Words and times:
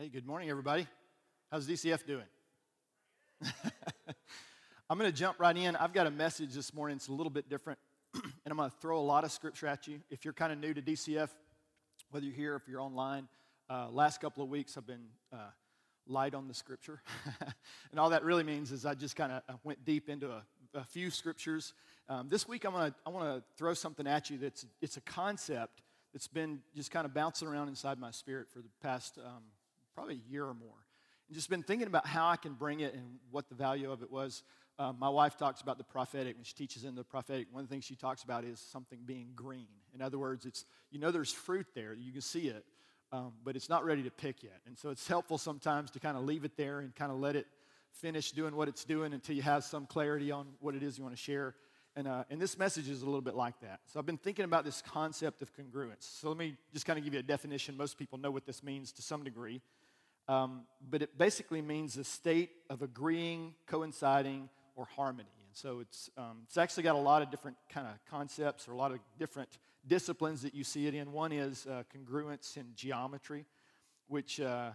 Hey, 0.00 0.08
good 0.08 0.26
morning, 0.26 0.48
everybody. 0.48 0.86
How's 1.50 1.68
DCF 1.68 2.06
doing? 2.06 2.24
I'm 4.88 4.96
going 4.96 5.10
to 5.10 5.14
jump 5.14 5.38
right 5.38 5.54
in. 5.54 5.76
I've 5.76 5.92
got 5.92 6.06
a 6.06 6.10
message 6.10 6.54
this 6.54 6.72
morning. 6.72 6.96
It's 6.96 7.08
a 7.08 7.12
little 7.12 7.28
bit 7.28 7.50
different, 7.50 7.78
and 8.14 8.22
I'm 8.46 8.56
going 8.56 8.70
to 8.70 8.76
throw 8.78 8.98
a 8.98 9.02
lot 9.02 9.24
of 9.24 9.30
scripture 9.30 9.66
at 9.66 9.86
you. 9.86 10.00
If 10.08 10.24
you're 10.24 10.32
kind 10.32 10.54
of 10.54 10.58
new 10.58 10.72
to 10.72 10.80
DCF, 10.80 11.28
whether 12.12 12.24
you're 12.24 12.34
here 12.34 12.54
or 12.54 12.56
if 12.56 12.62
you're 12.66 12.80
online, 12.80 13.28
uh, 13.68 13.90
last 13.90 14.22
couple 14.22 14.42
of 14.42 14.48
weeks 14.48 14.78
I've 14.78 14.86
been 14.86 15.04
uh, 15.34 15.50
light 16.06 16.34
on 16.34 16.48
the 16.48 16.54
scripture. 16.54 17.02
and 17.90 18.00
all 18.00 18.08
that 18.08 18.24
really 18.24 18.42
means 18.42 18.72
is 18.72 18.86
I 18.86 18.94
just 18.94 19.16
kind 19.16 19.32
of 19.32 19.42
went 19.64 19.84
deep 19.84 20.08
into 20.08 20.30
a, 20.30 20.42
a 20.72 20.84
few 20.84 21.10
scriptures. 21.10 21.74
Um, 22.08 22.30
this 22.30 22.48
week 22.48 22.64
I'm 22.64 22.72
gonna, 22.72 22.94
I 23.04 23.10
want 23.10 23.26
to 23.26 23.44
throw 23.58 23.74
something 23.74 24.06
at 24.06 24.30
you 24.30 24.38
that's 24.38 24.64
it's 24.80 24.96
a 24.96 25.02
concept 25.02 25.82
that's 26.14 26.26
been 26.26 26.60
just 26.74 26.90
kind 26.90 27.04
of 27.04 27.12
bouncing 27.12 27.46
around 27.46 27.68
inside 27.68 27.98
my 27.98 28.10
spirit 28.10 28.48
for 28.50 28.60
the 28.60 28.70
past 28.80 29.18
um, 29.18 29.42
probably 29.94 30.20
a 30.26 30.30
year 30.30 30.44
or 30.44 30.54
more. 30.54 30.76
And 31.28 31.36
just 31.36 31.50
been 31.50 31.62
thinking 31.62 31.86
about 31.86 32.06
how 32.06 32.28
I 32.28 32.36
can 32.36 32.54
bring 32.54 32.80
it 32.80 32.94
and 32.94 33.18
what 33.30 33.48
the 33.48 33.54
value 33.54 33.90
of 33.90 34.02
it 34.02 34.10
was. 34.10 34.42
Um, 34.78 34.96
my 34.98 35.08
wife 35.08 35.36
talks 35.36 35.60
about 35.60 35.78
the 35.78 35.84
prophetic 35.84 36.36
when 36.36 36.44
she 36.44 36.54
teaches 36.54 36.84
in 36.84 36.94
the 36.94 37.04
prophetic. 37.04 37.48
One 37.50 37.62
of 37.62 37.68
the 37.68 37.72
things 37.72 37.84
she 37.84 37.96
talks 37.96 38.22
about 38.22 38.44
is 38.44 38.58
something 38.58 39.00
being 39.04 39.28
green. 39.34 39.66
In 39.94 40.00
other 40.00 40.18
words, 40.18 40.46
it's 40.46 40.64
you 40.90 40.98
know 40.98 41.10
there's 41.10 41.32
fruit 41.32 41.66
there, 41.74 41.94
you 41.94 42.12
can 42.12 42.22
see 42.22 42.48
it, 42.48 42.64
um, 43.12 43.32
but 43.44 43.56
it's 43.56 43.68
not 43.68 43.84
ready 43.84 44.02
to 44.02 44.10
pick 44.10 44.42
yet. 44.42 44.58
And 44.66 44.78
so 44.78 44.90
it's 44.90 45.06
helpful 45.06 45.36
sometimes 45.36 45.90
to 45.92 46.00
kind 46.00 46.16
of 46.16 46.24
leave 46.24 46.44
it 46.44 46.56
there 46.56 46.80
and 46.80 46.94
kind 46.94 47.12
of 47.12 47.18
let 47.18 47.36
it 47.36 47.46
finish 47.92 48.32
doing 48.32 48.56
what 48.56 48.68
it's 48.68 48.84
doing 48.84 49.12
until 49.12 49.34
you 49.34 49.42
have 49.42 49.64
some 49.64 49.86
clarity 49.86 50.30
on 50.30 50.46
what 50.60 50.74
it 50.74 50.82
is 50.82 50.96
you 50.96 51.04
want 51.04 51.14
to 51.14 51.22
share. 51.22 51.54
And, 51.96 52.06
uh, 52.06 52.24
and 52.30 52.40
this 52.40 52.56
message 52.56 52.88
is 52.88 53.02
a 53.02 53.04
little 53.04 53.20
bit 53.20 53.34
like 53.34 53.60
that. 53.60 53.80
So 53.86 53.98
I've 53.98 54.06
been 54.06 54.16
thinking 54.16 54.44
about 54.44 54.64
this 54.64 54.80
concept 54.80 55.42
of 55.42 55.52
congruence. 55.54 56.20
So 56.20 56.28
let 56.28 56.38
me 56.38 56.56
just 56.72 56.86
kind 56.86 56.98
of 56.98 57.04
give 57.04 57.14
you 57.14 57.20
a 57.20 57.24
definition. 57.24 57.76
Most 57.76 57.98
people 57.98 58.16
know 58.16 58.30
what 58.30 58.46
this 58.46 58.62
means 58.62 58.92
to 58.92 59.02
some 59.02 59.24
degree. 59.24 59.60
Um, 60.30 60.62
but 60.88 61.02
it 61.02 61.18
basically 61.18 61.60
means 61.60 61.96
a 61.96 62.04
state 62.04 62.50
of 62.68 62.82
agreeing, 62.82 63.54
coinciding, 63.66 64.48
or 64.76 64.84
harmony. 64.84 65.28
And 65.44 65.56
so 65.56 65.80
it's, 65.80 66.08
um, 66.16 66.42
it's 66.44 66.56
actually 66.56 66.84
got 66.84 66.94
a 66.94 67.00
lot 67.00 67.20
of 67.20 67.32
different 67.32 67.56
kind 67.68 67.88
of 67.88 67.94
concepts 68.08 68.68
or 68.68 68.72
a 68.72 68.76
lot 68.76 68.92
of 68.92 69.00
different 69.18 69.58
disciplines 69.88 70.42
that 70.42 70.54
you 70.54 70.62
see 70.62 70.86
it 70.86 70.94
in. 70.94 71.10
One 71.10 71.32
is 71.32 71.66
uh, 71.66 71.82
congruence 71.92 72.56
in 72.56 72.66
geometry, 72.76 73.44
which 74.06 74.40
uh, 74.40 74.70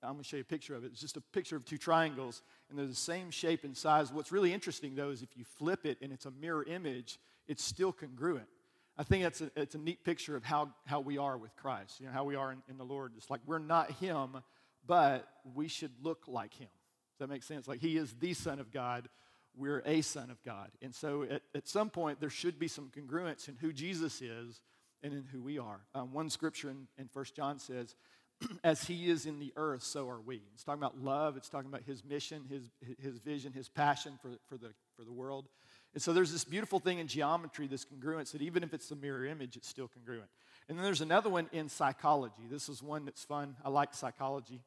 I'm 0.00 0.12
going 0.12 0.22
to 0.22 0.28
show 0.28 0.36
you 0.36 0.42
a 0.42 0.44
picture 0.44 0.76
of 0.76 0.84
it. 0.84 0.92
It's 0.92 1.00
just 1.00 1.16
a 1.16 1.20
picture 1.20 1.56
of 1.56 1.64
two 1.64 1.76
triangles, 1.76 2.42
and 2.68 2.78
they're 2.78 2.86
the 2.86 2.94
same 2.94 3.32
shape 3.32 3.64
and 3.64 3.76
size. 3.76 4.12
What's 4.12 4.30
really 4.30 4.52
interesting, 4.52 4.94
though, 4.94 5.10
is 5.10 5.22
if 5.22 5.36
you 5.36 5.42
flip 5.44 5.86
it 5.86 5.98
and 6.02 6.12
it's 6.12 6.26
a 6.26 6.30
mirror 6.30 6.62
image, 6.62 7.18
it's 7.48 7.64
still 7.64 7.90
congruent. 7.90 8.46
I 8.96 9.02
think 9.02 9.24
that's 9.24 9.40
a, 9.40 9.50
it's 9.56 9.74
a 9.74 9.78
neat 9.78 10.04
picture 10.04 10.36
of 10.36 10.44
how, 10.44 10.70
how 10.86 11.00
we 11.00 11.18
are 11.18 11.36
with 11.36 11.56
Christ, 11.56 11.98
you 11.98 12.06
know, 12.06 12.12
how 12.12 12.22
we 12.22 12.36
are 12.36 12.52
in, 12.52 12.62
in 12.68 12.78
the 12.78 12.84
Lord. 12.84 13.12
It's 13.16 13.28
like 13.28 13.40
we're 13.44 13.58
not 13.58 13.90
Him, 13.92 14.36
but 14.86 15.28
we 15.54 15.68
should 15.68 15.92
look 16.02 16.24
like 16.26 16.54
him. 16.54 16.68
Does 17.18 17.26
that 17.26 17.32
make 17.32 17.42
sense? 17.42 17.68
Like 17.68 17.80
he 17.80 17.96
is 17.96 18.14
the 18.14 18.34
Son 18.34 18.58
of 18.58 18.70
God, 18.70 19.08
we're 19.56 19.82
a 19.84 20.00
Son 20.00 20.30
of 20.30 20.42
God. 20.42 20.70
And 20.80 20.94
so 20.94 21.24
at, 21.24 21.42
at 21.54 21.68
some 21.68 21.90
point, 21.90 22.20
there 22.20 22.30
should 22.30 22.58
be 22.58 22.68
some 22.68 22.90
congruence 22.90 23.48
in 23.48 23.56
who 23.56 23.72
Jesus 23.72 24.22
is 24.22 24.62
and 25.02 25.12
in 25.12 25.24
who 25.32 25.42
we 25.42 25.58
are. 25.58 25.80
Um, 25.94 26.12
one 26.12 26.30
scripture 26.30 26.70
in, 26.70 26.86
in 26.98 27.08
1 27.12 27.24
John 27.34 27.58
says, 27.58 27.94
as 28.64 28.84
he 28.84 29.10
is 29.10 29.26
in 29.26 29.38
the 29.38 29.52
earth, 29.56 29.82
so 29.82 30.08
are 30.08 30.20
we. 30.20 30.42
It's 30.54 30.64
talking 30.64 30.80
about 30.80 30.98
love, 30.98 31.36
it's 31.36 31.48
talking 31.48 31.68
about 31.68 31.82
his 31.82 32.04
mission, 32.04 32.44
his, 32.48 32.70
his 32.98 33.18
vision, 33.18 33.52
his 33.52 33.68
passion 33.68 34.18
for, 34.20 34.30
for, 34.48 34.56
the, 34.56 34.72
for 34.96 35.04
the 35.04 35.12
world. 35.12 35.48
And 35.92 36.02
so 36.02 36.12
there's 36.12 36.32
this 36.32 36.44
beautiful 36.44 36.78
thing 36.78 36.98
in 36.98 37.08
geometry, 37.08 37.66
this 37.66 37.84
congruence, 37.84 38.32
that 38.32 38.42
even 38.42 38.62
if 38.62 38.72
it's 38.72 38.88
the 38.88 38.96
mirror 38.96 39.24
image, 39.26 39.56
it's 39.56 39.68
still 39.68 39.88
congruent. 39.88 40.30
And 40.68 40.78
then 40.78 40.84
there's 40.84 41.00
another 41.00 41.28
one 41.28 41.48
in 41.52 41.68
psychology. 41.68 42.46
This 42.48 42.68
is 42.68 42.82
one 42.82 43.04
that's 43.04 43.24
fun. 43.24 43.56
I 43.64 43.70
like 43.70 43.92
psychology. 43.92 44.62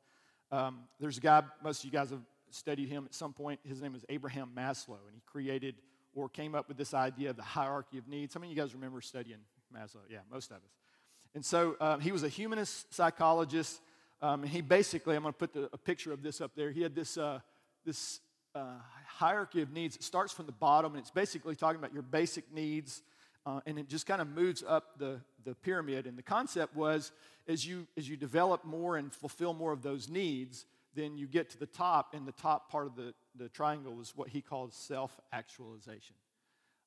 Um, 0.54 0.82
there's 1.00 1.18
a 1.18 1.22
guy, 1.22 1.42
most 1.64 1.80
of 1.80 1.86
you 1.86 1.92
guys 1.92 2.12
have 2.12 2.22
studied 2.52 2.88
him 2.88 3.06
at 3.06 3.16
some 3.16 3.34
point. 3.34 3.60
His 3.64 3.82
name 3.82 3.96
is 3.96 4.06
Abraham 4.08 4.52
Maslow, 4.56 5.00
and 5.08 5.16
he 5.16 5.22
created 5.26 5.74
or 6.14 6.30
came 6.30 6.54
up 6.54 6.68
with 6.68 6.78
this 6.78 6.94
idea 6.94 7.32
of 7.32 7.38
the 7.38 7.42
hierarchy 7.42 7.98
of 7.98 8.08
needs. 8.08 8.36
How 8.36 8.40
many 8.40 8.52
of 8.52 8.58
you 8.58 8.62
guys 8.62 8.76
remember 8.76 9.02
studying 9.02 9.40
Maslow? 9.76 10.02
Yeah, 10.12 10.20
most 10.32 10.52
of 10.52 10.58
us. 10.58 10.62
And 11.34 11.44
so 11.44 11.76
um, 11.82 12.00
he 12.00 12.12
was 12.12 12.22
a 12.22 12.30
humanist 12.30 12.94
psychologist. 12.94 13.82
Um, 14.22 14.44
and 14.44 14.52
he 14.52 14.62
basically, 14.62 15.16
I'm 15.16 15.24
going 15.24 15.34
to 15.34 15.40
put 15.40 15.54
the, 15.54 15.70
a 15.74 15.78
picture 15.78 16.14
of 16.14 16.22
this 16.22 16.40
up 16.40 16.52
there. 16.56 16.70
He 16.70 16.84
had 16.84 16.94
this, 16.94 17.18
uh, 17.18 17.40
this 17.84 18.20
uh, 18.54 18.76
hierarchy 19.08 19.64
of 19.64 19.72
needs. 19.74 19.96
It 19.96 20.04
starts 20.04 20.32
from 20.32 20.46
the 20.46 20.52
bottom, 20.52 20.94
and 20.94 21.02
it's 21.02 21.10
basically 21.10 21.56
talking 21.56 21.80
about 21.80 21.94
your 21.94 22.04
basic 22.04 22.54
needs, 22.54 23.02
uh, 23.46 23.60
and 23.66 23.78
it 23.78 23.90
just 23.90 24.06
kind 24.06 24.22
of 24.22 24.28
moves 24.28 24.64
up 24.66 24.98
the, 24.98 25.20
the 25.44 25.56
pyramid. 25.56 26.08
And 26.08 26.18
the 26.18 26.24
concept 26.24 26.76
was 26.76 27.12
as 27.48 27.66
you, 27.66 27.88
as 27.98 28.08
you 28.08 28.16
develop 28.16 28.64
more 28.64 28.98
and 28.98 29.14
fulfill 29.14 29.54
more 29.54 29.72
of 29.72 29.82
those 29.82 30.10
needs, 30.10 30.66
then 30.96 31.18
you 31.18 31.28
get 31.28 31.50
to 31.50 31.58
the 31.58 31.66
top, 31.66 32.14
and 32.14 32.28
the 32.28 32.34
top 32.34 32.70
part 32.70 32.86
of 32.86 32.96
the, 32.96 33.14
the 33.36 33.50
triangle 33.50 33.94
was 33.94 34.16
what 34.16 34.30
he 34.30 34.42
called 34.42 34.74
self 34.74 35.20
actualization. 35.32 36.16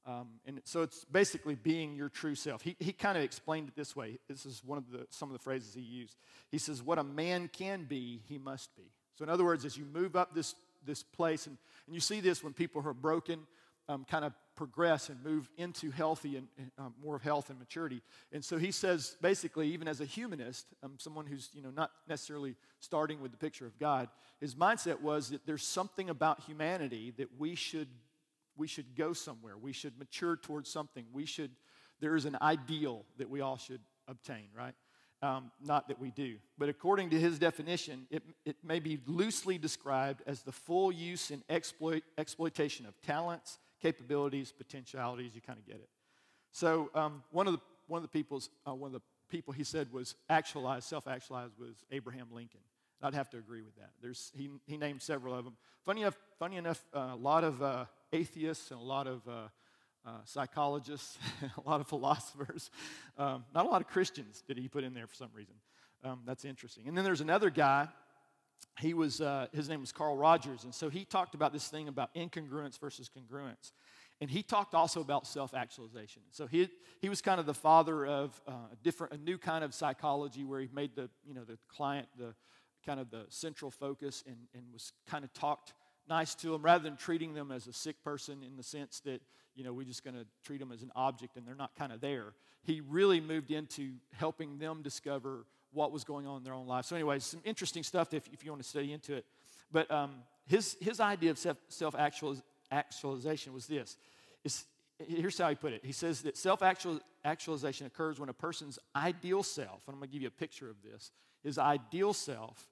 Um, 0.07 0.29
and 0.47 0.61
so 0.63 0.83
it's 0.83 1.05
basically 1.05 1.57
being 1.57 1.97
your 1.97 2.09
true 2.09 2.37
self. 2.37 2.63
He, 2.63 2.77
he 2.79 2.93
kind 2.93 3.19
of 3.19 3.25
explained 3.25 3.69
it 3.69 3.75
this 3.75 3.97
way. 3.97 4.19
This 4.29 4.47
is 4.47 4.63
one 4.65 4.79
of 4.79 4.93
the, 4.93 5.07
some 5.11 5.29
of 5.29 5.33
the 5.33 5.43
phrases 5.43 5.75
he 5.75 5.81
used. 5.81 6.17
He 6.53 6.59
says, 6.59 6.83
What 6.83 6.99
a 6.99 7.05
man 7.05 7.51
can 7.53 7.85
be, 7.85 8.23
he 8.29 8.39
must 8.39 8.75
be. 8.77 8.85
So, 9.17 9.25
in 9.25 9.31
other 9.31 9.45
words, 9.45 9.65
as 9.65 9.77
you 9.77 9.85
move 9.85 10.15
up 10.15 10.35
this, 10.35 10.55
this 10.85 11.03
place, 11.03 11.47
and, 11.49 11.57
and 11.87 11.95
you 11.95 12.01
see 12.01 12.21
this 12.21 12.45
when 12.45 12.53
people 12.53 12.83
who 12.83 12.89
are 12.89 12.95
broken 12.95 13.41
um, 13.89 14.07
kind 14.09 14.25
of 14.25 14.33
progress 14.57 15.09
and 15.09 15.23
move 15.23 15.49
into 15.59 15.91
healthy 15.91 16.37
and 16.37 16.49
um, 16.79 16.95
more 17.03 17.15
of 17.15 17.23
health 17.23 17.51
and 17.51 17.59
maturity. 17.59 18.03
And 18.33 18.45
so 18.45 18.57
he 18.57 18.71
says, 18.73 19.17
basically, 19.21 19.69
even 19.69 19.87
as 19.87 20.01
a 20.01 20.05
humanist, 20.05 20.67
um, 20.83 20.95
someone 20.99 21.27
who's 21.27 21.51
you 21.53 21.63
know 21.63 21.71
not 21.71 21.91
necessarily 22.09 22.57
starting 22.81 23.21
with 23.21 23.31
the 23.31 23.37
picture 23.37 23.67
of 23.67 23.79
God, 23.79 24.09
his 24.41 24.55
mindset 24.55 25.01
was 25.01 25.31
that 25.31 25.47
there's 25.47 25.63
something 25.63 26.11
about 26.11 26.41
humanity 26.41 27.13
that 27.19 27.29
we 27.39 27.55
should 27.55 27.89
we 28.57 28.67
should 28.67 28.97
go 28.97 29.13
somewhere. 29.13 29.57
We 29.57 29.73
should 29.73 29.99
mature 29.99 30.37
towards 30.37 30.71
something. 30.71 31.05
We 31.13 31.27
should. 31.27 31.51
There 32.01 32.17
is 32.17 32.25
an 32.25 32.37
ideal 32.41 33.05
that 33.19 33.29
we 33.29 33.41
all 33.41 33.59
should 33.59 33.81
obtain, 34.09 34.49
right? 34.57 34.75
Um, 35.23 35.51
not 35.65 35.89
that 35.89 35.99
we 35.99 36.11
do. 36.11 36.37
But 36.59 36.69
according 36.69 37.11
to 37.11 37.19
his 37.19 37.39
definition, 37.39 38.07
it, 38.11 38.23
it 38.45 38.57
may 38.63 38.81
be 38.81 38.99
loosely 39.07 39.57
described 39.57 40.23
as 40.27 40.43
the 40.43 40.53
full 40.53 40.93
use 40.93 41.31
and 41.31 41.43
exploit, 41.49 42.03
exploitation 42.19 42.85
of 42.85 43.01
talents, 43.01 43.59
capabilities, 43.81 44.53
potentialities. 44.53 45.35
You 45.35 45.41
kind 45.41 45.59
of 45.59 45.67
get 45.67 45.77
it. 45.77 45.89
So 46.53 46.91
um, 46.95 47.23
one 47.31 47.47
of 47.47 47.53
the 47.53 47.61
one 47.87 47.99
of 47.99 48.03
the 48.03 48.09
people's 48.09 48.51
uh, 48.67 48.75
one 48.75 48.89
of 48.89 48.93
the 48.93 49.03
people 49.29 49.53
he 49.53 49.65
said 49.65 49.93
was 49.93 50.15
actualized, 50.29 50.85
self-actualized 50.85 51.59
was 51.59 51.85
Abraham 51.91 52.29
Lincoln. 52.33 52.61
I'd 53.03 53.15
have 53.15 53.31
to 53.31 53.39
agree 53.39 53.63
with 53.63 53.77
that. 53.77 53.91
There's, 54.01 54.33
he, 54.35 54.49
he 54.67 54.77
named 54.77 55.03
several 55.03 55.35
of 55.35 55.45
them. 55.45 55.57
Funny 55.85 56.03
enough, 56.03 56.17
funny 56.39 56.57
enough 56.57 56.83
uh, 56.95 57.11
a 57.13 57.17
lot 57.17 57.45
of 57.45 57.63
uh, 57.63 57.85
atheists 58.13 58.71
and 58.71 58.81
a 58.81 58.83
lot 58.83 59.07
of 59.07 59.27
uh, 59.29 59.49
uh 60.07 60.11
psychologists, 60.25 61.19
a 61.67 61.69
lot 61.69 61.81
of 61.81 61.89
philosophers, 61.89 62.71
um, 63.19 63.45
not 63.55 63.67
a 63.67 63.69
lot 63.69 63.81
of 63.81 63.89
Christians 63.89 64.43
did 64.47 64.57
he 64.57 64.69
put 64.69 64.85
in 64.85 64.95
there 64.95 65.07
for 65.07 65.15
some 65.15 65.31
reason. 65.35 65.55
Um, 66.05 66.21
that's 66.25 66.45
interesting. 66.45 66.89
And 66.89 66.97
then 66.97 67.05
there's 67.05 67.21
another 67.21 67.51
guy 67.51 67.89
he 68.79 68.95
was, 68.95 69.21
uh, 69.21 69.47
his 69.53 69.69
name 69.69 69.81
was 69.81 69.93
Carl 69.93 70.17
Rogers, 70.17 70.65
and 70.65 70.75
so 70.75 70.91
he 70.91 71.05
talked 71.05 71.35
about 71.35 71.53
this 71.53 71.69
thing 71.69 71.89
about 71.89 72.15
incongruence 72.15 72.79
versus 72.79 73.09
congruence. 73.09 73.73
And 74.21 74.31
he 74.31 74.43
talked 74.43 74.75
also 74.75 75.03
about 75.03 75.27
self-actualization. 75.27 76.23
So 76.31 76.47
he, 76.47 76.71
he 77.01 77.09
was 77.11 77.21
kind 77.21 77.39
of 77.39 77.45
the 77.45 77.55
father 77.55 78.07
of 78.07 78.41
uh, 78.49 78.53
a 78.73 78.77
different, 78.83 79.13
a 79.13 79.19
new 79.19 79.37
kind 79.37 79.63
of 79.63 79.75
psychology 79.75 80.45
where 80.45 80.61
he 80.61 80.69
made 80.73 80.97
the, 80.97 81.11
you 81.27 81.35
know, 81.35 81.45
the 81.45 81.59
client 81.69 82.09
the 82.17 82.35
kind 82.85 83.01
of 83.01 83.11
the 83.11 83.27
central 83.29 83.71
focus 83.71 84.23
and, 84.27 84.37
and 84.55 84.63
was 84.73 84.93
kind 85.07 85.25
of 85.25 85.33
talked 85.35 85.75
nice 86.09 86.35
to 86.37 86.51
them 86.51 86.63
rather 86.63 86.85
than 86.85 86.97
treating 86.97 87.35
them 87.35 87.51
as 87.51 87.67
a 87.67 87.73
sick 87.73 88.03
person 88.03 88.43
in 88.43 88.57
the 88.57 88.63
sense 88.63 89.01
that, 89.01 89.21
you 89.55 89.65
know, 89.65 89.73
we're 89.73 89.85
just 89.85 90.05
going 90.05 90.15
to 90.15 90.25
treat 90.45 90.61
them 90.61 90.71
as 90.73 90.83
an 90.83 90.93
object 90.95 91.37
and 91.37 91.47
they're 91.47 91.55
not 91.55 91.75
kind 91.75 91.93
of 91.93 92.01
there. 92.01 92.33
He 92.63 92.81
really 92.81 93.21
moved 93.21 93.51
into 93.51 93.95
helping 94.13 94.59
them 94.59 94.83
discover 94.83 95.47
what 95.77 95.93
was 95.93 96.05
going 96.05 96.27
on 96.27 96.39
in 96.39 96.43
their 96.43 96.55
own 96.55 96.67
life. 96.67 96.87
So, 96.87 96.97
anyways, 96.97 97.23
some 97.25 97.41
interesting 97.45 97.83
stuff 97.83 98.15
if, 98.15 98.27
if 98.33 98.45
you 98.45 98.51
want 98.51 98.63
to 98.63 98.69
study 98.69 98.93
into 98.93 99.15
it. 99.15 99.27
But 99.71 99.91
um, 99.91 100.15
his, 100.47 100.77
his 100.81 101.01
idea 101.01 101.31
of 101.31 101.39
self 101.69 101.95
actualization 102.71 103.53
was 103.53 103.67
this. 103.67 103.97
It's, 104.43 104.65
here's 104.99 105.37
how 105.37 105.51
he 105.51 105.55
put 105.55 105.73
it. 105.73 105.85
He 105.85 105.93
says 105.93 106.23
that 106.23 106.37
self 106.37 106.63
actualization 106.63 107.87
occurs 107.87 108.19
when 108.19 108.31
a 108.31 108.35
person's 108.35 108.79
ideal 108.95 109.43
self, 109.43 109.83
and 109.87 109.95
I'm 109.95 110.01
going 110.01 110.09
to 110.09 110.13
give 110.13 110.23
you 110.23 110.29
a 110.29 110.31
picture 110.31 110.71
of 110.71 110.77
this, 110.83 111.11
his 111.45 111.59
ideal 111.59 112.15
self, 112.15 112.69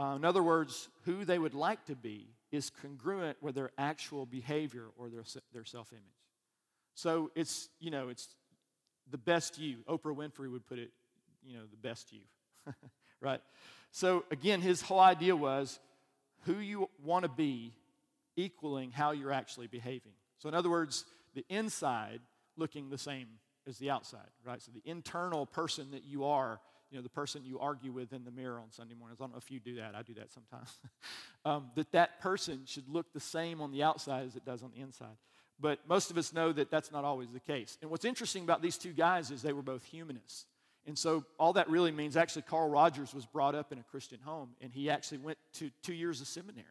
uh, 0.00 0.14
in 0.16 0.24
other 0.24 0.42
words, 0.42 0.88
who 1.04 1.24
they 1.24 1.38
would 1.38 1.54
like 1.54 1.84
to 1.86 1.96
be, 1.96 2.28
is 2.50 2.70
congruent 2.70 3.36
with 3.42 3.56
their 3.56 3.70
actual 3.76 4.24
behavior 4.24 4.86
or 4.96 5.10
their, 5.10 5.24
their 5.52 5.64
self 5.64 5.92
image. 5.92 6.02
So 6.94 7.30
it's, 7.34 7.68
you 7.78 7.90
know, 7.90 8.08
it's 8.08 8.28
the 9.10 9.18
best 9.18 9.58
you. 9.58 9.78
Oprah 9.88 10.16
Winfrey 10.16 10.50
would 10.50 10.66
put 10.66 10.78
it, 10.78 10.90
you 11.44 11.54
know, 11.54 11.64
the 11.70 11.76
best 11.76 12.12
you. 12.12 12.20
right? 13.20 13.40
So, 13.90 14.24
again, 14.30 14.60
his 14.60 14.82
whole 14.82 15.00
idea 15.00 15.34
was 15.34 15.78
who 16.44 16.58
you 16.58 16.88
want 17.04 17.24
to 17.24 17.30
be 17.30 17.72
equaling 18.36 18.90
how 18.90 19.12
you're 19.12 19.32
actually 19.32 19.66
behaving. 19.66 20.12
So, 20.38 20.48
in 20.48 20.54
other 20.54 20.70
words, 20.70 21.04
the 21.34 21.44
inside 21.48 22.20
looking 22.56 22.90
the 22.90 22.98
same 22.98 23.28
as 23.66 23.78
the 23.78 23.90
outside, 23.90 24.30
right? 24.44 24.62
So, 24.62 24.72
the 24.72 24.88
internal 24.88 25.46
person 25.46 25.90
that 25.92 26.04
you 26.04 26.24
are 26.24 26.60
you 26.90 26.96
know, 26.96 27.02
the 27.02 27.08
person 27.08 27.42
you 27.44 27.58
argue 27.58 27.92
with 27.92 28.12
in 28.12 28.24
the 28.24 28.30
mirror 28.30 28.58
on 28.58 28.70
Sunday 28.70 28.94
mornings. 28.94 29.20
I 29.20 29.24
don't 29.24 29.32
know 29.32 29.38
if 29.38 29.50
you 29.50 29.60
do 29.60 29.76
that. 29.76 29.94
I 29.94 30.02
do 30.02 30.14
that 30.14 30.30
sometimes. 30.32 30.78
um, 31.44 31.70
that 31.74 31.92
that 31.92 32.20
person 32.20 32.62
should 32.66 32.88
look 32.88 33.12
the 33.12 33.20
same 33.20 33.60
on 33.60 33.72
the 33.72 33.82
outside 33.82 34.26
as 34.26 34.36
it 34.36 34.44
does 34.44 34.62
on 34.62 34.70
the 34.74 34.80
inside. 34.80 35.16
But 35.60 35.80
most 35.88 36.10
of 36.10 36.16
us 36.16 36.32
know 36.32 36.52
that 36.52 36.70
that's 36.70 36.92
not 36.92 37.04
always 37.04 37.30
the 37.30 37.40
case. 37.40 37.76
And 37.82 37.90
what's 37.90 38.04
interesting 38.04 38.44
about 38.44 38.62
these 38.62 38.78
two 38.78 38.92
guys 38.92 39.30
is 39.30 39.42
they 39.42 39.52
were 39.52 39.62
both 39.62 39.84
humanists. 39.84 40.46
And 40.88 40.96
so 40.96 41.22
all 41.38 41.52
that 41.52 41.68
really 41.68 41.92
means 41.92 42.16
actually 42.16 42.42
Carl 42.42 42.70
Rogers 42.70 43.12
was 43.12 43.26
brought 43.26 43.54
up 43.54 43.72
in 43.72 43.78
a 43.78 43.82
Christian 43.82 44.20
home 44.24 44.48
and 44.62 44.72
he 44.72 44.88
actually 44.88 45.18
went 45.18 45.36
to 45.54 45.70
two 45.82 45.92
years 45.92 46.22
of 46.22 46.26
seminary. 46.26 46.64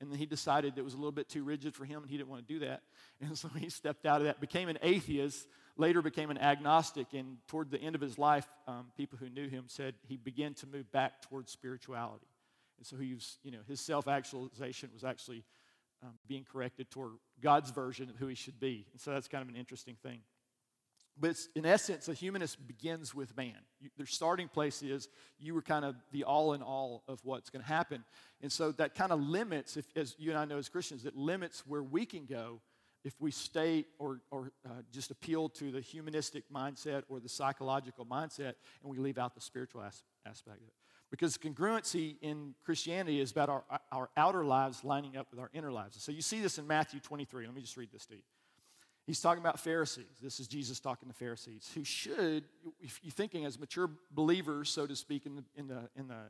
And 0.00 0.12
then 0.12 0.18
he 0.18 0.26
decided 0.26 0.78
it 0.78 0.84
was 0.84 0.94
a 0.94 0.96
little 0.96 1.12
bit 1.12 1.28
too 1.28 1.42
rigid 1.42 1.74
for 1.74 1.84
him 1.84 2.02
and 2.02 2.10
he 2.10 2.16
didn't 2.16 2.28
want 2.28 2.46
to 2.46 2.54
do 2.54 2.60
that. 2.60 2.82
And 3.20 3.36
so 3.36 3.48
he 3.48 3.68
stepped 3.70 4.06
out 4.06 4.20
of 4.20 4.26
that, 4.26 4.40
became 4.40 4.68
an 4.68 4.78
atheist, 4.80 5.46
later 5.76 6.02
became 6.02 6.30
an 6.30 6.38
agnostic. 6.38 7.14
And 7.14 7.38
toward 7.48 7.70
the 7.72 7.80
end 7.80 7.96
of 7.96 8.00
his 8.00 8.16
life, 8.16 8.46
um, 8.68 8.92
people 8.96 9.18
who 9.18 9.28
knew 9.28 9.48
him 9.48 9.64
said 9.66 9.94
he 10.06 10.16
began 10.16 10.54
to 10.54 10.66
move 10.68 10.90
back 10.92 11.22
towards 11.22 11.50
spirituality. 11.50 12.26
And 12.78 12.86
so 12.86 12.96
he 12.96 13.14
was, 13.14 13.38
you 13.42 13.50
know, 13.50 13.60
his 13.66 13.80
self 13.80 14.06
actualization 14.06 14.90
was 14.92 15.02
actually 15.02 15.42
um, 16.02 16.12
being 16.28 16.44
corrected 16.44 16.90
toward 16.90 17.12
God's 17.40 17.70
version 17.70 18.08
of 18.08 18.16
who 18.16 18.26
he 18.28 18.34
should 18.36 18.60
be. 18.60 18.86
And 18.92 19.00
so 19.00 19.10
that's 19.12 19.26
kind 19.26 19.42
of 19.42 19.48
an 19.48 19.56
interesting 19.56 19.96
thing. 20.00 20.20
But 21.18 21.36
in 21.54 21.64
essence, 21.64 22.08
a 22.08 22.14
humanist 22.14 22.66
begins 22.66 23.14
with 23.14 23.36
man. 23.36 23.54
You, 23.80 23.90
their 23.96 24.06
starting 24.06 24.48
place 24.48 24.82
is 24.82 25.08
you 25.38 25.54
were 25.54 25.62
kind 25.62 25.84
of 25.84 25.94
the 26.10 26.24
all 26.24 26.54
in 26.54 26.62
all 26.62 27.04
of 27.06 27.20
what's 27.22 27.50
going 27.50 27.62
to 27.62 27.68
happen. 27.68 28.04
And 28.42 28.50
so 28.50 28.72
that 28.72 28.94
kind 28.94 29.12
of 29.12 29.20
limits, 29.20 29.76
if, 29.76 29.86
as 29.96 30.16
you 30.18 30.30
and 30.30 30.38
I 30.38 30.44
know 30.44 30.58
as 30.58 30.68
Christians, 30.68 31.04
it 31.04 31.16
limits 31.16 31.64
where 31.66 31.82
we 31.82 32.04
can 32.04 32.26
go 32.26 32.60
if 33.04 33.14
we 33.20 33.30
stay 33.30 33.84
or, 33.98 34.20
or 34.30 34.50
uh, 34.66 34.70
just 34.90 35.10
appeal 35.10 35.48
to 35.50 35.70
the 35.70 35.80
humanistic 35.80 36.44
mindset 36.52 37.02
or 37.08 37.20
the 37.20 37.28
psychological 37.28 38.06
mindset 38.06 38.54
and 38.82 38.90
we 38.90 38.98
leave 38.98 39.18
out 39.18 39.34
the 39.34 39.40
spiritual 39.40 39.82
as, 39.82 40.02
aspect 40.26 40.62
of 40.62 40.66
it. 40.66 40.74
Because 41.10 41.38
congruency 41.38 42.16
in 42.22 42.54
Christianity 42.64 43.20
is 43.20 43.30
about 43.30 43.48
our, 43.48 43.64
our 43.92 44.10
outer 44.16 44.44
lives 44.44 44.82
lining 44.82 45.16
up 45.16 45.28
with 45.30 45.38
our 45.38 45.50
inner 45.52 45.70
lives. 45.70 46.02
So 46.02 46.10
you 46.10 46.22
see 46.22 46.40
this 46.40 46.58
in 46.58 46.66
Matthew 46.66 46.98
23. 46.98 47.46
Let 47.46 47.54
me 47.54 47.60
just 47.60 47.76
read 47.76 47.92
this 47.92 48.06
to 48.06 48.14
you. 48.14 48.22
He's 49.06 49.20
talking 49.20 49.42
about 49.42 49.60
Pharisees. 49.60 50.18
This 50.22 50.40
is 50.40 50.48
Jesus 50.48 50.80
talking 50.80 51.08
to 51.08 51.14
Pharisees 51.14 51.70
who 51.74 51.84
should, 51.84 52.44
if 52.80 53.00
you're 53.02 53.12
thinking 53.12 53.44
as 53.44 53.58
mature 53.58 53.90
believers, 54.10 54.70
so 54.70 54.86
to 54.86 54.96
speak, 54.96 55.26
in 55.26 55.36
the, 55.36 55.44
in 55.56 55.68
the, 55.68 55.88
in 55.94 56.08
the 56.08 56.20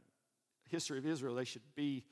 history 0.69 0.99
of 0.99 1.06
Israel, 1.06 1.37
they 1.37 1.44
should 1.44 1.62
be 1.76 2.03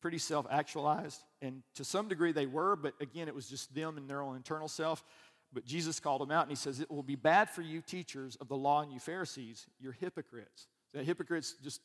pretty 0.00 0.18
self 0.18 0.46
actualized. 0.50 1.22
And 1.40 1.62
to 1.74 1.84
some 1.84 2.08
degree 2.08 2.32
they 2.32 2.46
were, 2.46 2.74
but 2.74 2.94
again, 3.00 3.28
it 3.28 3.34
was 3.34 3.48
just 3.48 3.72
them 3.74 3.96
and 3.96 4.10
their 4.10 4.20
own 4.20 4.36
internal 4.36 4.68
self. 4.68 5.04
But 5.52 5.64
Jesus 5.64 6.00
called 6.00 6.20
them 6.20 6.32
out 6.32 6.42
and 6.42 6.50
he 6.50 6.56
says, 6.56 6.80
It 6.80 6.90
will 6.90 7.02
be 7.02 7.16
bad 7.16 7.48
for 7.48 7.62
you, 7.62 7.80
teachers 7.80 8.36
of 8.36 8.48
the 8.48 8.56
law, 8.56 8.82
and 8.82 8.92
you 8.92 8.98
Pharisees, 8.98 9.66
you're 9.80 9.92
hypocrites. 9.92 10.66
That 10.94 11.04
hypocrites 11.04 11.54
just 11.62 11.80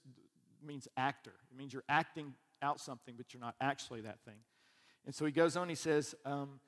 means 0.66 0.88
actor. 0.98 1.34
It 1.52 1.58
means 1.58 1.72
you're 1.72 1.84
acting 1.88 2.34
out 2.62 2.80
something, 2.80 3.14
but 3.16 3.34
you're 3.34 3.42
not 3.42 3.56
actually 3.62 4.02
that 4.02 4.20
thing. 4.26 4.40
And 5.06 5.14
so 5.14 5.26
he 5.26 5.32
goes 5.32 5.56
on, 5.58 5.70
he 5.70 5.76
says, 5.76 6.16
um, 6.26 6.60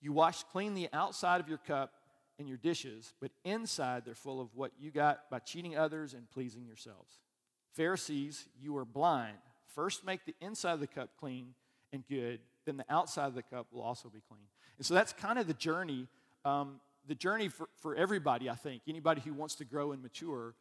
you 0.00 0.12
wash 0.12 0.42
clean 0.44 0.74
the 0.74 0.88
outside 0.92 1.40
of 1.40 1.48
your 1.48 1.58
cup 1.58 1.92
and 2.38 2.48
your 2.48 2.58
dishes, 2.58 3.14
but 3.20 3.30
inside 3.44 4.04
they're 4.04 4.14
full 4.14 4.40
of 4.40 4.48
what 4.54 4.72
you 4.78 4.90
got 4.90 5.28
by 5.30 5.38
cheating 5.38 5.76
others 5.76 6.14
and 6.14 6.30
pleasing 6.30 6.64
yourselves. 6.64 7.20
Pharisees, 7.74 8.48
you 8.60 8.76
are 8.76 8.84
blind. 8.84 9.36
First 9.74 10.04
make 10.04 10.24
the 10.24 10.34
inside 10.40 10.72
of 10.72 10.80
the 10.80 10.86
cup 10.86 11.10
clean 11.18 11.54
and 11.92 12.04
good, 12.08 12.40
then 12.66 12.76
the 12.76 12.84
outside 12.88 13.26
of 13.26 13.34
the 13.34 13.42
cup 13.42 13.66
will 13.72 13.82
also 13.82 14.08
be 14.08 14.20
clean. 14.28 14.46
And 14.76 14.86
so 14.86 14.94
that's 14.94 15.12
kind 15.12 15.38
of 15.38 15.46
the 15.46 15.54
journey, 15.54 16.06
um, 16.44 16.80
the 17.06 17.14
journey 17.14 17.48
for, 17.48 17.68
for 17.80 17.94
everybody, 17.94 18.50
I 18.50 18.54
think. 18.54 18.82
Anybody 18.86 19.20
who 19.20 19.32
wants 19.32 19.56
to 19.56 19.64
grow 19.64 19.92
and 19.92 20.02
mature, 20.02 20.54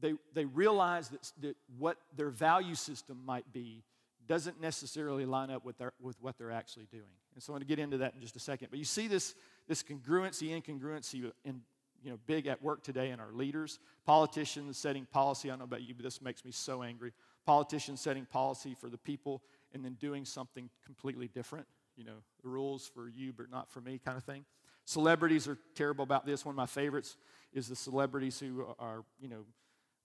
they, 0.00 0.14
they 0.34 0.44
realize 0.44 1.08
that, 1.08 1.32
that 1.40 1.56
what 1.78 1.96
their 2.14 2.30
value 2.30 2.74
system 2.74 3.22
might 3.24 3.52
be 3.52 3.82
doesn't 4.26 4.60
necessarily 4.60 5.24
line 5.24 5.50
up 5.50 5.64
with, 5.64 5.78
their, 5.78 5.92
with 6.00 6.20
what 6.20 6.36
they're 6.36 6.50
actually 6.52 6.86
doing. 6.90 7.04
And 7.36 7.42
so 7.42 7.52
I'm 7.52 7.58
going 7.58 7.68
to 7.68 7.76
get 7.76 7.78
into 7.78 7.98
that 7.98 8.14
in 8.14 8.22
just 8.22 8.34
a 8.34 8.40
second. 8.40 8.68
But 8.70 8.78
you 8.78 8.86
see 8.86 9.08
this, 9.08 9.34
this 9.68 9.82
congruency, 9.82 10.50
incongruency 10.50 11.30
in, 11.44 11.60
you 12.02 12.10
know, 12.10 12.18
big 12.26 12.46
at 12.46 12.62
work 12.62 12.82
today 12.82 13.10
in 13.10 13.20
our 13.20 13.30
leaders. 13.30 13.78
Politicians 14.06 14.78
setting 14.78 15.04
policy. 15.04 15.50
I 15.50 15.52
don't 15.52 15.58
know 15.58 15.64
about 15.66 15.82
you, 15.82 15.94
but 15.94 16.02
this 16.02 16.22
makes 16.22 16.46
me 16.46 16.50
so 16.50 16.82
angry. 16.82 17.12
Politicians 17.44 18.00
setting 18.00 18.24
policy 18.24 18.74
for 18.74 18.88
the 18.88 18.96
people 18.96 19.42
and 19.74 19.84
then 19.84 19.98
doing 20.00 20.24
something 20.24 20.70
completely 20.82 21.28
different. 21.28 21.66
You 21.94 22.04
know, 22.04 22.16
the 22.42 22.48
rules 22.48 22.90
for 22.94 23.06
you, 23.06 23.34
but 23.34 23.50
not 23.50 23.70
for 23.70 23.82
me 23.82 24.00
kind 24.02 24.16
of 24.16 24.24
thing. 24.24 24.46
Celebrities 24.86 25.46
are 25.46 25.58
terrible 25.74 26.04
about 26.04 26.24
this. 26.24 26.42
One 26.42 26.54
of 26.54 26.56
my 26.56 26.64
favorites 26.64 27.18
is 27.52 27.68
the 27.68 27.76
celebrities 27.76 28.40
who 28.40 28.64
are, 28.78 29.04
you 29.20 29.28
know, 29.28 29.44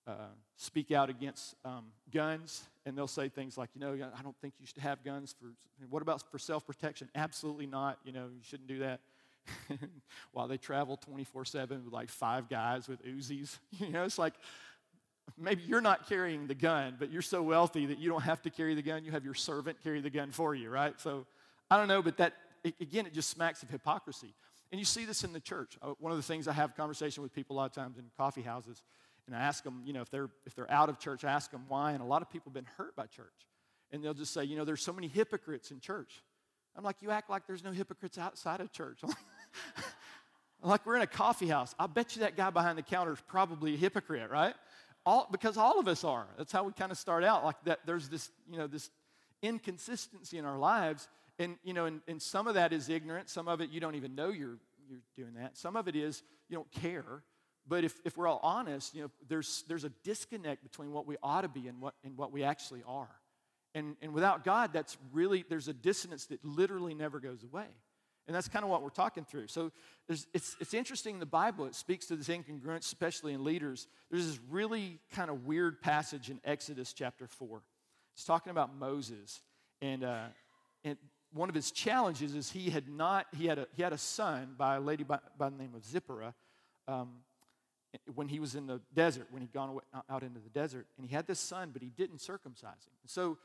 uh, 0.08 0.14
speak 0.58 0.92
out 0.92 1.10
against 1.10 1.56
um, 1.64 1.86
guns, 2.12 2.64
and 2.86 2.98
they'll 2.98 3.08
say 3.08 3.30
things 3.30 3.58
like, 3.58 3.70
you 3.76 3.82
know, 3.82 3.94
I 3.94 4.22
don't 4.22 4.36
think 4.42 4.56
you 4.60 4.66
should 4.66 4.80
have 4.80 5.04
guns 5.04 5.36
for. 5.40 5.48
What 5.90 6.02
about 6.02 6.24
for 6.32 6.40
self-protection? 6.40 7.10
Absolutely 7.16 7.68
not. 7.68 7.98
You 8.04 8.12
know, 8.12 8.26
you 8.26 8.42
shouldn't 8.44 8.68
do 8.68 8.80
that. 8.80 9.00
While 10.32 10.48
they 10.48 10.58
travel 10.58 10.98
24/7 10.98 11.86
with 11.86 11.94
like 11.94 12.10
five 12.10 12.50
guys 12.50 12.88
with 12.88 13.04
Uzis, 13.06 13.58
you 13.80 13.90
know, 13.90 14.04
it's 14.04 14.18
like 14.18 14.34
maybe 15.38 15.64
you're 15.64 15.82
not 15.82 16.08
carrying 16.08 16.48
the 16.48 16.56
gun, 16.56 16.96
but 17.00 17.12
you're 17.12 17.22
so 17.22 17.42
wealthy 17.42 17.88
that 17.88 18.00
you 18.00 18.10
don't 18.10 18.22
have 18.22 18.42
to 18.44 18.50
carry 18.50 18.76
the 18.76 18.82
gun. 18.82 19.04
You 19.04 19.12
have 19.12 19.26
your 19.26 19.34
servant 19.34 19.78
carry 19.84 20.02
the 20.02 20.10
gun 20.10 20.32
for 20.32 20.54
you, 20.56 20.70
right? 20.70 21.00
So 21.00 21.26
I 21.70 21.78
don't 21.78 21.88
know, 21.88 22.02
but 22.02 22.18
that 22.18 22.34
again, 22.80 23.06
it 23.06 23.14
just 23.14 23.30
smacks 23.30 23.64
of 23.64 23.70
hypocrisy. 23.70 24.34
And 24.72 24.80
you 24.80 24.86
see 24.86 25.06
this 25.06 25.24
in 25.24 25.34
the 25.34 25.40
church. 25.40 25.78
Uh, 25.82 25.94
one 26.00 26.12
of 26.12 26.18
the 26.18 26.24
things 26.24 26.48
I 26.48 26.54
have 26.54 26.76
conversation 26.76 27.24
with 27.24 27.34
people 27.34 27.56
a 27.56 27.58
lot 27.58 27.66
of 27.66 27.74
times 27.74 27.98
in 27.98 28.06
coffee 28.18 28.42
houses 28.42 28.82
and 29.32 29.42
I 29.42 29.46
ask 29.46 29.64
them, 29.64 29.82
you 29.86 29.94
know, 29.94 30.02
if 30.02 30.10
they're, 30.10 30.30
if 30.46 30.56
they're 30.56 30.70
out 30.70 30.90
of 30.90 31.00
church, 31.00 31.24
I 31.24 31.32
ask 31.32 31.52
them 31.52 31.64
why. 31.70 31.94
And 31.94 32.02
a 32.02 32.06
lot 32.06 32.22
of 32.22 32.30
people 32.30 32.50
have 32.50 32.54
been 32.54 32.68
hurt 32.76 32.98
by 32.98 33.06
church. 33.06 33.48
And 33.90 34.04
they'll 34.04 34.14
just 34.14 34.34
say, 34.34 34.44
you 34.44 34.58
know, 34.58 34.66
there's 34.66 34.84
so 34.84 34.92
many 34.92 35.08
hypocrites 35.08 35.72
in 35.72 35.80
church. 35.80 36.22
I'm 36.76 36.84
like, 36.84 36.98
you 37.00 37.12
act 37.12 37.30
like 37.30 37.48
there's 37.48 37.64
no 37.64 37.72
hypocrites 37.72 38.18
outside 38.18 38.60
of 38.60 38.74
church. 38.74 39.00
like 40.62 40.86
we're 40.86 40.98
in 40.98 41.02
a 41.02 41.08
coffee 41.08 41.48
house. 41.48 41.74
I 41.80 41.88
bet 41.88 42.14
you 42.18 42.24
that 42.24 42.36
guy 42.36 42.50
behind 42.50 42.78
the 42.78 42.82
counter 42.82 43.14
is 43.14 43.22
probably 43.26 43.76
a 43.76 43.78
hypocrite, 43.78 44.30
right? 44.30 44.54
All, 45.06 45.30
because 45.32 45.56
all 45.56 45.80
of 45.80 45.88
us 45.88 46.04
are. 46.04 46.28
That's 46.38 46.52
how 46.52 46.66
we 46.66 46.74
kind 46.74 46.92
of 46.92 46.98
start 46.98 47.24
out. 47.24 47.46
Like 47.46 47.64
that, 47.64 47.80
there's 47.86 48.10
this, 48.10 48.32
you 48.52 48.58
know, 48.58 48.68
this 48.68 48.90
inconsistency 49.42 50.40
in 50.40 50.46
our 50.46 50.60
lives. 50.60 51.08
And, 51.40 51.56
you 51.64 51.74
know, 51.74 51.86
and, 51.86 52.02
and 52.06 52.22
some 52.22 52.48
of 52.48 52.56
that 52.56 52.74
is 52.74 52.90
ignorance. 52.90 53.32
Some 53.32 53.48
of 53.48 53.62
it 53.62 53.70
you 53.70 53.80
don't 53.80 53.96
even 53.96 54.14
know 54.14 54.28
you're, 54.28 54.58
you're 54.90 55.00
doing 55.16 55.36
that. 55.36 55.58
Some 55.58 55.78
of 55.78 55.88
it 55.88 55.96
is 55.96 56.22
you 56.50 56.58
don't 56.58 56.72
care. 56.74 57.24
But 57.68 57.84
if, 57.84 57.94
if 58.04 58.18
we're 58.18 58.28
all 58.28 58.40
honest, 58.44 58.96
you 58.96 59.04
know, 59.04 59.12
there's, 59.28 59.64
there's 59.68 59.84
a 59.84 59.92
disconnect 60.04 60.64
between 60.64 60.92
what 60.92 61.06
we 61.06 61.18
ought 61.22 61.42
to 61.42 61.48
be 61.48 61.68
and 61.68 61.80
what, 61.80 61.94
and 62.04 62.18
what 62.18 62.32
we 62.32 62.44
actually 62.44 62.84
are. 62.88 63.10
And, 63.74 63.96
and 64.02 64.14
without 64.14 64.44
God, 64.44 64.74
that's 64.74 64.98
really, 65.14 65.46
there's 65.48 65.68
a 65.68 65.74
dissonance 65.74 66.26
that 66.28 66.44
literally 66.44 66.94
never 66.94 67.20
goes 67.20 67.44
away. 67.44 67.68
And 68.28 68.36
that's 68.36 68.48
kind 68.48 68.64
of 68.64 68.70
what 68.70 68.84
we're 68.84 68.90
talking 68.90 69.26
through. 69.26 69.48
So 69.48 69.72
it's, 70.08 70.28
it's 70.34 70.74
interesting 70.74 71.16
in 71.16 71.20
the 71.20 71.26
Bible, 71.26 71.66
it 71.66 71.76
speaks 71.76 72.06
to 72.08 72.16
this 72.16 72.28
incongruence, 72.28 72.86
especially 72.86 73.34
in 73.34 73.44
leaders. 73.44 73.88
There's 74.10 74.28
this 74.28 74.40
really 74.50 75.00
kind 75.14 75.30
of 75.30 75.46
weird 75.46 75.82
passage 75.82 76.30
in 76.30 76.40
Exodus 76.44 76.94
chapter 76.94 77.28
4. 77.28 77.62
It's 78.14 78.26
talking 78.26 78.52
about 78.52 78.76
Moses. 78.76 79.42
And, 79.82 80.04
uh, 80.04 80.26
and 80.84 80.98
one 81.34 81.50
of 81.50 81.56
his 81.56 81.72
challenges 81.72 82.36
is 82.36 82.52
he 82.52 82.70
had 82.70 82.88
not, 82.88 83.26
he 83.36 83.48
had 83.48 83.60
a, 83.60 83.68
he 83.74 83.82
had 83.82 83.94
a 83.94 83.98
son 83.98 84.56
by 84.58 84.76
a 84.76 84.82
lady 84.82 85.04
by, 85.04 85.20
by 85.38 85.50
the 85.50 85.58
name 85.58 85.74
of 85.76 85.84
Zipporah. 85.86 86.34
Um, 86.88 87.10
when 88.16 88.28
he 88.28 88.40
was 88.40 88.56
in 88.56 88.68
the 88.68 88.82
desert, 88.94 89.28
when 89.32 89.42
he'd 89.42 89.54
gone 89.54 89.70
away, 89.70 89.84
out 90.10 90.24
into 90.24 90.40
the 90.40 90.50
desert, 90.50 90.88
and 90.98 91.06
he 91.06 91.14
had 91.14 91.28
this 91.28 91.40
son, 91.40 91.72
but 91.74 91.82
he 91.82 91.90
didn't 91.90 92.20
circumcise 92.20 92.86
him. 92.86 92.94
So 93.06 93.38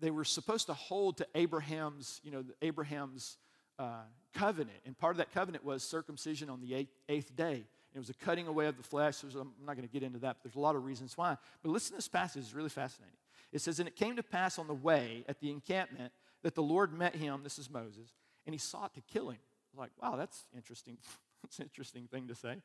they 0.00 0.10
were 0.10 0.24
supposed 0.24 0.66
to 0.66 0.74
hold 0.74 1.18
to 1.18 1.26
Abraham's, 1.34 2.20
you 2.22 2.30
know, 2.30 2.44
Abraham's 2.62 3.36
uh, 3.78 4.02
covenant, 4.34 4.78
and 4.86 4.96
part 4.96 5.12
of 5.12 5.18
that 5.18 5.32
covenant 5.32 5.64
was 5.64 5.82
circumcision 5.82 6.50
on 6.50 6.60
the 6.60 6.74
eighth, 6.74 6.92
eighth 7.08 7.34
day. 7.34 7.64
It 7.94 7.98
was 7.98 8.10
a 8.10 8.14
cutting 8.14 8.46
away 8.46 8.66
of 8.66 8.76
the 8.76 8.82
flesh. 8.82 9.22
I'm 9.22 9.52
not 9.64 9.76
going 9.76 9.88
to 9.88 9.92
get 9.92 10.02
into 10.02 10.18
that, 10.20 10.36
but 10.36 10.42
there's 10.42 10.56
a 10.56 10.60
lot 10.60 10.76
of 10.76 10.84
reasons 10.84 11.16
why. 11.16 11.36
But 11.62 11.70
listen 11.70 11.92
to 11.92 11.96
this 11.96 12.08
passage; 12.08 12.42
it's 12.42 12.54
really 12.54 12.68
fascinating. 12.68 13.16
It 13.52 13.60
says, 13.60 13.78
"And 13.80 13.88
it 13.88 13.96
came 13.96 14.16
to 14.16 14.22
pass 14.22 14.58
on 14.58 14.66
the 14.66 14.74
way 14.74 15.24
at 15.28 15.40
the 15.40 15.50
encampment 15.50 16.12
that 16.42 16.54
the 16.54 16.62
Lord 16.62 16.92
met 16.92 17.16
him. 17.16 17.40
This 17.42 17.58
is 17.58 17.70
Moses, 17.70 18.10
and 18.46 18.54
he 18.54 18.58
sought 18.58 18.94
to 18.94 19.00
kill 19.00 19.30
him." 19.30 19.38
Like, 19.76 19.90
wow, 20.00 20.16
that's 20.16 20.44
interesting. 20.54 20.98
that's 21.42 21.58
an 21.58 21.64
interesting 21.64 22.08
thing 22.10 22.28
to 22.28 22.34
say. 22.34 22.56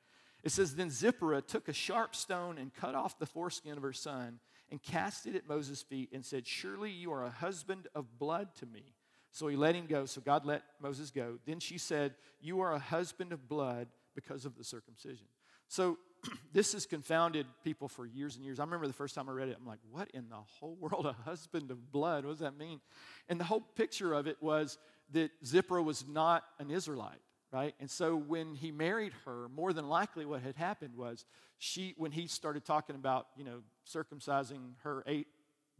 It 0.44 0.52
says, 0.52 0.76
Then 0.76 0.90
Zipporah 0.90 1.42
took 1.42 1.68
a 1.68 1.74
sharp 1.74 2.16
stone 2.16 2.58
and 2.58 2.74
cut 2.74 2.96
off 2.96 3.18
the 3.18 3.26
foreskin 3.26 3.78
of 3.78 3.84
her 3.84 3.94
son 3.94 4.40
and 4.70 4.82
cast 4.82 5.26
it 5.26 5.36
at 5.36 5.48
Moses' 5.48 5.82
feet 5.82 6.10
and 6.14 6.26
said, 6.26 6.46
Surely 6.46 6.92
you 6.92 7.12
are 7.14 7.24
a 7.24 7.30
husband 7.30 7.88
of 7.96 8.20
blood 8.20 8.50
to 8.56 8.66
me. 8.66 8.94
So 9.32 9.48
he 9.48 9.56
let 9.56 9.76
him 9.76 9.88
go. 9.88 10.06
So 10.06 10.22
God 10.22 10.46
let 10.46 10.64
Moses 10.82 11.10
go. 11.10 11.40
Then 11.46 11.60
she 11.60 11.78
said, 11.78 12.16
You 12.42 12.62
are 12.62 12.74
a 12.74 12.80
husband 12.80 13.32
of 13.32 13.48
blood 13.48 13.88
because 14.16 14.46
of 14.46 14.58
the 14.58 14.64
circumcision. 14.64 15.28
So 15.70 15.98
this 16.54 16.74
has 16.74 16.86
confounded 16.86 17.48
people 17.64 17.88
for 17.88 18.06
years 18.06 18.36
and 18.36 18.46
years. 18.46 18.60
I 18.60 18.64
remember 18.64 18.86
the 18.86 18.94
first 18.94 19.16
time 19.16 19.30
I 19.30 19.32
read 19.32 19.48
it, 19.48 19.58
I'm 19.60 19.66
like, 19.66 19.80
What 19.90 20.12
in 20.12 20.30
the 20.30 20.36
whole 20.36 20.76
world, 20.76 21.06
a 21.06 21.14
husband 21.14 21.72
of 21.72 21.92
blood? 21.92 22.26
What 22.26 22.32
does 22.32 22.40
that 22.40 22.58
mean? 22.58 22.82
And 23.30 23.40
the 23.40 23.46
whole 23.46 23.62
picture 23.62 24.14
of 24.14 24.28
it 24.28 24.38
was 24.42 24.78
that 25.14 25.32
Zipporah 25.46 25.84
was 25.84 26.06
not 26.08 26.44
an 26.60 26.70
Israelite 26.70 27.22
right? 27.54 27.76
And 27.80 27.90
so 27.90 28.16
when 28.16 28.56
he 28.56 28.72
married 28.72 29.14
her, 29.26 29.48
more 29.56 29.72
than 29.74 29.88
likely 29.88 30.26
what 30.26 30.42
had 30.42 30.56
happened 30.56 30.96
was 30.98 31.24
she, 31.60 31.94
when 31.98 32.12
he 32.12 32.26
started 32.26 32.66
talking 32.66 32.96
about, 32.96 33.28
you 33.38 33.46
know, 33.46 33.62
circumcising 33.88 34.72
her 34.82 35.04
eight 35.06 35.28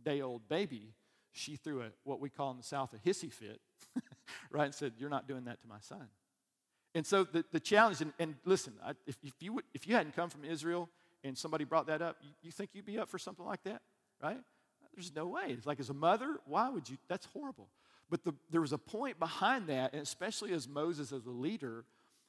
day 0.06 0.22
old 0.22 0.48
baby, 0.48 0.94
she 1.32 1.56
threw 1.56 1.82
a, 1.82 1.88
what 2.04 2.20
we 2.20 2.30
call 2.30 2.52
in 2.52 2.58
the 2.58 2.64
South 2.64 2.94
a 2.94 3.10
hissy 3.10 3.34
fit, 3.34 3.60
right? 4.52 4.66
And 4.66 4.76
said, 4.76 4.94
You're 4.98 5.10
not 5.10 5.28
doing 5.28 5.46
that 5.46 5.62
to 5.62 5.68
my 5.68 5.80
son. 5.80 6.08
And 6.94 7.08
so 7.08 7.24
the, 7.24 7.44
the 7.52 7.60
challenge, 7.60 8.02
and, 8.02 8.14
and 8.20 8.36
listen, 8.46 8.74
I, 8.86 8.92
if, 9.08 9.18
if, 9.24 9.34
you 9.40 9.54
would, 9.54 9.64
if 9.74 9.88
you 9.88 9.96
hadn't 9.96 10.16
come 10.16 10.30
from 10.30 10.46
Israel 10.46 10.90
and 11.24 11.36
somebody 11.36 11.64
brought 11.64 11.88
that 11.88 12.04
up, 12.04 12.18
you, 12.22 12.30
you 12.44 12.52
think 12.52 12.70
you'd 12.74 12.86
be 12.86 13.00
up 13.00 13.10
for 13.10 13.18
something 13.18 13.46
like 13.46 13.64
that, 13.64 13.82
right? 14.22 14.38
There's 14.96 15.14
no 15.16 15.26
way. 15.26 15.46
It's 15.48 15.66
like, 15.66 15.80
as 15.80 15.90
a 15.90 15.96
mother, 15.96 16.38
why 16.46 16.70
would 16.70 16.88
you? 16.88 16.98
That's 17.10 17.26
horrible. 17.34 17.68
But 18.10 18.24
the, 18.24 18.34
there 18.52 18.62
was 18.62 18.74
a 18.74 18.78
point 18.78 19.20
behind 19.20 19.68
that, 19.68 19.94
and 19.94 20.02
especially 20.02 20.54
as 20.54 20.68
Moses, 20.68 21.12
as 21.12 21.26
a 21.26 21.32
leader, 21.32 21.86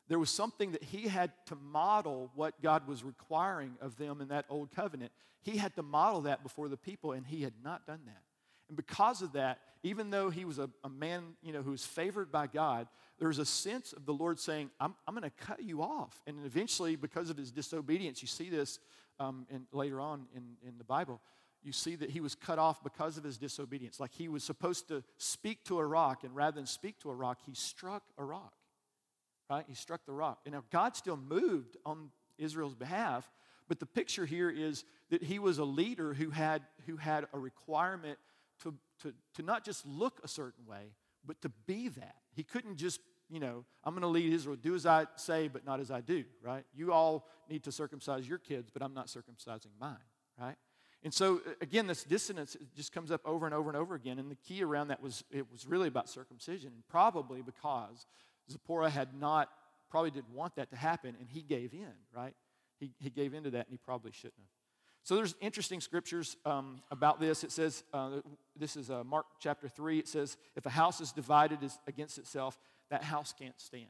there 0.09 0.19
was 0.19 0.31
something 0.31 0.73
that 0.73 0.83
he 0.83 1.09
had 1.09 1.33
to 1.47 1.57
model 1.57 2.31
what 2.35 2.61
God 2.63 2.87
was 2.87 3.03
requiring 3.03 3.77
of 3.81 3.97
them 3.97 4.21
in 4.21 4.29
that 4.29 4.45
old 4.49 4.71
covenant. 4.75 5.13
He 5.43 5.57
had 5.57 5.75
to 5.77 5.83
model 5.83 6.23
that 6.23 6.43
before 6.43 6.69
the 6.69 6.77
people, 6.77 7.13
and 7.13 7.27
he 7.27 7.43
had 7.43 7.55
not 7.63 7.87
done 7.87 8.01
that. 8.07 8.23
And 8.69 8.77
because 8.77 9.23
of 9.23 9.33
that, 9.33 9.59
even 9.83 10.11
though 10.11 10.31
he 10.31 10.45
was 10.45 10.59
a, 10.59 10.71
a 10.83 10.89
man 10.89 11.35
you 11.43 11.53
know, 11.53 11.63
who 11.63 11.71
was 11.71 11.85
favored 11.85 12.33
by 12.33 12.47
God, 12.47 12.89
there 13.19 13.29
was 13.29 13.39
a 13.39 13.45
sense 13.45 13.93
of 13.93 14.07
the 14.07 14.13
Lord 14.13 14.41
saying, 14.41 14.71
I'm, 14.81 14.95
I'm 15.07 15.15
going 15.15 15.31
to 15.31 15.45
cut 15.45 15.63
you 15.63 15.83
off. 15.83 16.21
And 16.27 16.45
eventually, 16.45 16.97
because 16.97 17.31
of 17.31 17.37
his 17.37 17.51
disobedience, 17.51 18.23
you 18.23 18.29
see 18.29 18.49
this 18.49 18.79
um, 19.21 19.47
in, 19.51 19.67
later 19.73 20.01
on 20.01 20.27
in, 20.35 20.57
in 20.67 20.79
the 20.79 20.85
Bible, 20.85 21.21
you 21.65 21.73
see 21.73 21.97
that 21.97 22.11
he 22.11 22.21
was 22.21 22.35
cut 22.35 22.59
off 22.59 22.83
because 22.83 23.17
of 23.17 23.25
his 23.25 23.39
disobedience. 23.39 23.99
Like 23.99 24.13
he 24.13 24.29
was 24.29 24.45
supposed 24.45 24.89
to 24.89 25.03
speak 25.17 25.65
to 25.65 25.79
a 25.79 25.87
rock, 25.87 26.25
and 26.25 26.35
rather 26.35 26.57
than 26.57 26.67
speak 26.67 26.99
to 27.01 27.11
a 27.11 27.15
rock, 27.15 27.39
he 27.47 27.55
struck 27.55 28.03
a 28.19 28.25
rock. 28.25 28.53
Right? 29.51 29.65
He 29.69 29.75
struck 29.75 30.05
the 30.07 30.13
rock. 30.13 30.41
And 30.45 30.55
now 30.55 30.65
God 30.71 30.97
still 30.97 31.17
moved 31.17 31.77
on 31.85 32.11
Israel's 32.39 32.75
behalf, 32.75 33.31
but 33.69 33.81
the 33.81 33.87
picture 33.87 34.27
here 34.27 34.51
is 34.51 34.85
that 35.11 35.23
he 35.23 35.39
was 35.39 35.59
a 35.59 35.65
leader 35.65 36.15
who 36.15 36.31
had, 36.31 36.63
who 36.87 36.97
had 36.97 37.27
a 37.33 37.39
requirement 37.39 38.19
to, 38.63 38.75
to, 39.03 39.15
to 39.35 39.43
not 39.43 39.65
just 39.65 39.87
look 39.87 40.21
a 40.23 40.29
certain 40.29 40.67
way, 40.67 40.93
but 41.27 41.41
to 41.43 41.51
be 41.67 41.89
that. 41.89 42.17
He 42.35 42.43
couldn't 42.43 42.77
just, 42.77 43.01
you 43.31 43.41
know, 43.41 43.65
I'm 43.83 43.95
going 43.95 44.03
to 44.03 44.09
lead 44.09 44.33
Israel, 44.33 44.57
do 44.57 44.75
as 44.75 44.87
I 44.87 45.07
say, 45.17 45.49
but 45.49 45.65
not 45.65 45.81
as 45.81 45.91
I 45.91 46.01
do, 46.01 46.25
right? 46.43 46.65
You 46.75 46.93
all 46.93 47.27
need 47.49 47.65
to 47.65 47.73
circumcise 47.73 48.29
your 48.29 48.39
kids, 48.39 48.71
but 48.71 48.83
I'm 48.83 48.95
not 48.95 49.07
circumcising 49.07 49.73
mine, 49.81 49.97
right? 50.39 50.57
And 51.05 51.13
so, 51.13 51.43
again, 51.61 51.87
this 51.87 52.03
dissonance 52.03 52.57
just 52.75 52.93
comes 52.93 53.11
up 53.11 53.21
over 53.27 53.45
and 53.45 53.55
over 53.55 53.69
and 53.69 53.77
over 53.77 53.95
again. 53.95 54.19
And 54.19 54.31
the 54.31 54.37
key 54.37 54.65
around 54.65 54.89
that 54.89 55.03
was 55.03 55.23
it 55.31 55.51
was 55.53 55.67
really 55.67 55.89
about 55.89 56.09
circumcision, 56.09 56.73
and 56.75 56.89
probably 56.89 57.43
because 57.43 58.07
Zipporah 58.51 58.89
had 58.89 59.15
not, 59.15 59.51
probably 59.91 60.11
didn't 60.11 60.33
want 60.35 60.57
that 60.57 60.71
to 60.71 60.77
happen, 60.77 61.15
and 61.21 61.29
he 61.29 61.43
gave 61.43 61.75
in, 61.75 61.93
right? 62.17 62.35
He, 62.81 62.91
he 62.99 63.11
gave 63.11 63.35
into 63.35 63.51
that, 63.51 63.67
and 63.67 63.73
he 63.73 63.79
probably 63.79 64.13
shouldn't 64.13 64.39
have. 64.39 64.49
So 65.05 65.17
there's 65.17 65.35
interesting 65.43 65.83
scriptures 65.83 66.39
um, 66.47 66.81
about 66.91 67.21
this. 67.21 67.45
It 67.45 67.53
says, 67.53 67.85
uh, 67.93 68.21
this 68.57 68.75
is 68.75 68.91
uh, 68.91 69.05
Mark 69.05 69.27
chapter 69.39 69.69
3. 69.69 69.99
It 69.99 70.09
says, 70.09 70.39
if 70.57 70.65
a 70.65 70.71
house 70.71 71.03
is 71.03 71.13
divided 71.13 71.59
against 71.87 72.17
itself, 72.17 72.59
that 72.89 73.05
house 73.05 73.35
can't 73.39 73.61
stand, 73.61 73.85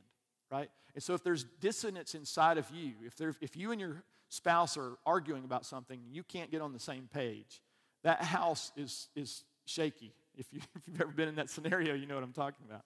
right? 0.54 0.70
And 0.94 1.02
so 1.02 1.14
if 1.14 1.24
there's 1.24 1.44
dissonance 1.60 2.14
inside 2.14 2.58
of 2.58 2.70
you, 2.70 2.92
if, 3.04 3.16
there, 3.16 3.34
if 3.40 3.56
you 3.56 3.72
and 3.72 3.80
your 3.80 4.04
spouse 4.28 4.76
are 4.76 4.92
arguing 5.04 5.44
about 5.44 5.66
something, 5.66 6.00
you 6.12 6.22
can't 6.22 6.50
get 6.50 6.62
on 6.62 6.72
the 6.72 6.78
same 6.78 7.08
page, 7.12 7.60
that 8.04 8.22
house 8.22 8.70
is, 8.76 9.08
is 9.16 9.42
shaky. 9.66 10.14
If, 10.36 10.46
you, 10.52 10.60
you've 10.86 11.00
ever 11.00 11.10
been 11.10 11.28
in 11.28 11.34
that 11.36 11.50
scenario, 11.50 11.94
you 11.94 12.06
know 12.06 12.14
what 12.14 12.22
I'm 12.22 12.32
talking 12.32 12.66
about. 12.68 12.82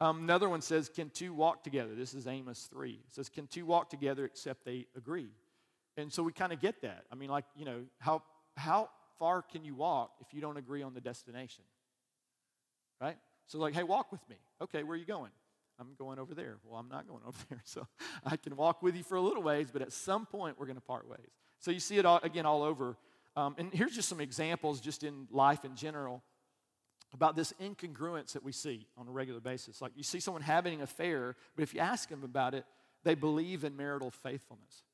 Um, 0.00 0.20
another 0.20 0.48
one 0.48 0.62
says, 0.62 0.88
Can 0.88 1.10
two 1.10 1.34
walk 1.34 1.62
together? 1.62 1.94
This 1.94 2.14
is 2.14 2.26
Amos 2.26 2.66
3. 2.72 2.92
It 2.92 2.98
says, 3.08 3.28
Can 3.28 3.46
two 3.46 3.66
walk 3.66 3.90
together 3.90 4.24
except 4.24 4.64
they 4.64 4.86
agree? 4.96 5.28
And 5.98 6.10
so 6.10 6.22
we 6.22 6.32
kind 6.32 6.52
of 6.52 6.60
get 6.60 6.80
that. 6.80 7.04
I 7.12 7.14
mean, 7.14 7.28
like, 7.28 7.44
you 7.54 7.66
know, 7.66 7.82
how, 7.98 8.22
how 8.56 8.88
far 9.18 9.42
can 9.42 9.64
you 9.64 9.74
walk 9.74 10.12
if 10.20 10.32
you 10.32 10.40
don't 10.40 10.56
agree 10.56 10.82
on 10.82 10.94
the 10.94 11.02
destination? 11.02 11.64
Right? 13.00 13.18
So, 13.46 13.58
like, 13.58 13.74
hey, 13.74 13.82
walk 13.82 14.10
with 14.10 14.26
me. 14.30 14.36
Okay, 14.62 14.82
where 14.82 14.94
are 14.94 14.98
you 14.98 15.04
going? 15.04 15.30
I'm 15.82 15.94
going 15.98 16.18
over 16.18 16.34
there. 16.34 16.58
Well, 16.64 16.78
I'm 16.78 16.88
not 16.88 17.08
going 17.08 17.22
over 17.26 17.38
there. 17.50 17.62
So 17.64 17.86
I 18.24 18.36
can 18.36 18.56
walk 18.56 18.82
with 18.82 18.96
you 18.96 19.02
for 19.02 19.16
a 19.16 19.20
little 19.20 19.42
ways, 19.42 19.68
but 19.72 19.82
at 19.82 19.92
some 19.92 20.26
point 20.26 20.58
we're 20.58 20.66
going 20.66 20.76
to 20.76 20.82
part 20.82 21.08
ways. 21.08 21.30
So 21.58 21.70
you 21.70 21.80
see 21.80 21.98
it 21.98 22.06
all, 22.06 22.20
again 22.22 22.46
all 22.46 22.62
over. 22.62 22.96
Um, 23.36 23.54
and 23.58 23.72
here's 23.72 23.94
just 23.94 24.08
some 24.08 24.20
examples, 24.20 24.80
just 24.80 25.04
in 25.04 25.26
life 25.30 25.64
in 25.64 25.74
general, 25.74 26.22
about 27.14 27.34
this 27.36 27.52
incongruence 27.62 28.32
that 28.32 28.42
we 28.42 28.52
see 28.52 28.86
on 28.96 29.08
a 29.08 29.10
regular 29.10 29.40
basis. 29.40 29.80
Like 29.80 29.92
you 29.96 30.02
see 30.02 30.20
someone 30.20 30.42
having 30.42 30.74
an 30.74 30.82
affair, 30.82 31.36
but 31.56 31.62
if 31.62 31.74
you 31.74 31.80
ask 31.80 32.08
them 32.08 32.24
about 32.24 32.54
it, 32.54 32.64
they 33.04 33.14
believe 33.14 33.64
in 33.64 33.76
marital 33.76 34.10
faithfulness. 34.10 34.84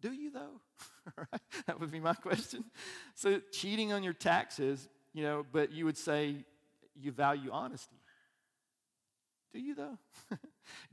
Do 0.00 0.12
you 0.12 0.30
though? 0.30 1.24
that 1.66 1.78
would 1.80 1.90
be 1.90 2.00
my 2.00 2.14
question. 2.14 2.64
So 3.14 3.40
cheating 3.52 3.92
on 3.92 4.02
your 4.02 4.12
taxes, 4.12 4.88
you 5.12 5.22
know, 5.22 5.44
but 5.52 5.72
you 5.72 5.84
would 5.84 5.96
say 5.96 6.44
you 6.94 7.12
value 7.12 7.50
honesty. 7.52 7.96
Do 9.52 9.60
you 9.60 9.74
though? 9.74 9.98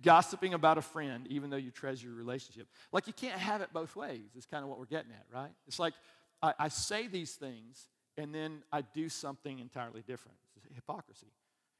Gossiping 0.02 0.54
about 0.54 0.78
a 0.78 0.82
friend, 0.82 1.26
even 1.30 1.50
though 1.50 1.58
you 1.58 1.72
treasure 1.72 2.08
your 2.08 2.16
relationship. 2.16 2.68
Like 2.92 3.08
you 3.08 3.14
can't 3.14 3.40
have 3.40 3.62
it 3.62 3.70
both 3.74 3.96
ways, 3.96 4.36
is 4.36 4.46
kind 4.46 4.64
of 4.64 4.70
what 4.70 4.80
we're 4.80 4.86
getting 4.86 5.12
at, 5.12 5.26
right? 5.34 5.52
It's 5.68 5.80
like 5.80 5.94
I, 6.42 6.54
I 6.60 6.68
say 6.68 7.08
these 7.08 7.34
things 7.36 7.88
and 8.18 8.36
then 8.36 8.64
I 8.72 8.82
do 8.82 9.08
something 9.08 9.60
entirely 9.60 10.04
different. 10.06 10.38
It's 10.58 10.66
hypocrisy. 10.76 11.28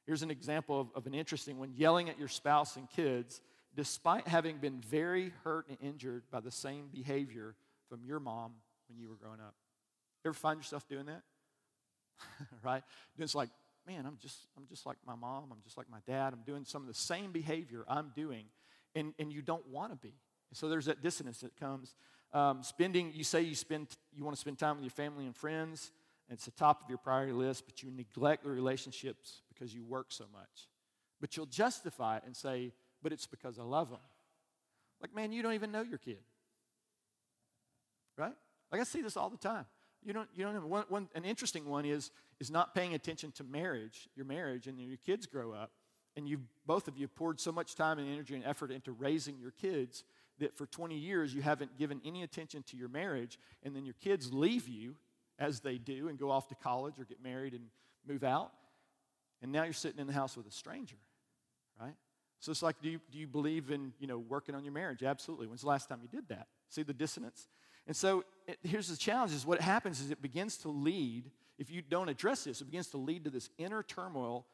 Here's 0.06 0.22
an 0.22 0.30
example 0.30 0.80
of, 0.80 0.88
of 0.94 1.06
an 1.06 1.14
interesting 1.14 1.58
one 1.58 1.72
yelling 1.76 2.08
at 2.08 2.18
your 2.18 2.28
spouse 2.28 2.76
and 2.76 2.88
kids 2.88 3.40
despite 3.76 4.26
having 4.26 4.56
been 4.56 4.80
very 4.80 5.32
hurt 5.44 5.68
and 5.68 5.78
injured 5.80 6.24
by 6.30 6.40
the 6.40 6.50
same 6.50 6.88
behavior 6.92 7.54
from 7.88 8.04
your 8.04 8.18
mom 8.18 8.52
when 8.88 8.98
you 8.98 9.08
were 9.08 9.14
growing 9.14 9.40
up. 9.40 9.54
Ever 10.24 10.34
find 10.34 10.58
yourself 10.58 10.88
doing 10.88 11.06
that? 11.06 11.22
right? 12.64 12.82
It's 13.18 13.34
like, 13.34 13.50
man, 13.90 14.06
I'm 14.06 14.16
just, 14.20 14.46
I'm 14.56 14.66
just 14.68 14.86
like 14.86 14.96
my 15.06 15.14
mom, 15.14 15.44
I'm 15.50 15.60
just 15.64 15.76
like 15.76 15.90
my 15.90 15.98
dad, 16.06 16.32
I'm 16.32 16.42
doing 16.46 16.64
some 16.64 16.82
of 16.82 16.88
the 16.88 16.94
same 16.94 17.32
behavior 17.32 17.84
I'm 17.88 18.12
doing, 18.14 18.44
and, 18.94 19.14
and 19.18 19.32
you 19.32 19.42
don't 19.42 19.66
want 19.68 19.92
to 19.92 19.96
be. 19.96 20.14
So 20.52 20.68
there's 20.68 20.86
that 20.86 21.02
dissonance 21.02 21.40
that 21.40 21.56
comes. 21.56 21.94
Um, 22.32 22.62
spending, 22.62 23.12
you 23.14 23.24
say 23.24 23.42
you 23.42 23.54
spend, 23.54 23.88
you 24.14 24.24
want 24.24 24.36
to 24.36 24.40
spend 24.40 24.58
time 24.58 24.76
with 24.76 24.84
your 24.84 24.90
family 24.90 25.26
and 25.26 25.34
friends, 25.34 25.90
and 26.28 26.36
it's 26.36 26.44
the 26.44 26.52
top 26.52 26.82
of 26.82 26.88
your 26.88 26.98
priority 26.98 27.32
list, 27.32 27.64
but 27.66 27.82
you 27.82 27.90
neglect 27.90 28.44
the 28.44 28.50
relationships 28.50 29.42
because 29.48 29.74
you 29.74 29.84
work 29.84 30.06
so 30.10 30.24
much. 30.32 30.68
But 31.20 31.36
you'll 31.36 31.46
justify 31.46 32.18
it 32.18 32.22
and 32.24 32.36
say, 32.36 32.72
but 33.02 33.12
it's 33.12 33.26
because 33.26 33.58
I 33.58 33.62
love 33.62 33.90
them. 33.90 33.98
Like, 35.00 35.14
man, 35.14 35.32
you 35.32 35.42
don't 35.42 35.54
even 35.54 35.72
know 35.72 35.82
your 35.82 35.98
kid. 35.98 36.18
Right? 38.16 38.34
Like, 38.70 38.80
I 38.80 38.84
see 38.84 39.02
this 39.02 39.16
all 39.16 39.30
the 39.30 39.38
time. 39.38 39.66
You 40.04 40.12
don't, 40.12 40.28
you 40.34 40.44
don't 40.44 40.54
have 40.54 40.64
one, 40.64 40.84
one, 40.88 41.08
an 41.14 41.24
interesting 41.24 41.66
one 41.66 41.84
is, 41.84 42.10
is 42.40 42.50
not 42.50 42.74
paying 42.74 42.94
attention 42.94 43.32
to 43.32 43.44
marriage, 43.44 44.08
your 44.16 44.24
marriage, 44.24 44.66
and 44.66 44.80
your 44.80 44.96
kids 45.04 45.26
grow 45.26 45.52
up, 45.52 45.72
and 46.16 46.28
you 46.28 46.40
both 46.66 46.88
of 46.88 46.96
you 46.96 47.06
poured 47.06 47.38
so 47.38 47.52
much 47.52 47.74
time 47.74 47.98
and 47.98 48.08
energy 48.08 48.34
and 48.34 48.44
effort 48.44 48.70
into 48.70 48.92
raising 48.92 49.38
your 49.38 49.50
kids 49.50 50.04
that 50.38 50.56
for 50.56 50.66
20 50.66 50.96
years 50.96 51.34
you 51.34 51.42
haven't 51.42 51.76
given 51.78 52.00
any 52.04 52.22
attention 52.22 52.62
to 52.64 52.76
your 52.76 52.88
marriage, 52.88 53.38
and 53.62 53.76
then 53.76 53.84
your 53.84 53.94
kids 54.00 54.32
leave 54.32 54.66
you 54.66 54.96
as 55.38 55.60
they 55.60 55.76
do 55.76 56.08
and 56.08 56.18
go 56.18 56.30
off 56.30 56.48
to 56.48 56.54
college 56.54 56.94
or 56.98 57.04
get 57.04 57.22
married 57.22 57.52
and 57.52 57.64
move 58.08 58.24
out, 58.24 58.52
and 59.42 59.52
now 59.52 59.64
you're 59.64 59.72
sitting 59.72 60.00
in 60.00 60.06
the 60.06 60.12
house 60.12 60.36
with 60.36 60.46
a 60.46 60.50
stranger, 60.50 60.96
right? 61.80 61.94
So 62.40 62.50
it's 62.50 62.62
like, 62.62 62.80
do 62.80 62.88
you, 62.88 63.00
do 63.12 63.18
you 63.18 63.26
believe 63.26 63.70
in, 63.70 63.92
you 64.00 64.06
know, 64.06 64.18
working 64.18 64.54
on 64.54 64.64
your 64.64 64.72
marriage? 64.72 65.02
Absolutely. 65.02 65.46
When's 65.46 65.60
the 65.60 65.68
last 65.68 65.90
time 65.90 66.00
you 66.02 66.08
did 66.08 66.28
that? 66.28 66.48
See 66.70 66.82
the 66.82 66.94
dissonance? 66.94 67.48
And 67.86 67.96
so 67.96 68.24
it, 68.46 68.58
here's 68.62 68.88
the 68.88 68.96
challenge 68.96 69.32
is 69.32 69.46
what 69.46 69.60
happens 69.60 70.00
is 70.00 70.10
it 70.10 70.22
begins 70.22 70.56
to 70.58 70.68
lead, 70.68 71.30
if 71.58 71.70
you 71.70 71.82
don't 71.82 72.08
address 72.08 72.44
this, 72.44 72.60
it 72.60 72.64
begins 72.64 72.88
to 72.88 72.96
lead 72.96 73.24
to 73.24 73.30
this 73.30 73.50
inner 73.58 73.82
turmoil 73.82 74.46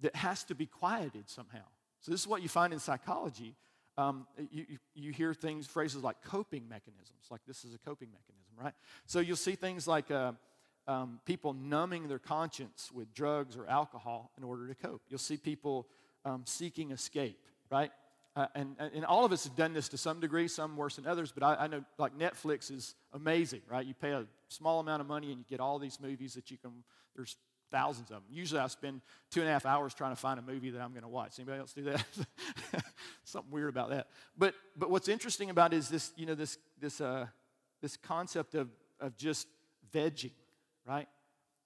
that 0.00 0.14
has 0.14 0.44
to 0.44 0.54
be 0.54 0.66
quieted 0.66 1.28
somehow. 1.28 1.64
So 2.00 2.12
this 2.12 2.20
is 2.20 2.28
what 2.28 2.42
you 2.42 2.48
find 2.48 2.72
in 2.72 2.78
psychology. 2.78 3.54
Um, 3.98 4.26
you, 4.50 4.66
you, 4.94 5.10
hear 5.10 5.32
things, 5.32 5.66
phrases 5.66 6.02
like 6.02 6.20
coping 6.22 6.68
mechanisms, 6.68 7.28
like 7.30 7.40
this 7.46 7.64
is 7.64 7.74
a 7.74 7.78
coping 7.78 8.08
mechanism, 8.08 8.52
right? 8.62 8.74
So 9.06 9.20
you'll 9.20 9.36
see 9.36 9.54
things 9.54 9.88
like 9.88 10.10
uh, 10.10 10.32
um, 10.86 11.18
people 11.24 11.54
numbing 11.54 12.06
their 12.06 12.18
conscience 12.18 12.90
with 12.92 13.14
drugs 13.14 13.56
or 13.56 13.66
alcohol 13.66 14.32
in 14.36 14.44
order 14.44 14.68
to 14.68 14.74
cope. 14.74 15.00
You'll 15.08 15.18
see 15.18 15.38
people 15.38 15.86
um, 16.26 16.42
seeking 16.44 16.90
escape, 16.90 17.38
right? 17.70 17.90
Uh, 18.36 18.46
and, 18.54 18.76
and 18.78 19.02
all 19.06 19.24
of 19.24 19.32
us 19.32 19.44
have 19.44 19.56
done 19.56 19.72
this 19.72 19.88
to 19.88 19.96
some 19.96 20.20
degree, 20.20 20.46
some 20.46 20.76
worse 20.76 20.96
than 20.96 21.06
others, 21.06 21.32
but 21.32 21.42
I, 21.42 21.64
I, 21.64 21.66
know 21.68 21.82
like 21.96 22.16
Netflix 22.18 22.70
is 22.70 22.94
amazing, 23.14 23.62
right? 23.66 23.84
You 23.84 23.94
pay 23.94 24.10
a 24.10 24.26
small 24.48 24.78
amount 24.78 25.00
of 25.00 25.06
money 25.06 25.32
and 25.32 25.38
you 25.38 25.44
get 25.48 25.58
all 25.58 25.78
these 25.78 25.98
movies 25.98 26.34
that 26.34 26.50
you 26.50 26.58
can, 26.58 26.84
there's 27.14 27.36
thousands 27.70 28.10
of 28.10 28.16
them. 28.16 28.24
Usually 28.30 28.60
I 28.60 28.66
spend 28.66 29.00
two 29.30 29.40
and 29.40 29.48
a 29.48 29.52
half 29.52 29.64
hours 29.64 29.94
trying 29.94 30.12
to 30.12 30.20
find 30.20 30.38
a 30.38 30.42
movie 30.42 30.68
that 30.68 30.82
I'm 30.82 30.90
going 30.90 31.02
to 31.02 31.08
watch. 31.08 31.38
Anybody 31.38 31.60
else 31.60 31.72
do 31.72 31.84
that? 31.84 32.04
Something 33.24 33.50
weird 33.50 33.70
about 33.70 33.88
that. 33.88 34.08
But, 34.36 34.54
but 34.76 34.90
what's 34.90 35.08
interesting 35.08 35.48
about 35.48 35.72
it 35.72 35.78
is 35.78 35.88
this, 35.88 36.12
you 36.14 36.26
know, 36.26 36.34
this, 36.34 36.58
this, 36.78 37.00
uh, 37.00 37.26
this 37.80 37.96
concept 37.96 38.54
of, 38.54 38.68
of 39.00 39.16
just 39.16 39.48
vegging, 39.94 40.32
right? 40.86 41.08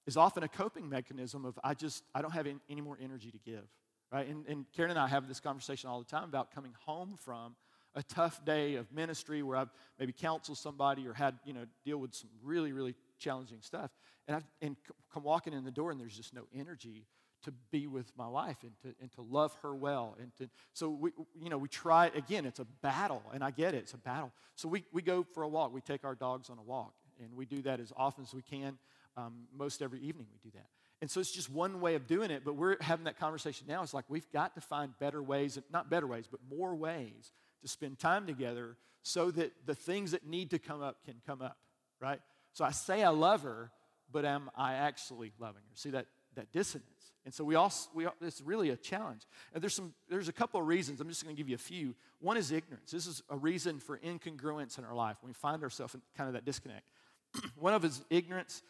Is 0.07 0.17
often 0.17 0.45
a 0.45 0.49
coping 0.49 0.89
mechanism 0.89 1.45
of 1.45 1.59
I 1.65 1.75
just, 1.75 2.05
I 2.15 2.23
don't 2.23 2.33
have 2.33 2.47
any 2.47 2.81
more 2.81 2.97
energy 3.03 3.33
to 3.33 3.39
give. 3.39 3.65
Right? 4.13 4.29
And, 4.29 4.47
and 4.47 4.67
Karen 4.73 4.91
and 4.91 4.99
I 4.99 5.09
have 5.09 5.29
this 5.29 5.41
conversation 5.41 5.89
all 5.89 5.99
the 5.99 6.05
time 6.05 6.25
about 6.25 6.55
coming 6.55 6.75
home 6.85 7.17
from 7.19 7.55
a 7.95 8.03
tough 8.03 8.45
day 8.45 8.77
of 8.77 8.93
ministry 8.93 9.43
where 9.43 9.57
I've 9.57 9.71
maybe 9.99 10.13
counseled 10.13 10.59
somebody 10.59 11.07
or 11.07 11.13
had, 11.13 11.39
you 11.45 11.53
know, 11.53 11.65
deal 11.85 11.99
with 11.99 12.15
some 12.15 12.31
really, 12.43 12.73
really 12.73 12.95
challenging 13.19 13.61
stuff. 13.61 13.91
And, 14.29 14.37
I've, 14.37 14.47
and 14.63 14.77
come 15.13 15.25
walking 15.25 15.53
in 15.53 15.65
the 15.65 15.73
door 15.73 15.91
and 15.91 16.01
there's 16.01 16.17
just 16.17 16.35
no 16.35 16.47
energy 16.55 17.07
to 17.45 17.53
be 17.71 17.87
with 17.87 18.13
my 18.17 18.29
wife 18.29 18.59
and 18.63 18.73
to, 18.83 18.95
and 19.01 19.11
to 19.13 19.23
love 19.23 19.57
her 19.63 19.75
well. 19.75 20.17
And 20.21 20.31
to, 20.37 20.49
so 20.73 20.91
we, 20.91 21.11
you 21.41 21.49
know, 21.49 21.59
we 21.59 21.69
try, 21.69 22.07
again, 22.15 22.45
it's 22.45 22.61
a 22.61 22.67
battle, 22.83 23.23
and 23.33 23.43
I 23.43 23.51
get 23.51 23.75
it, 23.75 23.79
it's 23.79 23.95
a 23.95 23.99
battle. 23.99 24.31
So 24.57 24.69
we, 24.69 24.85
we 24.93 25.03
go 25.03 25.23
for 25.23 25.43
a 25.43 25.49
walk. 25.49 25.73
We 25.73 25.81
take 25.81 26.05
our 26.05 26.15
dogs 26.15 26.51
on 26.51 26.59
a 26.59 26.63
walk, 26.63 26.93
and 27.19 27.33
we 27.35 27.47
do 27.47 27.63
that 27.63 27.81
as 27.81 27.93
often 27.97 28.25
as 28.25 28.35
we 28.35 28.43
can. 28.43 28.79
Um, 29.17 29.47
most 29.57 29.83
every 29.83 30.01
evening 30.01 30.27
we 30.31 30.51
do 30.51 30.57
that. 30.57 30.67
And 31.01 31.11
so 31.11 31.21
it's 31.21 31.31
just 31.31 31.51
one 31.51 31.81
way 31.81 31.95
of 31.95 32.07
doing 32.07 32.31
it, 32.31 32.43
but 32.45 32.57
we're 32.57 32.77
having 32.83 33.05
that 33.05 33.19
conversation 33.19 33.67
now. 33.67 33.83
It's 33.83 33.95
like 33.95 34.05
we've 34.09 34.31
got 34.33 34.55
to 34.55 34.61
find 34.61 34.93
better 34.99 35.23
ways, 35.23 35.59
not 35.73 35.89
better 35.89 36.07
ways, 36.07 36.27
but 36.31 36.41
more 36.51 36.75
ways 36.75 37.33
to 37.63 37.69
spend 37.69 37.99
time 37.99 38.27
together 38.27 38.77
so 39.03 39.31
that 39.31 39.53
the 39.67 39.75
things 39.75 40.11
that 40.11 40.27
need 40.27 40.51
to 40.51 40.59
come 40.59 40.83
up 40.83 41.05
can 41.05 41.15
come 41.27 41.41
up, 41.41 41.57
right? 42.01 42.21
So 42.53 42.65
I 42.65 42.71
say 42.71 43.03
I 43.03 43.09
love 43.09 43.43
her, 43.43 43.71
but 44.13 44.25
am 44.25 44.51
I 44.57 44.75
actually 44.75 45.33
loving 45.39 45.63
her? 45.63 45.75
See 45.75 45.91
that, 45.91 46.07
that 46.35 46.53
dissonance. 46.53 46.87
And 47.25 47.33
so 47.33 47.45
we 47.45 47.55
all, 47.55 47.73
we 47.95 48.07
all, 48.07 48.15
it's 48.21 48.41
really 48.41 48.71
a 48.71 48.77
challenge. 48.77 49.23
And 49.55 49.63
there's, 49.63 49.75
some, 49.75 49.95
there's 50.09 50.29
a 50.29 50.33
couple 50.33 50.61
of 50.61 50.67
reasons. 50.67 51.01
I'm 51.01 51.09
just 51.09 51.23
going 51.25 51.35
to 51.35 51.41
give 51.41 51.49
you 51.49 51.55
a 51.55 51.59
few. 51.59 51.95
One 52.19 52.37
is 52.37 52.51
ignorance. 52.51 52.91
This 52.91 53.07
is 53.07 53.23
a 53.31 53.37
reason 53.37 53.79
for 53.79 53.99
incongruence 53.99 54.79
in 54.79 54.85
our 54.85 54.95
life 54.95 55.17
when 55.23 55.29
we 55.31 55.35
find 55.35 55.63
ourselves 55.63 55.95
in 55.95 56.03
kind 56.17 56.29
of 56.29 56.35
that 56.35 56.45
disconnect. 56.45 56.85
One 57.57 57.75
of 57.75 57.85
is 57.85 58.03
ignorance. 58.11 58.63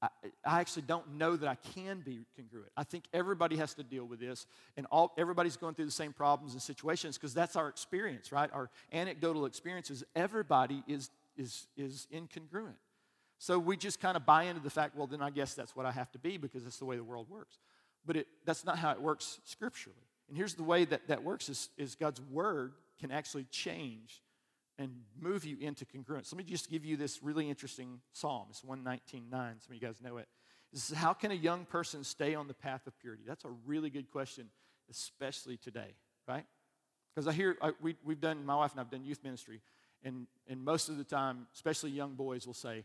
I, 0.00 0.08
I, 0.44 0.60
actually 0.60 0.82
don't 0.82 1.14
know 1.14 1.36
that 1.36 1.48
I 1.48 1.56
can 1.74 2.00
be 2.00 2.20
congruent. 2.36 2.70
I 2.76 2.84
think 2.84 3.04
everybody 3.12 3.56
has 3.56 3.74
to 3.74 3.82
deal 3.82 4.04
with 4.04 4.20
this, 4.20 4.46
and 4.76 4.86
all, 4.92 5.12
everybody's 5.18 5.56
going 5.56 5.74
through 5.74 5.86
the 5.86 5.90
same 5.90 6.12
problems 6.12 6.52
and 6.52 6.62
situations 6.62 7.16
because 7.16 7.34
that's 7.34 7.56
our 7.56 7.68
experience, 7.68 8.30
right? 8.30 8.48
Our 8.52 8.70
anecdotal 8.92 9.44
experiences. 9.46 10.04
Everybody 10.14 10.84
is, 10.86 11.10
is, 11.36 11.66
is 11.76 12.06
incongruent. 12.14 12.76
So 13.38 13.58
we 13.58 13.76
just 13.76 14.00
kind 14.00 14.16
of 14.16 14.26
buy 14.26 14.44
into 14.44 14.60
the 14.60 14.70
fact, 14.70 14.96
well, 14.96 15.06
then 15.06 15.22
I 15.22 15.30
guess 15.30 15.54
that's 15.54 15.74
what 15.74 15.86
I 15.86 15.92
have 15.92 16.10
to 16.12 16.18
be 16.18 16.36
because 16.36 16.64
that's 16.64 16.78
the 16.78 16.84
way 16.84 16.96
the 16.96 17.04
world 17.04 17.28
works. 17.28 17.58
But 18.04 18.16
it, 18.16 18.26
that's 18.44 18.64
not 18.64 18.78
how 18.78 18.92
it 18.92 19.00
works 19.00 19.40
scripturally. 19.44 19.98
And 20.28 20.36
here's 20.36 20.54
the 20.54 20.62
way 20.62 20.84
that 20.84 21.08
that 21.08 21.22
works 21.22 21.48
is, 21.48 21.70
is 21.76 21.94
God's 21.94 22.20
word 22.20 22.72
can 23.00 23.10
actually 23.10 23.44
change 23.44 24.22
and 24.78 24.92
move 25.20 25.44
you 25.44 25.56
into 25.60 25.84
congruence. 25.84 26.32
Let 26.32 26.38
me 26.38 26.44
just 26.44 26.70
give 26.70 26.84
you 26.84 26.96
this 26.96 27.22
really 27.22 27.48
interesting 27.48 28.00
psalm. 28.12 28.46
It's 28.50 28.62
119.9. 28.62 29.30
Some 29.30 29.42
of 29.42 29.74
you 29.74 29.80
guys 29.80 30.00
know 30.00 30.18
it. 30.18 30.28
This 30.72 30.90
is 30.90 30.96
how 30.96 31.12
can 31.12 31.30
a 31.30 31.34
young 31.34 31.64
person 31.64 32.04
stay 32.04 32.34
on 32.34 32.46
the 32.46 32.54
path 32.54 32.86
of 32.86 32.98
purity? 32.98 33.22
That's 33.26 33.44
a 33.44 33.50
really 33.66 33.90
good 33.90 34.10
question, 34.10 34.50
especially 34.90 35.56
today, 35.56 35.94
right? 36.28 36.44
Because 37.14 37.26
I 37.26 37.32
hear 37.32 37.56
I, 37.60 37.72
we, 37.80 37.96
we've 38.04 38.20
done, 38.20 38.44
my 38.44 38.54
wife 38.54 38.72
and 38.72 38.80
I've 38.80 38.90
done 38.90 39.04
youth 39.04 39.24
ministry, 39.24 39.60
and, 40.04 40.26
and 40.46 40.64
most 40.64 40.88
of 40.88 40.98
the 40.98 41.04
time, 41.04 41.46
especially 41.54 41.90
young 41.90 42.14
boys 42.14 42.46
will 42.46 42.54
say, 42.54 42.84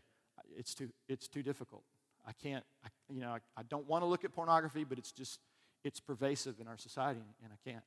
it's 0.56 0.74
too, 0.74 0.88
it's 1.08 1.28
too 1.28 1.42
difficult. 1.42 1.84
I 2.26 2.32
can't, 2.32 2.64
I, 2.84 2.88
you 3.12 3.20
know, 3.20 3.30
I, 3.30 3.38
I 3.56 3.62
don't 3.68 3.86
want 3.86 4.02
to 4.02 4.06
look 4.06 4.24
at 4.24 4.34
pornography, 4.34 4.84
but 4.84 4.98
it's 4.98 5.12
just, 5.12 5.38
it's 5.84 6.00
pervasive 6.00 6.58
in 6.60 6.66
our 6.66 6.78
society, 6.78 7.20
and 7.42 7.52
I 7.52 7.70
can't. 7.70 7.84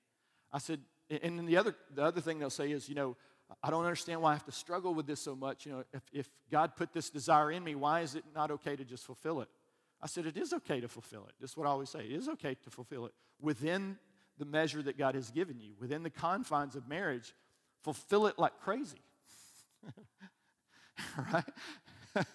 I 0.53 0.59
said, 0.59 0.79
and 1.09 1.37
then 1.37 1.45
the 1.45 1.57
other, 1.57 1.75
the 1.93 2.03
other 2.03 2.21
thing 2.21 2.39
they'll 2.39 2.49
say 2.49 2.71
is, 2.71 2.87
you 2.87 2.95
know, 2.95 3.17
I 3.63 3.69
don't 3.69 3.85
understand 3.85 4.21
why 4.21 4.31
I 4.31 4.33
have 4.33 4.45
to 4.45 4.51
struggle 4.51 4.93
with 4.93 5.07
this 5.07 5.21
so 5.21 5.35
much. 5.35 5.65
You 5.65 5.71
know, 5.73 5.83
if, 5.93 6.01
if 6.11 6.29
God 6.51 6.75
put 6.75 6.93
this 6.93 7.09
desire 7.09 7.51
in 7.51 7.63
me, 7.63 7.75
why 7.75 8.01
is 8.01 8.15
it 8.15 8.23
not 8.35 8.51
okay 8.51 8.75
to 8.75 8.83
just 8.83 9.05
fulfill 9.05 9.41
it? 9.41 9.47
I 10.01 10.07
said, 10.07 10.25
it 10.25 10.37
is 10.37 10.53
okay 10.53 10.79
to 10.81 10.87
fulfill 10.87 11.25
it. 11.27 11.33
This 11.39 11.51
is 11.51 11.57
what 11.57 11.65
I 11.65 11.71
always 11.71 11.89
say. 11.89 12.01
It 12.01 12.11
is 12.11 12.27
okay 12.29 12.55
to 12.63 12.69
fulfill 12.69 13.05
it 13.05 13.13
within 13.41 13.97
the 14.37 14.45
measure 14.45 14.81
that 14.83 14.97
God 14.97 15.15
has 15.15 15.31
given 15.31 15.59
you, 15.59 15.73
within 15.79 16.03
the 16.03 16.09
confines 16.09 16.75
of 16.75 16.87
marriage. 16.87 17.33
Fulfill 17.83 18.27
it 18.27 18.37
like 18.37 18.59
crazy. 18.59 19.01
right? 21.33 21.43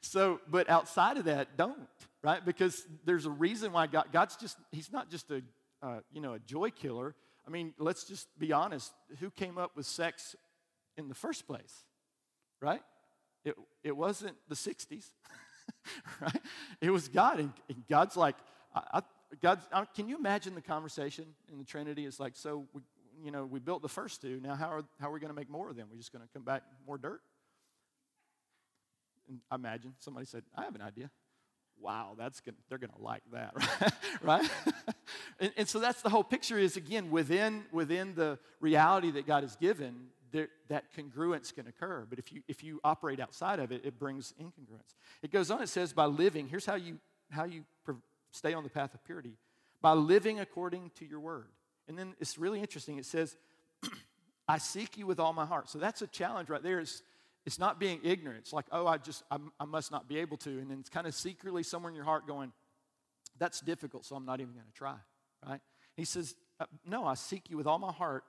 so, 0.00 0.40
but 0.48 0.70
outside 0.70 1.16
of 1.16 1.24
that, 1.24 1.56
don't, 1.56 1.76
right? 2.22 2.44
Because 2.44 2.86
there's 3.04 3.26
a 3.26 3.30
reason 3.30 3.72
why 3.72 3.86
God, 3.86 4.06
God's 4.12 4.36
just, 4.36 4.56
He's 4.72 4.92
not 4.92 5.10
just 5.10 5.30
a, 5.30 5.42
uh, 5.82 6.00
you 6.12 6.20
know, 6.20 6.34
a 6.34 6.38
joy 6.38 6.70
killer. 6.70 7.14
I 7.46 7.50
mean, 7.50 7.74
let's 7.78 8.04
just 8.04 8.28
be 8.38 8.52
honest. 8.52 8.92
Who 9.20 9.30
came 9.30 9.58
up 9.58 9.76
with 9.76 9.86
sex 9.86 10.34
in 10.96 11.08
the 11.08 11.14
first 11.14 11.46
place, 11.46 11.84
right? 12.60 12.82
It, 13.44 13.54
it 13.84 13.96
wasn't 13.96 14.36
the 14.48 14.56
60s, 14.56 15.04
right? 16.20 16.40
It 16.80 16.90
was 16.90 17.08
God. 17.08 17.38
And, 17.38 17.52
and 17.68 17.86
God's 17.88 18.16
like, 18.16 18.36
I, 18.74 18.80
I, 18.94 19.02
I, 19.44 19.56
uh, 19.72 19.84
can 19.94 20.08
you 20.08 20.16
imagine 20.16 20.54
the 20.54 20.62
conversation 20.62 21.26
in 21.50 21.58
the 21.58 21.64
Trinity? 21.64 22.06
It's 22.06 22.18
like, 22.18 22.34
so, 22.34 22.66
we, 22.72 22.82
you 23.22 23.30
know, 23.30 23.44
we 23.44 23.60
built 23.60 23.82
the 23.82 23.88
first 23.88 24.20
two. 24.20 24.40
Now, 24.40 24.54
how 24.56 24.70
are, 24.70 24.82
how 25.00 25.08
are 25.08 25.12
we 25.12 25.20
going 25.20 25.30
to 25.30 25.36
make 25.36 25.50
more 25.50 25.70
of 25.70 25.76
them? 25.76 25.86
We're 25.90 25.98
just 25.98 26.12
going 26.12 26.24
to 26.24 26.32
come 26.32 26.42
back 26.42 26.62
more 26.86 26.98
dirt? 26.98 27.20
And 29.28 29.40
I 29.50 29.54
imagine 29.56 29.94
somebody 29.98 30.26
said, 30.26 30.42
I 30.54 30.64
have 30.64 30.74
an 30.74 30.82
idea. 30.82 31.10
Wow, 31.80 32.14
that's 32.18 32.40
gonna, 32.40 32.56
they're 32.68 32.78
going 32.78 32.90
to 32.90 33.02
like 33.02 33.22
that, 33.32 33.52
right? 33.82 33.92
right? 34.22 34.50
and, 35.40 35.52
and, 35.56 35.68
so 35.68 35.78
that's 35.78 36.02
the 36.02 36.08
whole 36.08 36.24
picture 36.24 36.58
is 36.58 36.76
again 36.76 37.10
within 37.10 37.64
within 37.70 38.14
the 38.14 38.38
reality 38.60 39.10
that 39.12 39.26
God 39.26 39.42
has 39.42 39.56
given, 39.56 40.08
there, 40.32 40.48
that 40.68 40.84
congruence 40.96 41.54
can 41.54 41.66
occur. 41.66 42.06
But 42.08 42.18
if 42.18 42.32
you 42.32 42.42
if 42.48 42.64
you 42.64 42.80
operate 42.82 43.20
outside 43.20 43.60
of 43.60 43.72
it, 43.72 43.82
it 43.84 43.98
brings 43.98 44.34
incongruence. 44.40 44.94
It 45.22 45.30
goes 45.30 45.50
on. 45.50 45.62
It 45.62 45.68
says 45.68 45.92
by 45.92 46.06
living. 46.06 46.48
Here's 46.48 46.66
how 46.66 46.74
you 46.76 46.98
how 47.30 47.44
you 47.44 47.64
stay 48.30 48.52
on 48.52 48.62
the 48.62 48.70
path 48.70 48.94
of 48.94 49.04
purity 49.04 49.36
by 49.80 49.92
living 49.92 50.40
according 50.40 50.90
to 50.96 51.04
your 51.04 51.20
word. 51.20 51.48
And 51.88 51.98
then 51.98 52.14
it's 52.20 52.36
really 52.36 52.60
interesting. 52.60 52.98
It 52.98 53.06
says, 53.06 53.36
"I 54.48 54.58
seek 54.58 54.96
you 54.96 55.06
with 55.06 55.20
all 55.20 55.32
my 55.32 55.46
heart." 55.46 55.68
So 55.68 55.78
that's 55.78 56.02
a 56.02 56.06
challenge 56.06 56.48
right 56.48 56.62
there. 56.62 56.82
It's 57.46 57.58
not 57.58 57.78
being 57.78 58.00
ignorant. 58.02 58.40
It's 58.40 58.52
like, 58.52 58.66
oh, 58.72 58.86
I 58.86 58.98
just, 58.98 59.22
I, 59.30 59.38
I 59.60 59.64
must 59.64 59.92
not 59.92 60.08
be 60.08 60.18
able 60.18 60.36
to. 60.38 60.50
And 60.50 60.70
then 60.70 60.78
it's 60.80 60.90
kind 60.90 61.06
of 61.06 61.14
secretly 61.14 61.62
somewhere 61.62 61.90
in 61.90 61.96
your 61.96 62.04
heart 62.04 62.26
going, 62.26 62.52
that's 63.38 63.60
difficult, 63.60 64.04
so 64.04 64.16
I'm 64.16 64.26
not 64.26 64.40
even 64.40 64.54
going 64.54 64.66
to 64.66 64.72
try, 64.72 64.96
right? 65.46 65.60
He 65.96 66.04
says, 66.04 66.34
uh, 66.58 66.64
no, 66.86 67.04
I 67.04 67.14
seek 67.14 67.48
you 67.48 67.56
with 67.56 67.66
all 67.66 67.78
my 67.78 67.92
heart. 67.92 68.24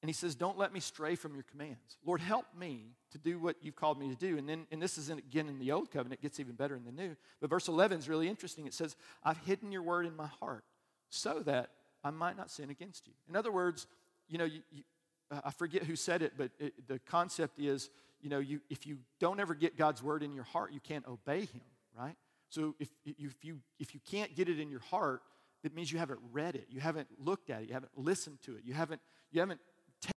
And 0.00 0.08
he 0.08 0.12
says, 0.12 0.36
don't 0.36 0.56
let 0.56 0.72
me 0.72 0.78
stray 0.78 1.16
from 1.16 1.34
your 1.34 1.42
commands. 1.50 1.96
Lord, 2.04 2.20
help 2.20 2.46
me 2.56 2.92
to 3.10 3.18
do 3.18 3.40
what 3.40 3.56
you've 3.62 3.74
called 3.74 3.98
me 3.98 4.08
to 4.08 4.14
do. 4.14 4.38
And 4.38 4.48
then, 4.48 4.66
and 4.70 4.80
this 4.80 4.96
is 4.96 5.10
in, 5.10 5.18
again 5.18 5.48
in 5.48 5.58
the 5.58 5.72
old 5.72 5.90
covenant, 5.90 6.20
it 6.20 6.22
gets 6.22 6.38
even 6.38 6.54
better 6.54 6.76
in 6.76 6.84
the 6.84 6.92
new. 6.92 7.16
But 7.40 7.50
verse 7.50 7.66
11 7.66 7.98
is 7.98 8.08
really 8.08 8.28
interesting. 8.28 8.66
It 8.66 8.74
says, 8.74 8.94
I've 9.24 9.38
hidden 9.38 9.72
your 9.72 9.82
word 9.82 10.06
in 10.06 10.14
my 10.14 10.28
heart 10.38 10.64
so 11.08 11.40
that 11.46 11.70
I 12.04 12.10
might 12.10 12.36
not 12.36 12.48
sin 12.50 12.70
against 12.70 13.08
you. 13.08 13.14
In 13.28 13.34
other 13.34 13.50
words, 13.50 13.88
you 14.28 14.38
know, 14.38 14.44
you, 14.44 14.60
you, 14.70 14.84
I 15.32 15.50
forget 15.50 15.82
who 15.82 15.96
said 15.96 16.22
it, 16.22 16.34
but 16.36 16.52
it, 16.60 16.86
the 16.86 17.00
concept 17.00 17.58
is 17.58 17.90
you 18.20 18.30
know, 18.30 18.38
you, 18.38 18.60
if 18.68 18.86
you 18.86 18.98
don't 19.20 19.40
ever 19.40 19.54
get 19.54 19.76
God's 19.76 20.02
word 20.02 20.22
in 20.22 20.32
your 20.34 20.44
heart, 20.44 20.72
you 20.72 20.80
can't 20.80 21.06
obey 21.06 21.40
Him, 21.40 21.62
right? 21.96 22.16
So 22.50 22.74
if, 22.78 22.88
if, 23.04 23.44
you, 23.44 23.58
if 23.78 23.94
you 23.94 24.00
can't 24.10 24.34
get 24.34 24.48
it 24.48 24.58
in 24.58 24.70
your 24.70 24.80
heart, 24.80 25.22
it 25.62 25.74
means 25.74 25.92
you 25.92 25.98
haven't 25.98 26.20
read 26.32 26.54
it, 26.54 26.66
you 26.70 26.80
haven't 26.80 27.08
looked 27.18 27.50
at 27.50 27.62
it, 27.62 27.68
you 27.68 27.74
haven't 27.74 27.92
listened 27.96 28.38
to 28.44 28.56
it, 28.56 28.62
you 28.64 28.74
haven't, 28.74 29.00
you 29.30 29.40
haven't 29.40 29.60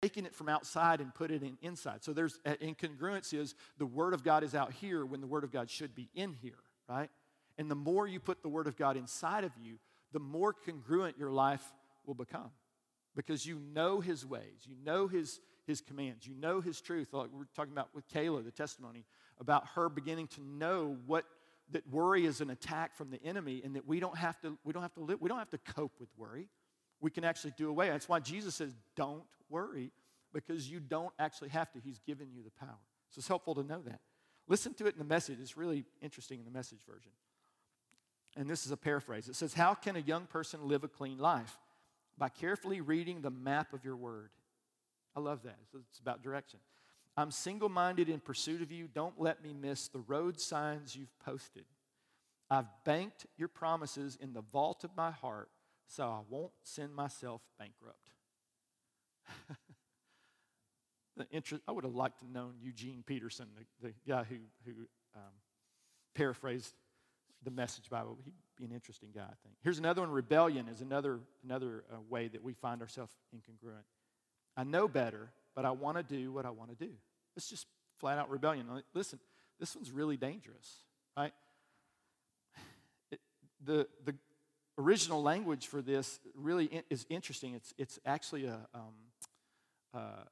taken 0.02 0.26
it 0.26 0.36
from 0.36 0.48
outside 0.48 1.02
and 1.02 1.14
put 1.14 1.32
it 1.32 1.44
in 1.44 1.58
inside. 1.62 2.04
So 2.04 2.14
there's 2.14 2.40
incongruence 2.46 3.34
is 3.34 3.56
the 3.78 3.86
Word 3.86 4.14
of 4.14 4.24
God 4.24 4.44
is 4.44 4.56
out 4.56 4.72
here 4.72 5.06
when 5.06 5.22
the 5.22 5.28
Word 5.28 5.44
of 5.44 5.52
God 5.52 5.70
should 5.70 5.96
be 5.96 6.10
in 6.14 6.34
here, 6.34 6.60
right? 6.88 7.10
And 7.58 7.70
the 7.70 7.76
more 7.76 8.08
you 8.08 8.20
put 8.20 8.42
the 8.42 8.50
Word 8.50 8.68
of 8.68 8.78
God 8.78 8.96
inside 8.98 9.44
of 9.44 9.52
you, 9.62 9.78
the 10.14 10.20
more 10.20 10.54
congruent 10.54 11.18
your 11.18 11.32
life 11.32 11.64
will 12.06 12.14
become 12.14 12.52
because 13.16 13.46
you 13.46 13.60
know 13.74 14.00
His 14.00 14.26
ways, 14.26 14.66
you 14.66 14.76
know 14.84 15.08
His 15.08 15.40
his 15.72 15.82
commands. 15.82 16.28
You 16.28 16.36
know 16.36 16.62
his 16.62 16.82
truth. 16.82 17.14
Like 17.14 17.30
we're 17.34 17.46
talking 17.56 17.72
about 17.72 17.90
with 17.94 18.08
Kayla, 18.10 18.44
the 18.44 18.52
testimony 18.52 19.06
about 19.40 19.66
her 19.76 19.90
beginning 19.90 20.28
to 20.28 20.42
know 20.42 20.98
what 21.06 21.26
that 21.72 21.88
worry 21.90 22.26
is 22.26 22.42
an 22.42 22.50
attack 22.50 22.96
from 22.96 23.10
the 23.10 23.24
enemy 23.24 23.62
and 23.64 23.76
that 23.76 23.88
we 23.88 24.00
don't 24.00 24.18
have 24.18 24.40
to 24.42 24.58
we 24.64 24.74
don't 24.74 24.82
have 24.82 24.94
to 24.96 25.00
live 25.00 25.22
we 25.22 25.30
don't 25.30 25.40
have 25.40 25.50
to 25.52 25.58
cope 25.58 25.94
with 26.00 26.10
worry. 26.18 26.48
We 27.00 27.10
can 27.10 27.24
actually 27.24 27.54
do 27.58 27.70
away. 27.70 27.90
That's 27.90 28.10
why 28.10 28.20
Jesus 28.20 28.56
says, 28.56 28.76
"Don't 28.96 29.24
worry," 29.50 29.92
because 30.34 30.70
you 30.70 30.80
don't 30.80 31.14
actually 31.18 31.50
have 31.50 31.72
to. 31.72 31.80
He's 31.80 32.00
given 32.00 32.32
you 32.32 32.44
the 32.44 32.52
power. 32.52 32.78
So 33.10 33.20
it's 33.20 33.28
helpful 33.28 33.56
to 33.56 33.64
know 33.64 33.82
that. 33.88 34.02
Listen 34.48 34.74
to 34.76 34.86
it 34.86 34.94
in 34.94 35.00
the 35.00 35.06
message. 35.06 35.40
It's 35.42 35.58
really 35.58 35.86
interesting 36.02 36.40
in 36.40 36.46
the 36.46 36.52
message 36.52 36.80
version. 36.86 37.12
And 38.38 38.50
this 38.50 38.66
is 38.66 38.72
a 38.72 38.78
paraphrase. 38.78 39.28
It 39.28 39.36
says, 39.36 39.54
How 39.54 39.74
can 39.74 39.96
a 39.96 40.00
young 40.00 40.26
person 40.26 40.68
live 40.68 40.84
a 40.84 40.88
clean 40.88 41.18
life? 41.18 41.58
By 42.18 42.30
carefully 42.30 42.82
reading 42.82 43.22
the 43.22 43.30
map 43.30 43.74
of 43.74 43.84
your 43.84 43.96
word. 43.96 44.30
I 45.16 45.20
love 45.20 45.44
that. 45.44 45.58
It's 45.90 46.00
about 46.00 46.24
direction. 46.24 46.60
I'm 47.18 47.32
single 47.32 47.70
minded 47.70 48.10
in 48.10 48.20
pursuit 48.20 48.62
of 48.62 48.72
you. 48.72 48.88
Don't 48.88 49.20
let 49.20 49.44
me 49.44 49.54
miss 49.54 49.88
the 49.90 50.00
road 50.00 50.40
signs 50.40 50.96
you've 50.96 51.18
posted. 51.20 51.66
I've 52.50 52.68
banked 52.86 53.26
your 53.38 53.48
promises 53.48 54.18
in 54.20 54.34
the 54.34 54.42
vault 54.42 54.84
of 54.84 54.92
my 54.96 55.12
heart 55.12 55.50
so 55.88 56.04
I 56.06 56.22
won't 56.30 56.54
send 56.64 56.96
myself 56.96 57.42
bankrupt. 57.60 57.98
the 61.18 61.28
interest, 61.32 61.64
I 61.68 61.72
would 61.72 61.84
have 61.84 61.96
liked 61.96 62.20
to 62.20 62.32
known 62.32 62.56
Eugene 62.62 63.04
Peterson, 63.06 63.48
the, 63.82 63.90
the 63.90 63.94
guy 64.08 64.24
who, 64.24 64.38
who 64.66 64.72
um, 65.16 65.34
paraphrased 66.16 66.74
the 67.44 67.52
Message 67.52 67.90
Bible. 67.90 68.18
He'd 68.24 68.34
be 68.58 68.66
an 68.66 68.72
interesting 68.72 69.10
guy, 69.14 69.24
I 69.24 69.36
think. 69.44 69.56
Here's 69.64 69.80
another 69.80 70.02
one 70.02 70.12
rebellion 70.12 70.68
is 70.68 70.82
another, 70.82 71.20
another 71.44 71.84
uh, 71.92 71.98
way 72.10 72.28
that 72.30 72.44
we 72.44 72.54
find 72.54 72.82
ourselves 72.82 73.14
incongruent. 73.36 73.84
I 74.56 74.64
know 74.64 74.88
better, 74.88 75.32
but 75.56 75.66
I 75.66 75.72
want 75.72 75.98
to 75.98 76.04
do 76.04 76.32
what 76.32 76.46
I 76.46 76.50
want 76.50 76.78
to 76.78 76.86
do. 76.86 76.92
It's 77.36 77.50
just 77.50 77.68
flat 77.98 78.18
out 78.18 78.30
rebellion. 78.30 78.66
Listen, 78.94 79.20
this 79.60 79.76
one's 79.76 79.92
really 79.92 80.18
dangerous, 80.18 80.78
right? 81.16 81.34
It, 83.12 83.20
the, 83.64 83.88
the 84.04 84.16
original 84.78 85.22
language 85.22 85.68
for 85.68 85.82
this 85.82 86.20
really 86.36 86.84
is 86.90 87.06
interesting. 87.10 87.54
It's, 87.54 87.74
it's 87.78 88.00
actually 88.06 88.46
a, 88.46 88.60
um, 88.74 88.94
uh, 89.94 90.24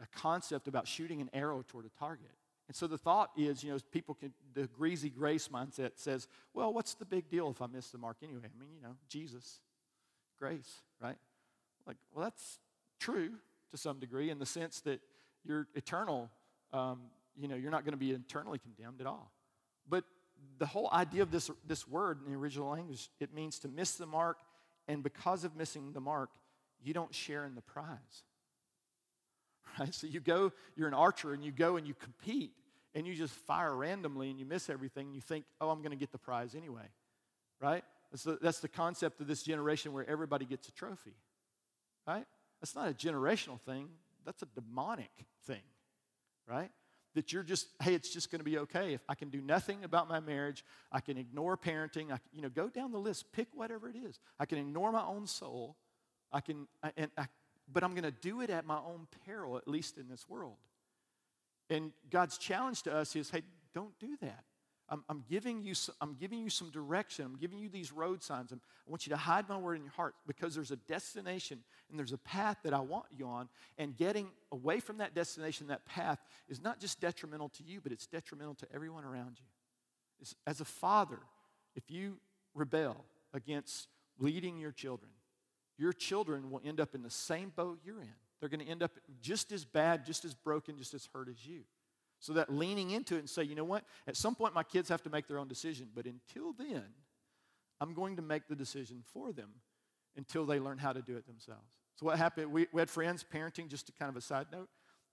a 0.00 0.06
concept 0.14 0.68
about 0.68 0.86
shooting 0.86 1.20
an 1.20 1.30
arrow 1.32 1.64
toward 1.66 1.86
a 1.86 1.98
target. 1.98 2.30
And 2.68 2.74
so 2.74 2.86
the 2.86 2.98
thought 2.98 3.30
is, 3.36 3.62
you 3.62 3.72
know, 3.72 3.78
people 3.92 4.14
can, 4.14 4.32
the 4.54 4.66
greasy 4.66 5.08
grace 5.08 5.48
mindset 5.48 5.92
says, 5.94 6.26
well, 6.52 6.72
what's 6.72 6.94
the 6.94 7.04
big 7.04 7.28
deal 7.30 7.48
if 7.50 7.62
I 7.62 7.66
miss 7.66 7.90
the 7.90 7.98
mark 7.98 8.16
anyway? 8.22 8.40
I 8.44 8.58
mean, 8.58 8.70
you 8.74 8.82
know, 8.82 8.96
Jesus, 9.08 9.60
grace, 10.38 10.82
right? 11.00 11.16
Like, 11.86 11.96
well, 12.12 12.24
that's 12.24 12.58
true 12.98 13.30
to 13.70 13.76
some 13.76 13.98
degree 13.98 14.30
in 14.30 14.38
the 14.38 14.46
sense 14.46 14.80
that 14.82 15.00
you're 15.44 15.66
eternal, 15.74 16.30
um, 16.72 17.02
you 17.36 17.48
know, 17.48 17.56
you're 17.56 17.70
not 17.70 17.84
going 17.84 17.92
to 17.92 17.98
be 17.98 18.12
eternally 18.12 18.58
condemned 18.58 19.00
at 19.00 19.06
all. 19.06 19.30
But 19.88 20.04
the 20.58 20.66
whole 20.66 20.88
idea 20.92 21.22
of 21.22 21.30
this, 21.30 21.50
this 21.66 21.86
word 21.86 22.20
in 22.24 22.32
the 22.32 22.38
original 22.38 22.70
language, 22.70 23.10
it 23.20 23.34
means 23.34 23.58
to 23.60 23.68
miss 23.68 23.94
the 23.94 24.06
mark, 24.06 24.38
and 24.88 25.02
because 25.02 25.44
of 25.44 25.56
missing 25.56 25.92
the 25.92 26.00
mark, 26.00 26.30
you 26.82 26.94
don't 26.94 27.14
share 27.14 27.44
in 27.44 27.54
the 27.54 27.62
prize. 27.62 27.96
Right? 29.78 29.92
So 29.94 30.06
you 30.06 30.20
go, 30.20 30.52
you're 30.74 30.88
an 30.88 30.94
archer, 30.94 31.34
and 31.34 31.44
you 31.44 31.52
go 31.52 31.76
and 31.76 31.86
you 31.86 31.92
compete, 31.92 32.52
and 32.94 33.06
you 33.06 33.14
just 33.14 33.34
fire 33.34 33.74
randomly 33.74 34.30
and 34.30 34.38
you 34.38 34.46
miss 34.46 34.70
everything, 34.70 35.08
and 35.08 35.14
you 35.14 35.20
think, 35.20 35.44
oh, 35.60 35.68
I'm 35.68 35.80
going 35.80 35.90
to 35.90 35.98
get 35.98 36.12
the 36.12 36.18
prize 36.18 36.54
anyway. 36.54 36.88
Right? 37.60 37.84
The, 38.24 38.38
that's 38.40 38.60
the 38.60 38.68
concept 38.68 39.20
of 39.20 39.26
this 39.26 39.42
generation 39.42 39.92
where 39.92 40.08
everybody 40.08 40.46
gets 40.46 40.68
a 40.68 40.72
trophy. 40.72 41.12
Right? 42.06 42.24
That's 42.66 42.74
not 42.74 42.88
a 42.88 42.94
generational 42.94 43.60
thing, 43.60 43.88
that's 44.24 44.42
a 44.42 44.46
demonic 44.46 45.12
thing. 45.46 45.62
Right? 46.48 46.70
that 47.14 47.32
you're 47.32 47.42
just, 47.42 47.68
hey, 47.80 47.94
it's 47.94 48.10
just 48.10 48.30
going 48.30 48.40
to 48.40 48.44
be 48.44 48.58
okay. 48.58 48.92
If 48.92 49.00
I 49.08 49.14
can 49.14 49.30
do 49.30 49.40
nothing 49.40 49.84
about 49.84 50.06
my 50.06 50.20
marriage, 50.20 50.62
I 50.92 51.00
can 51.00 51.16
ignore 51.16 51.56
parenting. 51.56 52.12
I, 52.12 52.18
you 52.30 52.42
know, 52.42 52.50
go 52.50 52.68
down 52.68 52.92
the 52.92 52.98
list, 52.98 53.32
pick 53.32 53.48
whatever 53.54 53.88
it 53.88 53.96
is. 53.96 54.20
I 54.38 54.44
can 54.44 54.58
ignore 54.58 54.92
my 54.92 55.02
own 55.02 55.26
soul. 55.26 55.76
I 56.30 56.42
can, 56.42 56.68
I, 56.82 56.92
and 56.94 57.10
I, 57.16 57.24
but 57.72 57.82
I'm 57.82 57.92
going 57.92 58.02
to 58.02 58.10
do 58.10 58.42
it 58.42 58.50
at 58.50 58.66
my 58.66 58.76
own 58.76 59.06
peril, 59.24 59.56
at 59.56 59.66
least 59.66 59.96
in 59.96 60.08
this 60.10 60.28
world. 60.28 60.56
And 61.70 61.92
God's 62.10 62.36
challenge 62.36 62.82
to 62.82 62.94
us 62.94 63.16
is, 63.16 63.30
hey, 63.30 63.44
don't 63.72 63.98
do 63.98 64.18
that. 64.20 64.44
I'm, 64.88 65.04
I'm, 65.08 65.24
giving 65.28 65.62
you 65.62 65.74
some, 65.74 65.94
I'm 66.00 66.14
giving 66.14 66.38
you 66.38 66.50
some 66.50 66.70
direction. 66.70 67.24
I'm 67.24 67.36
giving 67.36 67.58
you 67.58 67.68
these 67.68 67.92
road 67.92 68.22
signs. 68.22 68.52
I'm, 68.52 68.60
i 68.86 68.90
want 68.90 69.06
you 69.06 69.10
to 69.10 69.16
hide 69.16 69.48
my 69.48 69.56
word 69.56 69.74
in 69.74 69.82
your 69.82 69.92
heart 69.92 70.14
because 70.26 70.54
there's 70.54 70.70
a 70.70 70.76
destination 70.76 71.58
and 71.90 71.98
there's 71.98 72.12
a 72.12 72.18
path 72.18 72.58
that 72.62 72.72
I 72.72 72.80
want 72.80 73.06
you 73.10 73.26
on. 73.26 73.48
And 73.78 73.96
getting 73.96 74.28
away 74.52 74.78
from 74.78 74.98
that 74.98 75.14
destination, 75.14 75.66
that 75.68 75.84
path, 75.86 76.20
is 76.48 76.62
not 76.62 76.78
just 76.78 77.00
detrimental 77.00 77.48
to 77.50 77.64
you, 77.64 77.80
but 77.80 77.90
it's 77.90 78.06
detrimental 78.06 78.54
to 78.56 78.66
everyone 78.72 79.04
around 79.04 79.38
you. 79.40 79.46
It's, 80.20 80.34
as 80.46 80.60
a 80.60 80.64
father, 80.64 81.18
if 81.74 81.90
you 81.90 82.18
rebel 82.54 83.04
against 83.34 83.88
leading 84.18 84.56
your 84.56 84.72
children, 84.72 85.10
your 85.78 85.92
children 85.92 86.50
will 86.50 86.62
end 86.64 86.80
up 86.80 86.94
in 86.94 87.02
the 87.02 87.10
same 87.10 87.52
boat 87.54 87.80
you're 87.84 88.00
in. 88.00 88.14
They're 88.40 88.48
going 88.48 88.64
to 88.64 88.70
end 88.70 88.82
up 88.82 88.92
just 89.20 89.50
as 89.50 89.64
bad, 89.64 90.06
just 90.06 90.24
as 90.24 90.34
broken, 90.34 90.76
just 90.76 90.94
as 90.94 91.08
hurt 91.12 91.28
as 91.28 91.46
you. 91.46 91.62
So 92.26 92.32
that 92.32 92.52
leaning 92.52 92.90
into 92.90 93.14
it 93.14 93.20
and 93.20 93.30
say, 93.30 93.44
you 93.44 93.54
know 93.54 93.62
what? 93.62 93.84
At 94.08 94.16
some 94.16 94.34
point, 94.34 94.52
my 94.52 94.64
kids 94.64 94.88
have 94.88 95.00
to 95.04 95.10
make 95.10 95.28
their 95.28 95.38
own 95.38 95.46
decision. 95.46 95.86
But 95.94 96.06
until 96.06 96.52
then, 96.52 96.82
I'm 97.80 97.94
going 97.94 98.16
to 98.16 98.22
make 98.22 98.48
the 98.48 98.56
decision 98.56 99.04
for 99.12 99.32
them 99.32 99.50
until 100.16 100.44
they 100.44 100.58
learn 100.58 100.78
how 100.78 100.92
to 100.92 101.02
do 101.02 101.16
it 101.16 101.24
themselves. 101.28 101.70
So 101.94 102.06
what 102.06 102.18
happened? 102.18 102.50
We, 102.50 102.66
we 102.72 102.80
had 102.80 102.90
friends 102.90 103.24
parenting, 103.32 103.68
just 103.68 103.86
to 103.86 103.92
kind 103.92 104.08
of 104.08 104.16
a 104.16 104.20
side 104.20 104.48
note. 104.50 104.68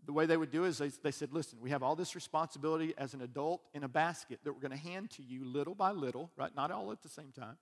The 0.07 0.11
way 0.11 0.25
they 0.25 0.37
would 0.37 0.49
do 0.49 0.65
is 0.65 0.79
they, 0.79 0.89
they 1.03 1.11
said, 1.11 1.33
listen, 1.33 1.59
we 1.61 1.69
have 1.69 1.83
all 1.83 1.95
this 1.95 2.15
responsibility 2.15 2.95
as 2.97 3.13
an 3.13 3.21
adult 3.21 3.61
in 3.75 3.83
a 3.83 3.87
basket 3.87 4.39
that 4.43 4.51
we're 4.51 4.59
going 4.59 4.71
to 4.71 4.77
hand 4.77 5.11
to 5.11 5.21
you 5.21 5.45
little 5.45 5.75
by 5.75 5.91
little, 5.91 6.31
right? 6.35 6.53
Not 6.55 6.71
all 6.71 6.91
at 6.91 7.03
the 7.03 7.09
same 7.09 7.31
time. 7.31 7.57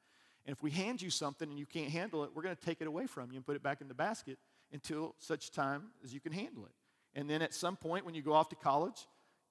And 0.45 0.55
if 0.55 0.63
we 0.63 0.71
hand 0.71 1.01
you 1.01 1.09
something 1.09 1.49
and 1.49 1.59
you 1.59 1.65
can't 1.65 1.89
handle 1.89 2.23
it, 2.23 2.29
we're 2.33 2.43
going 2.43 2.55
to 2.55 2.65
take 2.65 2.79
it 2.79 2.87
away 2.87 3.05
from 3.05 3.31
you 3.31 3.35
and 3.35 3.45
put 3.45 3.57
it 3.57 3.63
back 3.63 3.81
in 3.81 3.89
the 3.89 3.93
basket 3.93 4.37
until 4.71 5.13
such 5.19 5.51
time 5.51 5.87
as 6.05 6.13
you 6.13 6.21
can 6.21 6.31
handle 6.31 6.65
it. 6.65 6.71
And 7.19 7.29
then 7.29 7.41
at 7.41 7.53
some 7.53 7.75
point 7.75 8.05
when 8.05 8.15
you 8.15 8.21
go 8.21 8.31
off 8.31 8.47
to 8.49 8.55
college, 8.55 9.07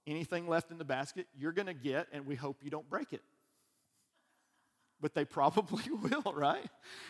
anything 0.06 0.48
left 0.48 0.70
in 0.70 0.78
the 0.78 0.84
basket 0.84 1.26
you're 1.36 1.52
going 1.52 1.66
to 1.66 1.74
get, 1.74 2.08
and 2.12 2.26
we 2.26 2.34
hope 2.34 2.58
you 2.62 2.70
don't 2.70 2.88
break 2.88 3.12
it. 3.12 3.22
But 5.00 5.14
they 5.14 5.24
probably 5.38 5.84
will, 5.90 6.32
right? 6.34 6.66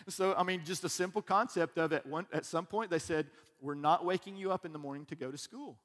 So, 0.08 0.34
I 0.36 0.42
mean, 0.42 0.62
just 0.64 0.84
a 0.84 0.88
simple 0.88 1.22
concept 1.22 1.78
of 1.78 1.92
at, 1.92 2.06
one, 2.06 2.26
at 2.32 2.46
some 2.46 2.66
point 2.66 2.90
they 2.90 2.98
said, 2.98 3.26
We're 3.60 3.74
not 3.74 4.04
waking 4.04 4.36
you 4.36 4.52
up 4.52 4.64
in 4.64 4.72
the 4.72 4.78
morning 4.78 5.06
to 5.06 5.16
go 5.16 5.30
to 5.30 5.38
school. 5.38 5.78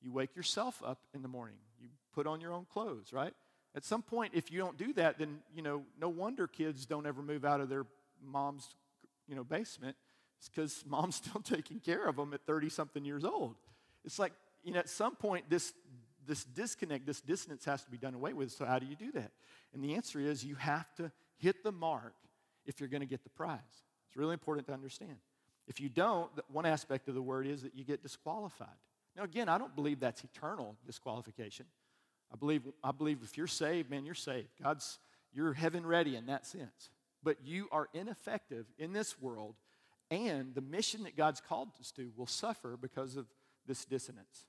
You 0.00 0.12
wake 0.12 0.34
yourself 0.34 0.82
up 0.84 0.98
in 1.14 1.22
the 1.22 1.28
morning. 1.28 1.56
You 1.80 1.88
put 2.12 2.26
on 2.26 2.40
your 2.40 2.52
own 2.52 2.66
clothes, 2.70 3.12
right? 3.12 3.32
At 3.74 3.84
some 3.84 4.02
point, 4.02 4.32
if 4.34 4.50
you 4.50 4.58
don't 4.58 4.76
do 4.76 4.92
that, 4.94 5.18
then, 5.18 5.38
you 5.54 5.62
know, 5.62 5.84
no 5.98 6.08
wonder 6.08 6.46
kids 6.46 6.84
don't 6.84 7.06
ever 7.06 7.22
move 7.22 7.44
out 7.44 7.60
of 7.60 7.68
their 7.68 7.86
mom's, 8.22 8.74
you 9.26 9.34
know, 9.34 9.44
basement. 9.44 9.96
It's 10.38 10.48
because 10.48 10.84
mom's 10.86 11.16
still 11.24 11.40
taking 11.40 11.80
care 11.80 12.06
of 12.06 12.16
them 12.16 12.34
at 12.34 12.44
30 12.46 12.68
something 12.68 13.04
years 13.04 13.24
old. 13.24 13.54
It's 14.04 14.18
like, 14.18 14.32
you 14.62 14.72
know, 14.72 14.80
at 14.80 14.88
some 14.88 15.16
point, 15.16 15.48
this 15.48 15.72
this 16.26 16.44
disconnect, 16.44 17.06
this 17.06 17.20
dissonance 17.20 17.64
has 17.64 17.84
to 17.84 17.90
be 17.90 17.98
done 17.98 18.14
away 18.14 18.32
with. 18.32 18.52
So, 18.52 18.64
how 18.64 18.78
do 18.78 18.86
you 18.86 18.96
do 18.96 19.12
that? 19.12 19.32
And 19.74 19.82
the 19.82 19.94
answer 19.94 20.20
is 20.20 20.44
you 20.44 20.54
have 20.56 20.92
to 20.96 21.10
hit 21.38 21.62
the 21.64 21.72
mark 21.72 22.14
if 22.66 22.80
you're 22.80 22.88
going 22.88 23.00
to 23.00 23.06
get 23.06 23.24
the 23.24 23.30
prize. 23.30 23.58
It's 24.08 24.16
really 24.16 24.34
important 24.34 24.66
to 24.68 24.72
understand. 24.72 25.16
If 25.66 25.80
you 25.80 25.88
don't, 25.88 26.30
one 26.50 26.66
aspect 26.66 27.08
of 27.08 27.14
the 27.14 27.22
word 27.22 27.46
is 27.46 27.62
that 27.62 27.74
you 27.74 27.84
get 27.84 28.02
disqualified. 28.02 28.68
Now, 29.16 29.24
again, 29.24 29.48
I 29.48 29.58
don't 29.58 29.74
believe 29.74 30.00
that's 30.00 30.24
eternal 30.24 30.76
disqualification. 30.86 31.66
I 32.32 32.36
believe, 32.36 32.62
I 32.82 32.92
believe 32.92 33.18
if 33.22 33.36
you're 33.36 33.46
saved, 33.46 33.90
man, 33.90 34.04
you're 34.04 34.14
saved. 34.14 34.48
God's, 34.62 34.98
you're 35.32 35.52
heaven 35.52 35.84
ready 35.84 36.16
in 36.16 36.26
that 36.26 36.46
sense. 36.46 36.90
But 37.22 37.36
you 37.44 37.68
are 37.70 37.88
ineffective 37.94 38.66
in 38.78 38.92
this 38.92 39.20
world, 39.20 39.54
and 40.10 40.54
the 40.54 40.60
mission 40.60 41.04
that 41.04 41.16
God's 41.16 41.40
called 41.40 41.68
us 41.78 41.92
to 41.92 42.10
will 42.16 42.26
suffer 42.26 42.76
because 42.80 43.16
of 43.16 43.26
this 43.66 43.84
dissonance. 43.84 44.46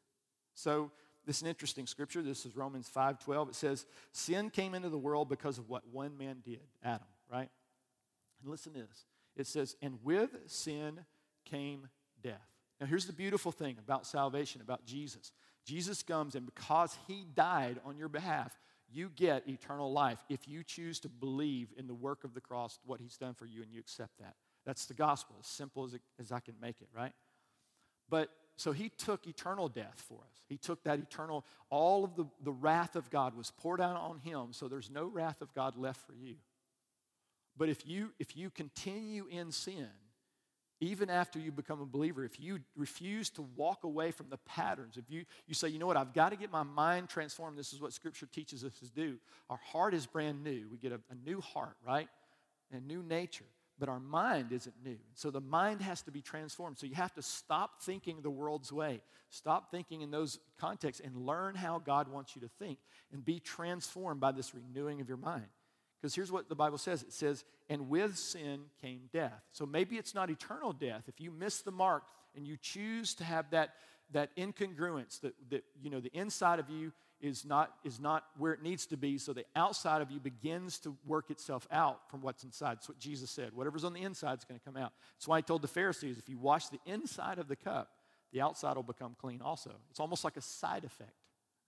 So, 0.55 0.91
this 1.25 1.37
is 1.37 1.41
an 1.43 1.47
interesting 1.47 1.87
scripture. 1.87 2.21
This 2.21 2.45
is 2.45 2.55
Romans 2.55 2.89
5:12. 2.89 3.49
It 3.49 3.55
says, 3.55 3.85
"Sin 4.11 4.49
came 4.49 4.73
into 4.73 4.89
the 4.89 4.97
world 4.97 5.29
because 5.29 5.57
of 5.57 5.69
what 5.69 5.87
one 5.87 6.17
man 6.17 6.41
did, 6.41 6.67
Adam." 6.81 7.07
Right? 7.31 7.49
And 8.41 8.49
listen 8.49 8.73
to 8.73 8.79
this. 8.79 9.05
It 9.35 9.47
says, 9.47 9.75
"And 9.81 10.03
with 10.03 10.49
sin 10.49 11.05
came 11.45 11.89
death." 12.21 12.47
Now, 12.79 12.87
here's 12.87 13.07
the 13.07 13.13
beautiful 13.13 13.51
thing 13.51 13.77
about 13.77 14.05
salvation, 14.05 14.61
about 14.61 14.85
Jesus. 14.85 15.31
Jesus 15.63 16.03
comes, 16.03 16.35
and 16.35 16.45
because 16.45 16.97
he 17.07 17.23
died 17.23 17.79
on 17.85 17.97
your 17.97 18.09
behalf, 18.09 18.59
you 18.89 19.09
get 19.09 19.47
eternal 19.47 19.91
life 19.91 20.23
if 20.29 20.47
you 20.47 20.63
choose 20.63 20.99
to 20.99 21.09
believe 21.09 21.73
in 21.77 21.87
the 21.87 21.93
work 21.93 22.23
of 22.23 22.33
the 22.33 22.41
cross, 22.41 22.79
what 22.85 22.99
he's 22.99 23.17
done 23.17 23.33
for 23.33 23.45
you, 23.45 23.63
and 23.63 23.71
you 23.71 23.79
accept 23.79 24.17
that. 24.19 24.35
That's 24.65 24.85
the 24.85 24.93
gospel, 24.93 25.37
as 25.39 25.47
simple 25.47 25.83
as, 25.83 25.93
it, 25.93 26.01
as 26.19 26.31
I 26.31 26.39
can 26.39 26.55
make 26.59 26.81
it, 26.81 26.89
right? 26.93 27.13
But 28.09 28.29
so 28.55 28.71
he 28.71 28.89
took 28.89 29.27
eternal 29.27 29.67
death 29.67 30.03
for 30.07 30.19
us. 30.19 30.45
He 30.47 30.57
took 30.57 30.83
that 30.83 30.99
eternal, 30.99 31.45
all 31.69 32.03
of 32.03 32.15
the, 32.15 32.25
the 32.43 32.51
wrath 32.51 32.95
of 32.95 33.09
God 33.09 33.35
was 33.35 33.51
poured 33.51 33.81
out 33.81 33.97
on 33.97 34.19
him, 34.19 34.49
so 34.51 34.67
there's 34.67 34.91
no 34.91 35.05
wrath 35.05 35.41
of 35.41 35.53
God 35.53 35.75
left 35.75 36.05
for 36.05 36.13
you. 36.13 36.35
But 37.57 37.69
if 37.69 37.85
you 37.87 38.13
if 38.19 38.35
you 38.35 38.49
continue 38.49 39.27
in 39.29 39.51
sin, 39.51 39.89
even 40.83 41.09
after 41.09 41.39
you 41.39 41.51
become 41.51 41.81
a 41.81 41.85
believer, 41.85 42.25
if 42.25 42.39
you 42.39 42.59
refuse 42.75 43.29
to 43.31 43.41
walk 43.55 43.83
away 43.83 44.11
from 44.11 44.29
the 44.29 44.37
patterns, 44.37 44.97
if 44.97 45.09
you, 45.09 45.23
you 45.47 45.53
say, 45.53 45.69
you 45.69 45.79
know 45.79 45.87
what, 45.87 45.95
I've 45.95 46.13
got 46.13 46.29
to 46.29 46.35
get 46.35 46.51
my 46.51 46.63
mind 46.63 47.09
transformed, 47.09 47.57
this 47.57 47.73
is 47.73 47.81
what 47.81 47.93
Scripture 47.93 48.25
teaches 48.25 48.65
us 48.65 48.73
to 48.79 48.89
do. 48.89 49.17
Our 49.49 49.59
heart 49.71 49.93
is 49.93 50.05
brand 50.05 50.43
new. 50.43 50.67
We 50.69 50.77
get 50.77 50.91
a, 50.91 50.99
a 51.09 51.15
new 51.25 51.39
heart, 51.39 51.77
right? 51.85 52.09
And 52.71 52.81
a 52.81 52.85
new 52.85 53.01
nature 53.01 53.45
but 53.79 53.89
our 53.89 53.99
mind 53.99 54.51
isn't 54.51 54.75
new. 54.83 54.97
So 55.15 55.31
the 55.31 55.41
mind 55.41 55.81
has 55.81 56.01
to 56.03 56.11
be 56.11 56.21
transformed. 56.21 56.77
So 56.77 56.85
you 56.85 56.95
have 56.95 57.13
to 57.15 57.21
stop 57.21 57.81
thinking 57.81 58.21
the 58.21 58.29
world's 58.29 58.71
way. 58.71 59.01
Stop 59.29 59.71
thinking 59.71 60.01
in 60.01 60.11
those 60.11 60.39
contexts 60.59 61.01
and 61.03 61.25
learn 61.25 61.55
how 61.55 61.79
God 61.79 62.07
wants 62.07 62.35
you 62.35 62.41
to 62.41 62.49
think 62.59 62.77
and 63.11 63.25
be 63.25 63.39
transformed 63.39 64.19
by 64.19 64.31
this 64.31 64.53
renewing 64.53 65.01
of 65.01 65.07
your 65.07 65.17
mind. 65.17 65.47
Because 65.99 66.13
here's 66.13 66.31
what 66.31 66.49
the 66.49 66.55
Bible 66.55 66.77
says 66.77 67.01
it 67.01 67.13
says, 67.13 67.45
and 67.69 67.89
with 67.89 68.17
sin 68.17 68.65
came 68.81 69.09
death. 69.11 69.41
So 69.53 69.65
maybe 69.65 69.95
it's 69.95 70.13
not 70.13 70.29
eternal 70.29 70.73
death. 70.73 71.03
If 71.07 71.19
you 71.19 71.31
miss 71.31 71.61
the 71.61 71.71
mark 71.71 72.03
and 72.35 72.45
you 72.45 72.57
choose 72.57 73.15
to 73.15 73.23
have 73.23 73.49
that, 73.51 73.75
that 74.11 74.35
incongruence, 74.35 75.21
that, 75.21 75.33
that 75.49 75.63
you 75.81 75.89
know, 75.89 75.99
the 75.99 76.11
inside 76.13 76.59
of 76.59 76.69
you 76.69 76.91
is 77.23 77.45
not, 77.45 77.73
is 77.85 78.01
not 78.01 78.25
where 78.37 78.51
it 78.51 78.61
needs 78.61 78.85
to 78.87 78.97
be, 78.97 79.17
so 79.17 79.31
the 79.31 79.45
outside 79.55 80.01
of 80.01 80.11
you 80.11 80.19
begins 80.19 80.77
to 80.79 80.93
work 81.07 81.31
itself 81.31 81.65
out 81.71 82.01
from 82.11 82.21
what's 82.21 82.43
inside. 82.43 82.75
That's 82.75 82.89
what 82.89 82.99
Jesus 82.99 83.31
said. 83.31 83.51
Whatever's 83.55 83.85
on 83.85 83.93
the 83.93 84.01
inside 84.01 84.37
is 84.39 84.43
going 84.43 84.59
to 84.59 84.65
come 84.65 84.75
out. 84.75 84.91
That's 85.15 85.27
why 85.27 85.37
he 85.37 85.41
told 85.41 85.61
the 85.61 85.69
Pharisees 85.69 86.17
if 86.17 86.27
you 86.27 86.37
wash 86.37 86.67
the 86.67 86.81
inside 86.85 87.39
of 87.39 87.47
the 87.47 87.55
cup, 87.55 87.87
the 88.33 88.41
outside 88.41 88.75
will 88.75 88.83
become 88.83 89.15
clean 89.17 89.41
also. 89.41 89.71
It's 89.89 90.01
almost 90.01 90.25
like 90.25 90.35
a 90.35 90.41
side 90.41 90.83
effect, 90.83 91.15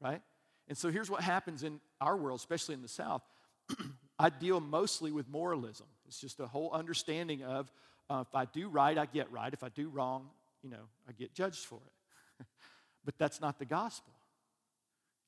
right? 0.01 0.21
And 0.67 0.77
so 0.77 0.91
here's 0.91 1.09
what 1.09 1.21
happens 1.21 1.63
in 1.63 1.79
our 2.01 2.17
world, 2.17 2.41
especially 2.41 2.75
in 2.75 2.81
the 2.81 2.89
South. 2.89 3.21
I 4.19 4.29
deal 4.29 4.59
mostly 4.59 5.13
with 5.13 5.29
moralism. 5.29 5.87
It's 6.05 6.19
just 6.19 6.41
a 6.41 6.47
whole 6.47 6.71
understanding 6.73 7.43
of 7.43 7.71
uh, 8.09 8.25
if 8.27 8.35
I 8.35 8.43
do 8.43 8.67
right, 8.67 8.97
I 8.97 9.05
get 9.05 9.31
right. 9.31 9.53
If 9.53 9.63
I 9.63 9.69
do 9.69 9.87
wrong, 9.87 10.27
you 10.61 10.69
know, 10.69 10.83
I 11.07 11.13
get 11.13 11.33
judged 11.33 11.65
for 11.65 11.79
it. 11.85 12.45
but 13.05 13.17
that's 13.17 13.39
not 13.39 13.57
the 13.57 13.65
gospel. 13.65 14.14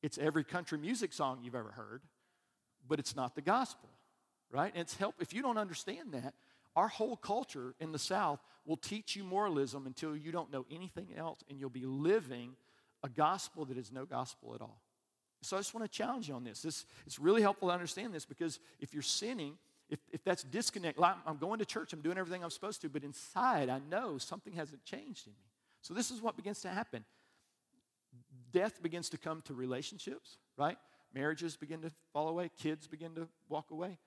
It's 0.02 0.18
every 0.18 0.44
country 0.44 0.78
music 0.78 1.14
song 1.14 1.40
you've 1.44 1.56
ever 1.56 1.72
heard, 1.72 2.02
but 2.88 3.00
it's 3.00 3.16
not 3.16 3.36
the 3.36 3.42
gospel, 3.42 3.90
right? 4.52 4.72
And 4.74 4.82
it's 4.82 4.96
help 4.96 5.16
if 5.20 5.34
you 5.34 5.42
don't 5.42 5.58
understand 5.58 6.14
that. 6.14 6.34
Our 6.76 6.88
whole 6.88 7.18
culture 7.18 7.74
in 7.80 7.92
the 7.92 8.00
South 8.00 8.40
will 8.66 8.78
teach 8.78 9.16
you 9.16 9.24
moralism 9.24 9.88
until 9.88 10.16
you 10.16 10.32
don't 10.32 10.52
know 10.52 10.66
anything 10.70 11.08
else, 11.18 11.40
and 11.50 11.60
you'll 11.60 11.72
be 11.72 11.86
living 11.86 12.52
a 13.04 13.10
gospel 13.10 13.66
that 13.66 13.78
is 13.78 13.92
no 13.92 14.06
gospel 14.06 14.54
at 14.54 14.62
all. 14.62 14.80
So 15.42 15.58
I 15.58 15.60
just 15.60 15.74
want 15.74 15.92
to 15.92 15.98
challenge 15.98 16.28
you 16.28 16.36
on 16.36 16.44
this. 16.44 16.62
this 16.62 16.86
it's 17.06 17.20
really 17.20 17.42
helpful 17.42 17.70
to 17.70 17.74
understand 17.74 18.14
this 18.14 18.26
because 18.26 18.60
if 18.80 18.94
you're 18.94 19.04
sinning, 19.04 19.58
if, 19.90 20.00
if 20.12 20.24
that's 20.24 20.44
disconnect, 20.44 20.98
like 20.98 21.16
I'm 21.26 21.38
going 21.38 21.60
to 21.60 21.66
church, 21.66 21.94
I'm 21.94 22.02
doing 22.02 22.18
everything 22.18 22.44
I'm 22.44 22.50
supposed 22.50 22.82
to, 22.82 22.90
but 22.90 23.04
inside 23.04 23.70
I 23.70 23.80
know 23.90 24.18
something 24.18 24.54
hasn't 24.54 24.84
changed 24.84 25.28
in 25.28 25.34
me. 25.34 25.46
So 25.82 25.94
this 25.94 26.12
is 26.12 26.22
what 26.22 26.36
begins 26.36 26.62
to 26.62 26.70
happen. 26.70 27.06
Death 28.52 28.82
begins 28.82 29.10
to 29.10 29.18
come 29.18 29.42
to 29.44 29.54
relationships, 29.54 30.38
right? 30.58 30.78
Marriages 31.14 31.56
begin 31.56 31.82
to 31.82 31.92
fall 32.14 32.30
away, 32.30 32.50
kids 32.62 32.88
begin 32.88 33.16
to 33.16 33.28
walk 33.50 33.72
away. 33.72 33.98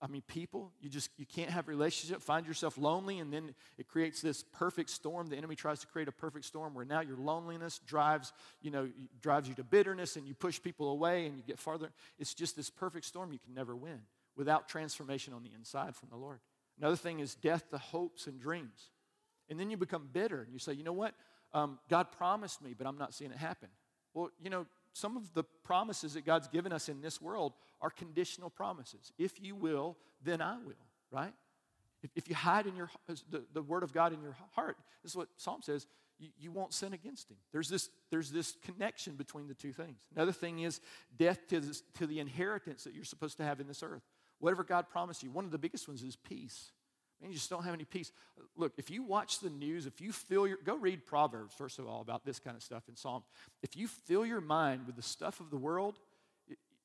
I 0.00 0.08
mean, 0.08 0.22
people, 0.26 0.72
you 0.80 0.90
just 0.90 1.10
you 1.16 1.24
can't 1.24 1.50
have 1.50 1.68
relationship, 1.68 2.20
find 2.20 2.46
yourself 2.46 2.76
lonely, 2.76 3.18
and 3.18 3.32
then 3.32 3.54
it 3.78 3.88
creates 3.88 4.20
this 4.20 4.42
perfect 4.42 4.90
storm. 4.90 5.28
The 5.28 5.36
enemy 5.36 5.54
tries 5.54 5.80
to 5.80 5.86
create 5.86 6.06
a 6.06 6.12
perfect 6.12 6.44
storm 6.44 6.74
where 6.74 6.84
now 6.84 7.00
your 7.00 7.16
loneliness 7.16 7.80
drives, 7.86 8.34
you 8.60 8.70
know, 8.70 8.90
drives 9.22 9.48
you 9.48 9.54
to 9.54 9.64
bitterness 9.64 10.16
and 10.16 10.28
you 10.28 10.34
push 10.34 10.60
people 10.60 10.90
away 10.90 11.26
and 11.26 11.38
you 11.38 11.42
get 11.42 11.58
farther. 11.58 11.90
It's 12.18 12.34
just 12.34 12.56
this 12.56 12.68
perfect 12.68 13.06
storm 13.06 13.32
you 13.32 13.38
can 13.38 13.54
never 13.54 13.74
win 13.74 14.00
without 14.36 14.68
transformation 14.68 15.32
on 15.32 15.42
the 15.42 15.50
inside 15.56 15.96
from 15.96 16.10
the 16.10 16.16
Lord. 16.16 16.40
Another 16.78 16.96
thing 16.96 17.20
is 17.20 17.34
death 17.34 17.70
to 17.70 17.78
hopes 17.78 18.26
and 18.26 18.38
dreams. 18.38 18.90
And 19.48 19.58
then 19.58 19.70
you 19.70 19.78
become 19.78 20.08
bitter 20.12 20.42
and 20.42 20.52
you 20.52 20.58
say, 20.58 20.74
you 20.74 20.84
know 20.84 20.92
what? 20.92 21.14
Um, 21.56 21.78
God 21.88 22.12
promised 22.12 22.60
me, 22.60 22.74
but 22.76 22.86
I'm 22.86 22.98
not 22.98 23.14
seeing 23.14 23.30
it 23.30 23.38
happen. 23.38 23.70
Well, 24.12 24.28
you 24.42 24.50
know, 24.50 24.66
some 24.92 25.16
of 25.16 25.32
the 25.32 25.42
promises 25.64 26.12
that 26.12 26.26
God's 26.26 26.48
given 26.48 26.70
us 26.70 26.90
in 26.90 27.00
this 27.00 27.20
world 27.20 27.54
are 27.80 27.88
conditional 27.88 28.50
promises. 28.50 29.10
If 29.18 29.40
you 29.40 29.54
will, 29.54 29.96
then 30.22 30.42
I 30.42 30.58
will, 30.58 30.74
right? 31.10 31.32
If, 32.02 32.10
if 32.14 32.28
you 32.28 32.34
hide 32.34 32.66
in 32.66 32.76
your 32.76 32.90
the, 33.30 33.42
the 33.54 33.62
word 33.62 33.82
of 33.82 33.94
God 33.94 34.12
in 34.12 34.20
your 34.20 34.36
heart, 34.54 34.76
this 35.02 35.12
is 35.12 35.16
what 35.16 35.28
Psalm 35.36 35.62
says, 35.62 35.86
you, 36.18 36.28
you 36.38 36.52
won't 36.52 36.74
sin 36.74 36.92
against 36.92 37.30
him. 37.30 37.38
There's 37.52 37.70
this, 37.70 37.88
there's 38.10 38.30
this 38.30 38.54
connection 38.62 39.14
between 39.14 39.48
the 39.48 39.54
two 39.54 39.72
things. 39.72 39.98
Another 40.14 40.32
thing 40.32 40.60
is 40.60 40.80
death 41.16 41.38
to, 41.48 41.60
this, 41.60 41.82
to 41.98 42.06
the 42.06 42.20
inheritance 42.20 42.84
that 42.84 42.94
you're 42.94 43.04
supposed 43.04 43.38
to 43.38 43.44
have 43.44 43.60
in 43.60 43.66
this 43.66 43.82
earth. 43.82 44.02
Whatever 44.40 44.62
God 44.62 44.90
promised 44.90 45.22
you, 45.22 45.30
one 45.30 45.46
of 45.46 45.52
the 45.52 45.58
biggest 45.58 45.88
ones 45.88 46.02
is 46.02 46.16
peace. 46.16 46.72
Man, 47.20 47.30
you 47.30 47.36
just 47.36 47.48
don't 47.48 47.64
have 47.64 47.74
any 47.74 47.84
peace. 47.84 48.12
Look, 48.56 48.72
if 48.76 48.90
you 48.90 49.02
watch 49.02 49.40
the 49.40 49.50
news, 49.50 49.86
if 49.86 50.00
you 50.00 50.12
fill 50.12 50.46
your, 50.46 50.58
go 50.64 50.76
read 50.76 51.06
Proverbs, 51.06 51.54
first 51.54 51.78
of 51.78 51.86
all, 51.86 52.00
about 52.00 52.24
this 52.24 52.38
kind 52.38 52.56
of 52.56 52.62
stuff 52.62 52.82
in 52.88 52.96
Psalms. 52.96 53.24
If 53.62 53.76
you 53.76 53.88
fill 53.88 54.26
your 54.26 54.40
mind 54.40 54.86
with 54.86 54.96
the 54.96 55.02
stuff 55.02 55.40
of 55.40 55.50
the 55.50 55.56
world, 55.56 55.98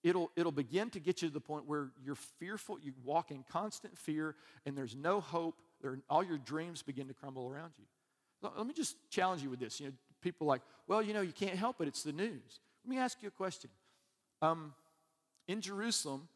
it'll, 0.03 0.31
it'll 0.35 0.51
begin 0.51 0.89
to 0.91 0.99
get 0.99 1.21
you 1.21 1.27
to 1.27 1.33
the 1.33 1.41
point 1.41 1.67
where 1.67 1.89
you're 2.03 2.15
fearful, 2.15 2.79
you 2.81 2.93
walk 3.03 3.31
in 3.31 3.43
constant 3.51 3.97
fear, 3.97 4.35
and 4.65 4.77
there's 4.77 4.95
no 4.95 5.19
hope. 5.19 5.55
There, 5.81 5.97
all 6.09 6.23
your 6.23 6.37
dreams 6.37 6.81
begin 6.81 7.07
to 7.07 7.13
crumble 7.13 7.47
around 7.47 7.73
you. 7.77 7.85
Let 8.57 8.65
me 8.65 8.73
just 8.73 8.95
challenge 9.09 9.43
you 9.43 9.49
with 9.49 9.59
this. 9.59 9.79
You 9.79 9.87
know, 9.87 9.93
people 10.21 10.47
like, 10.47 10.61
well, 10.87 11.01
you 11.01 11.13
know, 11.13 11.21
you 11.21 11.33
can't 11.33 11.57
help 11.57 11.81
it, 11.81 11.87
it's 11.87 12.03
the 12.03 12.11
news. 12.11 12.59
Let 12.85 12.89
me 12.89 12.97
ask 12.97 13.17
you 13.21 13.27
a 13.27 13.31
question. 13.31 13.69
Um, 14.41 14.73
in 15.47 15.61
Jerusalem, 15.61 16.27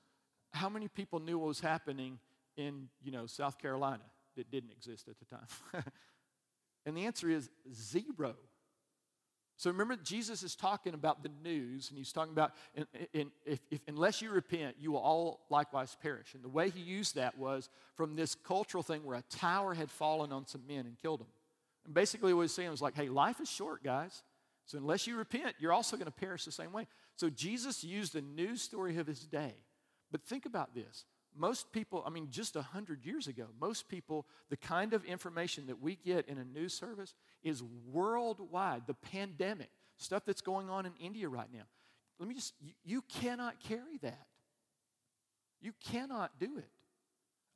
how 0.52 0.70
many 0.70 0.88
people 0.88 1.20
knew 1.20 1.40
what 1.40 1.48
was 1.48 1.60
happening 1.60 2.20
in, 2.58 2.88
you 3.04 3.12
know, 3.12 3.26
South 3.26 3.58
Carolina 3.58 4.04
that 4.36 4.52
didn't 4.52 4.72
exist 4.72 5.08
at 5.08 5.16
the 5.20 5.26
time? 5.26 5.84
and 6.86 6.96
the 6.96 7.06
answer 7.06 7.30
is 7.30 7.50
zero. 7.74 8.36
So 9.58 9.70
remember, 9.70 9.96
Jesus 9.96 10.44
is 10.44 10.56
talking 10.56 10.94
about 10.94 11.24
the 11.24 11.32
news, 11.42 11.90
and 11.90 11.98
he's 11.98 12.12
talking 12.12 12.34
about 12.34 12.52
if, 13.14 13.30
if, 13.46 13.60
unless 13.88 14.22
you 14.22 14.30
repent, 14.30 14.76
you 14.80 14.92
will 14.92 15.00
all 15.00 15.46
likewise 15.50 15.96
perish. 16.02 16.34
And 16.34 16.44
the 16.44 16.50
way 16.50 16.70
he 16.70 16.82
used 16.82 17.16
that 17.16 17.38
was 17.38 17.70
from 17.96 18.18
this 18.18 18.36
cultural 18.36 18.84
thing 18.84 19.06
where 19.06 19.18
a 19.18 19.24
tower 19.38 19.74
had 19.74 19.90
fallen 19.90 20.34
on 20.34 20.46
some 20.46 20.68
men 20.68 20.86
and 20.86 20.98
killed 21.02 21.22
them. 21.22 21.28
And 21.86 21.94
basically, 21.94 22.34
what 22.34 22.42
he's 22.42 22.52
saying 22.52 22.72
was 22.72 22.82
like, 22.82 22.96
hey, 22.96 23.08
life 23.08 23.40
is 23.40 23.50
short, 23.50 23.82
guys. 23.82 24.24
So 24.66 24.78
unless 24.78 25.08
you 25.08 25.16
repent, 25.16 25.56
you're 25.60 25.72
also 25.72 25.96
going 25.96 26.08
to 26.08 26.12
perish 26.12 26.44
the 26.44 26.52
same 26.52 26.74
way. 26.74 26.88
So 27.16 27.30
Jesus 27.30 27.84
used 27.84 28.14
the 28.14 28.22
news 28.22 28.62
story 28.62 28.98
of 28.98 29.08
his 29.08 29.22
day 29.22 29.54
but 30.16 30.24
think 30.24 30.46
about 30.46 30.74
this. 30.74 31.04
Most 31.38 31.72
people, 31.72 32.04
I 32.06 32.10
mean, 32.10 32.28
just 32.32 32.56
100 32.56 33.06
years 33.06 33.28
ago, 33.28 33.46
most 33.60 33.88
people, 33.90 34.26
the 34.50 34.58
kind 34.58 34.94
of 34.94 35.04
information 35.06 35.68
that 35.68 35.82
we 35.82 35.98
get 35.98 36.28
in 36.28 36.38
a 36.38 36.46
news 36.46 36.74
service 36.74 37.14
is 37.44 37.62
worldwide. 37.92 38.84
The 38.88 38.94
pandemic, 38.94 39.70
stuff 39.98 40.24
that's 40.26 40.42
going 40.42 40.70
on 40.70 40.86
in 40.86 40.94
India 41.00 41.28
right 41.28 41.52
now. 41.54 41.64
Let 42.20 42.30
me 42.30 42.36
just, 42.36 42.54
you, 42.62 42.72
you 42.84 43.02
cannot 43.02 43.60
carry 43.60 43.98
that. 44.02 44.28
You 45.62 45.74
cannot 45.84 46.40
do 46.40 46.58
it. 46.58 46.70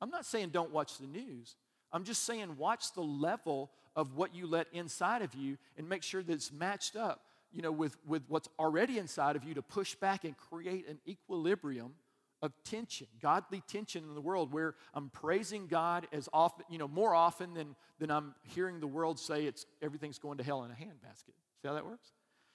I'm 0.00 0.10
not 0.10 0.26
saying 0.26 0.50
don't 0.50 0.72
watch 0.72 0.98
the 0.98 1.06
news. 1.06 1.56
I'm 1.92 2.04
just 2.04 2.24
saying 2.24 2.56
watch 2.56 2.92
the 2.92 3.02
level 3.02 3.70
of 3.96 4.16
what 4.16 4.34
you 4.34 4.46
let 4.46 4.66
inside 4.72 5.22
of 5.22 5.34
you 5.34 5.58
and 5.76 5.88
make 5.88 6.02
sure 6.02 6.22
that 6.22 6.32
it's 6.32 6.52
matched 6.52 6.96
up, 6.96 7.22
you 7.52 7.62
know, 7.62 7.72
with, 7.72 7.96
with 8.06 8.22
what's 8.28 8.48
already 8.58 8.98
inside 8.98 9.36
of 9.36 9.44
you 9.44 9.54
to 9.54 9.62
push 9.62 9.94
back 9.94 10.24
and 10.24 10.36
create 10.36 10.88
an 10.88 10.98
equilibrium 11.06 11.92
of 12.42 12.52
tension, 12.64 13.06
godly 13.20 13.62
tension 13.66 14.04
in 14.04 14.14
the 14.14 14.20
world 14.20 14.52
where 14.52 14.74
I'm 14.94 15.10
praising 15.10 15.66
God 15.66 16.06
as 16.12 16.28
often, 16.32 16.64
you 16.70 16.78
know, 16.78 16.88
more 16.88 17.14
often 17.14 17.54
than, 17.54 17.76
than 17.98 18.10
I'm 18.10 18.34
hearing 18.42 18.80
the 18.80 18.86
world 18.86 19.18
say 19.18 19.44
it's 19.44 19.66
everything's 19.82 20.18
going 20.18 20.38
to 20.38 20.44
hell 20.44 20.64
in 20.64 20.70
a 20.70 20.74
handbasket. 20.74 21.34
See 21.60 21.68
how 21.68 21.74
that 21.74 21.84
works? 21.84 22.12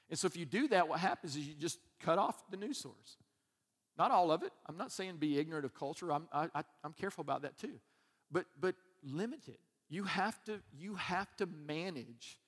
And 0.09 0.17
so 0.17 0.25
if 0.27 0.35
you 0.35 0.45
do 0.45 0.67
that, 0.69 0.87
what 0.87 0.99
happens 0.99 1.35
is 1.35 1.47
you 1.47 1.53
just 1.53 1.79
cut 1.99 2.17
off 2.17 2.35
the 2.49 2.57
news 2.57 2.77
source. 2.77 3.17
Not 3.97 4.11
all 4.11 4.31
of 4.31 4.43
it. 4.43 4.51
I'm 4.65 4.77
not 4.77 4.91
saying 4.91 5.17
be 5.17 5.39
ignorant 5.39 5.65
of 5.65 5.73
culture. 5.73 6.11
I'm, 6.11 6.27
I, 6.33 6.49
I'm 6.83 6.93
careful 6.93 7.21
about 7.21 7.43
that 7.43 7.57
too. 7.57 7.79
But, 8.31 8.45
but 8.59 8.75
limit 9.03 9.47
it. 9.47 9.59
You 9.89 10.03
have, 10.03 10.43
to, 10.45 10.59
you 10.77 10.95
have 10.95 11.33
to 11.37 11.45
manage 11.45 12.39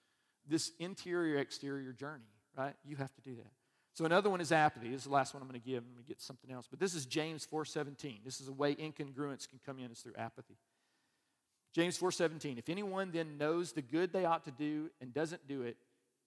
this 0.47 0.71
interior 0.80 1.38
exterior 1.38 1.93
journey, 1.93 2.32
right? 2.58 2.73
You 2.84 2.95
have 2.97 3.13
to 3.13 3.21
do 3.21 3.36
that. 3.36 3.52
So 3.98 4.06
another 4.06 4.30
one 4.30 4.42
is 4.42 4.52
apathy. 4.52 4.90
This 4.90 5.00
is 5.00 5.04
the 5.06 5.14
last 5.14 5.34
one 5.34 5.42
I'm 5.42 5.50
going 5.50 5.60
to 5.60 5.68
give. 5.68 5.84
Going 5.84 6.04
to 6.04 6.08
get 6.08 6.22
something 6.22 6.52
else. 6.52 6.68
But 6.70 6.80
this 6.80 6.94
is 6.94 7.08
James 7.08 7.48
4.17. 7.52 8.24
This 8.24 8.40
is 8.40 8.48
a 8.48 8.52
way 8.52 8.76
incongruence 8.76 9.50
can 9.50 9.60
come 9.66 9.80
in 9.80 9.90
is 9.90 10.02
through 10.02 10.14
apathy. 10.16 10.56
James 11.74 11.98
4.17. 11.98 12.60
If 12.60 12.70
anyone 12.70 13.10
then 13.12 13.40
knows 13.40 13.72
the 13.72 13.82
good 13.82 14.14
they 14.14 14.24
ought 14.24 14.44
to 14.46 14.52
do 14.52 14.92
and 15.02 15.12
doesn't 15.16 15.48
do 15.48 15.64
it, 15.64 15.78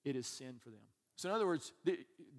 it 0.04 0.16
is 0.16 0.26
sin 0.26 0.56
for 0.60 0.70
them. 0.70 0.80
So 1.14 1.28
in 1.28 1.34
other 1.36 1.46
words, 1.46 1.70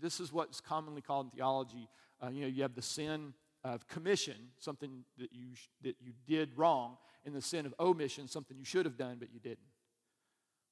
this 0.01 0.19
is 0.19 0.33
what's 0.33 0.59
commonly 0.59 1.01
called 1.01 1.27
in 1.27 1.31
theology. 1.31 1.87
Uh, 2.21 2.27
you 2.27 2.41
know, 2.41 2.47
you 2.47 2.63
have 2.63 2.75
the 2.75 2.81
sin 2.81 3.33
of 3.63 3.87
commission, 3.87 4.35
something 4.59 5.05
that 5.17 5.31
you, 5.31 5.51
that 5.83 5.95
you 6.01 6.11
did 6.27 6.49
wrong, 6.57 6.97
and 7.25 7.33
the 7.33 7.41
sin 7.41 7.65
of 7.65 7.73
omission, 7.79 8.27
something 8.27 8.57
you 8.57 8.65
should 8.65 8.85
have 8.85 8.97
done 8.97 9.15
but 9.17 9.29
you 9.33 9.39
didn't. 9.39 9.59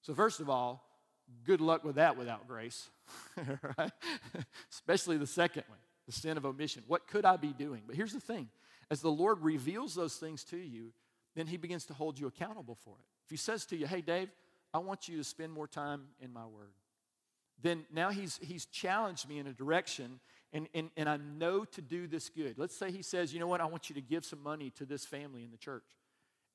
So 0.02 0.14
first 0.14 0.42
of 0.42 0.50
all, 0.50 0.89
good 1.46 1.62
luck 1.62 1.84
with 1.84 1.96
that 1.96 2.18
without 2.18 2.48
grace, 2.48 2.90
right? 3.78 3.92
Especially 4.72 5.18
the 5.18 5.28
second 5.28 5.64
one, 5.68 5.80
the 6.06 6.12
sin 6.12 6.38
of 6.38 6.46
omission. 6.46 6.84
What 6.88 7.08
could 7.08 7.26
I 7.26 7.38
be 7.38 7.54
doing? 7.54 7.84
But 7.86 7.96
here's 7.96 8.14
the 8.14 8.20
thing 8.20 8.50
as 8.92 9.02
the 9.02 9.12
Lord 9.12 9.42
reveals 9.42 9.96
those 9.96 10.16
things 10.16 10.44
to 10.46 10.58
you, 10.58 10.92
then 11.36 11.48
He 11.48 11.58
begins 11.58 11.86
to 11.86 11.94
hold 11.94 12.20
you 12.20 12.28
accountable 12.28 12.76
for 12.76 12.96
it. 13.00 13.06
If 13.26 13.32
He 13.32 13.38
says 13.38 13.66
to 13.68 13.76
you, 13.76 13.88
hey, 13.88 14.02
Dave, 14.02 14.30
I 14.74 14.80
want 14.80 15.08
you 15.08 15.18
to 15.18 15.24
spend 15.24 15.52
more 15.52 15.68
time 15.68 16.04
in 16.20 16.34
my 16.34 16.46
word, 16.46 16.74
then 17.62 17.86
now 17.94 18.10
He's, 18.10 18.40
he's 18.42 18.66
challenged 18.66 19.28
me 19.28 19.40
in 19.40 19.48
a 19.48 19.54
direction 19.54 20.20
and, 20.52 20.68
and, 20.74 20.90
and 20.98 21.08
I 21.08 21.18
know 21.18 21.64
to 21.64 21.82
do 21.82 22.08
this 22.08 22.30
good. 22.30 22.58
Let's 22.58 22.76
say 22.76 22.92
He 22.92 23.04
says, 23.04 23.34
you 23.34 23.40
know 23.40 23.48
what, 23.48 23.62
I 23.62 23.66
want 23.66 23.90
you 23.90 23.96
to 23.96 24.02
give 24.02 24.26
some 24.26 24.42
money 24.42 24.72
to 24.72 24.86
this 24.86 25.06
family 25.06 25.44
in 25.44 25.52
the 25.52 25.58
church. 25.58 25.84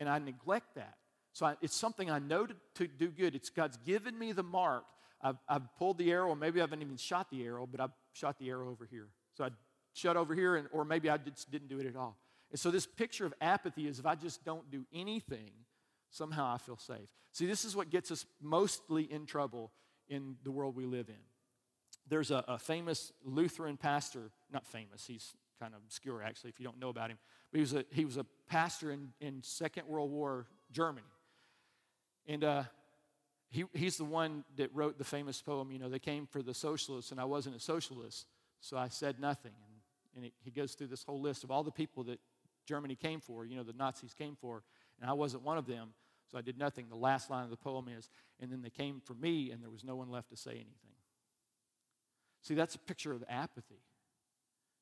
And 0.01 0.09
I 0.09 0.19
neglect 0.19 0.75
that. 0.75 0.97
So 1.35 1.47
I, 1.47 1.57
it's 1.61 1.77
something 1.77 2.11
I 2.11 2.21
know 2.21 2.47
to, 2.47 2.55
to, 2.77 2.87
do 2.87 3.09
good. 3.09 3.35
It's 3.35 3.51
God's 3.51 3.77
given 3.79 4.17
me 4.17 4.31
the 4.31 4.45
mark. 4.45 4.85
I've, 5.21 5.37
I've 5.49 5.75
pulled 5.77 5.99
the 5.99 6.11
arrow, 6.13 6.35
maybe 6.35 6.61
I 6.61 6.63
haven't 6.63 6.81
even 6.81 6.97
shot 6.97 7.29
the 7.31 7.45
arrow, 7.45 7.67
but 7.67 7.81
I've 7.81 7.91
shot 8.13 8.39
the 8.39 8.49
arrow 8.49 8.71
over 8.71 8.87
here. 8.87 9.09
So 9.37 9.45
I 9.45 9.49
shot 9.95 10.17
over 10.17 10.35
here, 10.35 10.55
and, 10.57 10.69
or 10.73 10.85
maybe 10.85 11.11
I 11.11 11.17
just 11.17 11.51
didn't 11.51 11.69
do 11.69 11.81
it 11.81 11.87
at 11.87 11.97
all. 11.97 12.17
And 12.51 12.61
so 12.61 12.71
this 12.71 12.87
picture 12.87 13.27
of 13.27 13.35
apathy 13.41 13.89
is 13.89 13.99
if 13.99 14.07
I 14.07 14.15
just 14.15 14.45
don't 14.45 14.71
do 14.71 14.85
anything, 14.93 15.51
somehow 16.11 16.55
I 16.55 16.59
feel 16.59 16.77
safe. 16.77 17.09
See, 17.33 17.47
this 17.47 17.65
is 17.65 17.75
what 17.75 17.91
gets 17.91 18.13
us 18.13 18.27
mostly 18.41 19.11
in 19.11 19.27
trouble 19.27 19.73
in 20.09 20.37
the 20.45 20.53
world 20.53 20.77
we 20.77 20.87
live 20.87 21.09
in. 21.09 21.17
There's 22.09 22.31
a, 22.31 22.45
a 22.47 22.59
famous 22.59 23.13
Lutheran 23.25 23.77
pastor, 23.77 24.31
not 24.53 24.67
famous, 24.67 25.05
he's 25.07 25.33
kind 25.59 25.75
of 25.75 25.81
obscure 25.85 26.23
actually 26.23 26.51
if 26.51 26.61
you 26.61 26.65
don't 26.65 26.79
know 26.79 26.91
about 26.91 27.11
him, 27.11 27.19
but 27.51 27.59
he 27.59 27.61
was 27.63 27.73
a, 27.75 27.85
he 27.91 28.05
was 28.05 28.19
a 28.19 28.27
pastor 28.47 28.93
in, 28.93 29.09
in 29.21 29.43
Second 29.43 29.89
World 29.89 30.11
War 30.13 30.47
Germany. 30.71 31.07
And 32.27 32.45
uh, 32.45 32.65
he, 33.49 33.65
he's 33.73 33.97
the 33.97 34.05
one 34.05 34.45
that 34.57 34.75
wrote 34.75 34.99
the 34.99 35.05
famous 35.05 35.41
poem, 35.41 35.71
you 35.71 35.79
know, 35.79 35.89
they 35.89 35.99
came 35.99 36.27
for 36.27 36.43
the 36.43 36.55
socialists 36.55 37.13
and 37.13 37.21
I 37.21 37.25
wasn't 37.25 37.57
a 37.57 37.61
socialist, 37.61 38.27
so 38.61 38.77
I 38.77 38.89
said 38.89 39.21
nothing. 39.21 39.53
And, 39.67 39.77
and 40.17 40.25
it, 40.27 40.33
he 40.43 40.51
goes 40.51 40.75
through 40.75 40.89
this 40.89 41.05
whole 41.05 41.21
list 41.21 41.45
of 41.45 41.51
all 41.51 41.63
the 41.63 41.71
people 41.71 42.05
that 42.05 42.19
Germany 42.67 42.97
came 42.97 43.21
for, 43.21 43.45
you 43.45 43.57
know, 43.57 43.63
the 43.63 43.73
Nazis 43.75 44.15
came 44.15 44.37
for, 44.41 44.63
and 45.01 45.09
I 45.09 45.13
wasn't 45.13 45.43
one 45.43 45.59
of 45.59 45.67
them, 45.67 45.91
so 46.31 46.39
I 46.39 46.41
did 46.41 46.59
nothing. 46.59 46.87
The 46.89 46.97
last 46.97 47.31
line 47.31 47.45
of 47.45 47.51
the 47.51 47.57
poem 47.57 47.89
is, 47.89 48.09
and 48.41 48.51
then 48.51 48.63
they 48.63 48.71
came 48.71 49.03
for 49.05 49.15
me, 49.15 49.51
and 49.51 49.63
there 49.63 49.71
was 49.71 49.85
no 49.85 49.97
one 49.97 50.11
left 50.11 50.31
to 50.31 50.37
say 50.37 50.53
anything. 50.53 50.95
See, 52.43 52.55
that's 52.55 52.75
a 52.75 52.79
picture 52.79 53.13
of 53.13 53.23
apathy. 53.29 53.83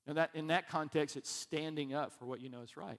Now, 0.07 0.15
that, 0.15 0.31
in 0.35 0.49
that 0.49 0.69
context, 0.69 1.17
it's 1.17 1.31
standing 1.31 1.95
up 1.95 2.13
for 2.19 2.25
what 2.25 2.41
you 2.41 2.49
know 2.49 2.63
is 2.63 2.77
right. 2.77 2.99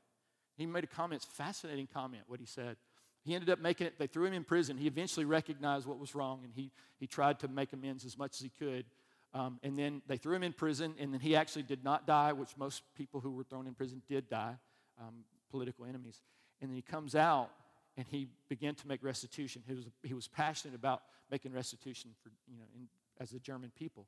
He 0.55 0.65
made 0.65 0.83
a 0.83 0.87
comment, 0.87 1.23
it's 1.23 1.31
a 1.31 1.35
fascinating 1.35 1.87
comment, 1.91 2.23
what 2.27 2.39
he 2.39 2.45
said. 2.45 2.77
He 3.23 3.33
ended 3.35 3.49
up 3.49 3.59
making 3.59 3.87
it, 3.87 3.97
they 3.97 4.07
threw 4.07 4.25
him 4.25 4.33
in 4.33 4.43
prison. 4.43 4.77
He 4.77 4.87
eventually 4.87 5.25
recognized 5.25 5.85
what 5.87 5.97
was 5.97 6.13
wrong, 6.13 6.41
and 6.43 6.51
he, 6.53 6.71
he 6.99 7.07
tried 7.07 7.39
to 7.39 7.47
make 7.47 7.71
amends 7.71 8.05
as 8.05 8.17
much 8.17 8.35
as 8.35 8.39
he 8.39 8.51
could. 8.59 8.85
Um, 9.33 9.59
and 9.63 9.77
then 9.77 10.01
they 10.07 10.17
threw 10.17 10.35
him 10.35 10.43
in 10.43 10.53
prison, 10.53 10.93
and 10.99 11.13
then 11.13 11.19
he 11.19 11.35
actually 11.35 11.63
did 11.63 11.83
not 11.83 12.05
die, 12.05 12.33
which 12.33 12.55
most 12.57 12.83
people 12.95 13.19
who 13.19 13.31
were 13.31 13.43
thrown 13.43 13.65
in 13.65 13.73
prison 13.73 14.01
did 14.07 14.29
die, 14.29 14.55
um, 15.01 15.23
political 15.49 15.85
enemies. 15.85 16.21
And 16.61 16.69
then 16.69 16.75
he 16.75 16.81
comes 16.81 17.15
out, 17.15 17.49
and 17.97 18.05
he 18.09 18.27
began 18.49 18.75
to 18.75 18.87
make 18.87 19.03
restitution. 19.03 19.63
He 19.65 19.73
was, 19.73 19.85
he 20.03 20.13
was 20.13 20.27
passionate 20.27 20.75
about 20.75 21.03
making 21.31 21.53
restitution 21.53 22.11
for, 22.21 22.29
you 22.47 22.57
know, 22.57 22.65
in, 22.75 22.87
as 23.19 23.29
the 23.31 23.39
German 23.39 23.71
people. 23.77 24.05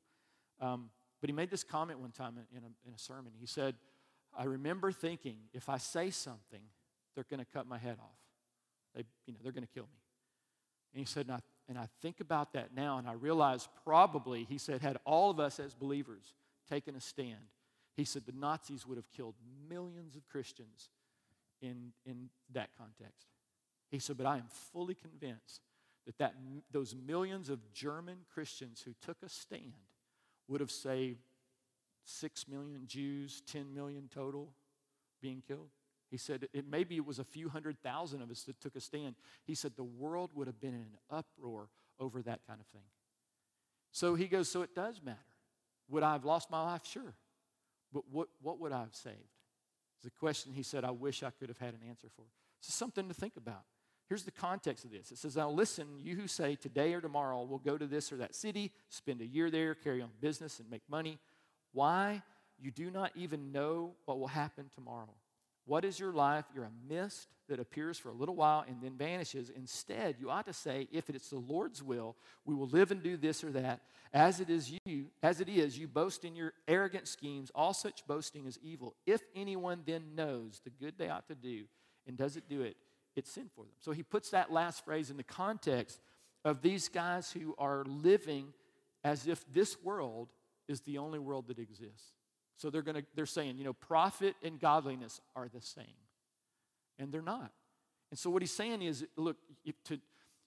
Um, 0.60 0.90
but 1.20 1.30
he 1.30 1.34
made 1.34 1.50
this 1.50 1.64
comment 1.64 1.98
one 1.98 2.12
time 2.12 2.34
in 2.54 2.62
a, 2.62 2.66
in 2.86 2.94
a 2.94 2.98
sermon. 2.98 3.32
He 3.40 3.46
said, 3.46 3.74
I 4.36 4.44
remember 4.44 4.92
thinking, 4.92 5.38
if 5.54 5.68
I 5.68 5.78
say 5.78 6.10
something, 6.10 6.60
they're 7.14 7.24
going 7.28 7.40
to 7.40 7.46
cut 7.46 7.66
my 7.66 7.78
head 7.78 7.96
off. 7.98 8.25
They, 8.96 9.04
you 9.26 9.34
know, 9.34 9.38
they're 9.42 9.52
going 9.52 9.66
to 9.66 9.72
kill 9.72 9.84
me. 9.84 10.00
And 10.92 11.00
he 11.00 11.04
said, 11.04 11.26
and 11.26 11.36
I, 11.36 11.40
and 11.68 11.78
I 11.78 11.88
think 12.00 12.20
about 12.20 12.54
that 12.54 12.74
now, 12.74 12.98
and 12.98 13.06
I 13.06 13.12
realize 13.12 13.68
probably, 13.84 14.44
he 14.44 14.58
said, 14.58 14.80
had 14.80 14.96
all 15.04 15.30
of 15.30 15.38
us 15.38 15.60
as 15.60 15.74
believers 15.74 16.34
taken 16.68 16.96
a 16.96 17.00
stand, 17.00 17.52
he 17.96 18.04
said 18.04 18.22
the 18.26 18.32
Nazis 18.32 18.86
would 18.86 18.96
have 18.96 19.10
killed 19.10 19.34
millions 19.68 20.16
of 20.16 20.26
Christians 20.28 20.90
in, 21.60 21.92
in 22.04 22.30
that 22.52 22.70
context. 22.76 23.26
He 23.90 23.98
said, 23.98 24.16
but 24.16 24.26
I 24.26 24.36
am 24.36 24.48
fully 24.72 24.94
convinced 24.94 25.60
that, 26.06 26.18
that 26.18 26.34
those 26.70 26.94
millions 26.94 27.50
of 27.50 27.72
German 27.72 28.18
Christians 28.32 28.82
who 28.84 28.94
took 29.04 29.18
a 29.24 29.28
stand 29.28 29.72
would 30.48 30.60
have 30.60 30.70
saved 30.70 31.20
6 32.04 32.48
million 32.48 32.82
Jews, 32.86 33.42
10 33.46 33.74
million 33.74 34.08
total 34.12 34.52
being 35.20 35.42
killed. 35.46 35.70
He 36.10 36.16
said, 36.16 36.48
it, 36.52 36.64
maybe 36.68 36.96
it 36.96 37.04
was 37.04 37.18
a 37.18 37.24
few 37.24 37.48
hundred 37.48 37.82
thousand 37.82 38.22
of 38.22 38.30
us 38.30 38.42
that 38.42 38.60
took 38.60 38.76
a 38.76 38.80
stand. 38.80 39.16
He 39.44 39.54
said, 39.54 39.72
the 39.76 39.84
world 39.84 40.30
would 40.34 40.46
have 40.46 40.60
been 40.60 40.74
in 40.74 40.80
an 40.80 40.98
uproar 41.10 41.68
over 41.98 42.22
that 42.22 42.40
kind 42.46 42.60
of 42.60 42.66
thing. 42.68 42.86
So 43.90 44.14
he 44.14 44.26
goes, 44.26 44.48
so 44.48 44.62
it 44.62 44.74
does 44.74 45.00
matter. 45.02 45.18
Would 45.88 46.02
I 46.02 46.12
have 46.12 46.24
lost 46.24 46.50
my 46.50 46.62
life? 46.62 46.82
Sure. 46.84 47.14
But 47.92 48.04
what, 48.10 48.28
what 48.42 48.60
would 48.60 48.72
I 48.72 48.80
have 48.80 48.94
saved? 48.94 49.16
It's 49.98 50.06
a 50.06 50.18
question 50.18 50.52
he 50.52 50.62
said, 50.62 50.84
I 50.84 50.90
wish 50.90 51.22
I 51.22 51.30
could 51.30 51.48
have 51.48 51.58
had 51.58 51.74
an 51.74 51.80
answer 51.88 52.08
for. 52.14 52.24
It's 52.60 52.74
something 52.74 53.08
to 53.08 53.14
think 53.14 53.36
about. 53.36 53.62
Here's 54.08 54.22
the 54.22 54.30
context 54.30 54.84
of 54.84 54.92
this. 54.92 55.10
It 55.10 55.18
says, 55.18 55.36
Now 55.36 55.50
listen, 55.50 55.86
you 55.98 56.14
who 56.14 56.28
say 56.28 56.54
today 56.54 56.94
or 56.94 57.00
tomorrow 57.00 57.42
we'll 57.42 57.58
go 57.58 57.76
to 57.76 57.86
this 57.86 58.12
or 58.12 58.16
that 58.18 58.34
city, 58.34 58.72
spend 58.88 59.20
a 59.20 59.26
year 59.26 59.50
there, 59.50 59.74
carry 59.74 60.00
on 60.00 60.10
business, 60.20 60.60
and 60.60 60.70
make 60.70 60.82
money. 60.88 61.18
Why? 61.72 62.22
You 62.58 62.70
do 62.70 62.90
not 62.90 63.10
even 63.16 63.52
know 63.52 63.94
what 64.04 64.18
will 64.18 64.28
happen 64.28 64.70
tomorrow. 64.74 65.14
What 65.66 65.84
is 65.84 65.98
your 65.98 66.12
life? 66.12 66.44
You're 66.54 66.64
a 66.64 66.92
mist 66.94 67.28
that 67.48 67.60
appears 67.60 67.98
for 67.98 68.08
a 68.08 68.14
little 68.14 68.34
while 68.34 68.64
and 68.66 68.80
then 68.80 68.96
vanishes. 68.96 69.50
Instead, 69.50 70.16
you 70.18 70.30
ought 70.30 70.46
to 70.46 70.52
say, 70.52 70.88
if 70.92 71.10
it's 71.10 71.28
the 71.28 71.38
Lord's 71.38 71.82
will, 71.82 72.16
we 72.44 72.54
will 72.54 72.68
live 72.68 72.90
and 72.90 73.02
do 73.02 73.16
this 73.16 73.44
or 73.44 73.50
that. 73.50 73.80
As 74.12 74.40
it 74.40 74.48
is 74.48 74.72
you, 74.84 75.06
as 75.22 75.40
it 75.40 75.48
is, 75.48 75.78
you 75.78 75.88
boast 75.88 76.24
in 76.24 76.34
your 76.34 76.52
arrogant 76.66 77.08
schemes. 77.08 77.50
All 77.54 77.74
such 77.74 78.06
boasting 78.06 78.46
is 78.46 78.58
evil. 78.62 78.94
If 79.06 79.22
anyone 79.34 79.82
then 79.84 80.14
knows 80.14 80.60
the 80.64 80.70
good 80.70 80.94
they 80.98 81.08
ought 81.08 81.28
to 81.28 81.34
do 81.34 81.64
and 82.06 82.16
doesn't 82.16 82.48
do 82.48 82.62
it, 82.62 82.76
it's 83.14 83.30
sin 83.30 83.50
for 83.54 83.64
them. 83.64 83.74
So 83.80 83.92
he 83.92 84.02
puts 84.02 84.30
that 84.30 84.52
last 84.52 84.84
phrase 84.84 85.10
in 85.10 85.16
the 85.16 85.24
context 85.24 86.00
of 86.44 86.62
these 86.62 86.88
guys 86.88 87.32
who 87.32 87.54
are 87.58 87.84
living 87.86 88.52
as 89.02 89.26
if 89.26 89.44
this 89.52 89.76
world 89.82 90.28
is 90.68 90.80
the 90.82 90.98
only 90.98 91.18
world 91.18 91.48
that 91.48 91.58
exists. 91.58 92.12
So 92.56 92.70
they're 92.70 92.82
going 92.82 92.96
to 92.96 93.04
they're 93.14 93.26
saying, 93.26 93.58
you 93.58 93.64
know, 93.64 93.72
profit 93.72 94.34
and 94.42 94.58
godliness 94.58 95.20
are 95.34 95.48
the 95.48 95.60
same. 95.60 95.84
And 96.98 97.12
they're 97.12 97.22
not. 97.22 97.52
And 98.10 98.18
so 98.18 98.30
what 98.30 98.42
he's 98.42 98.52
saying 98.52 98.82
is, 98.82 99.04
look, 99.16 99.36
to, 99.84 99.98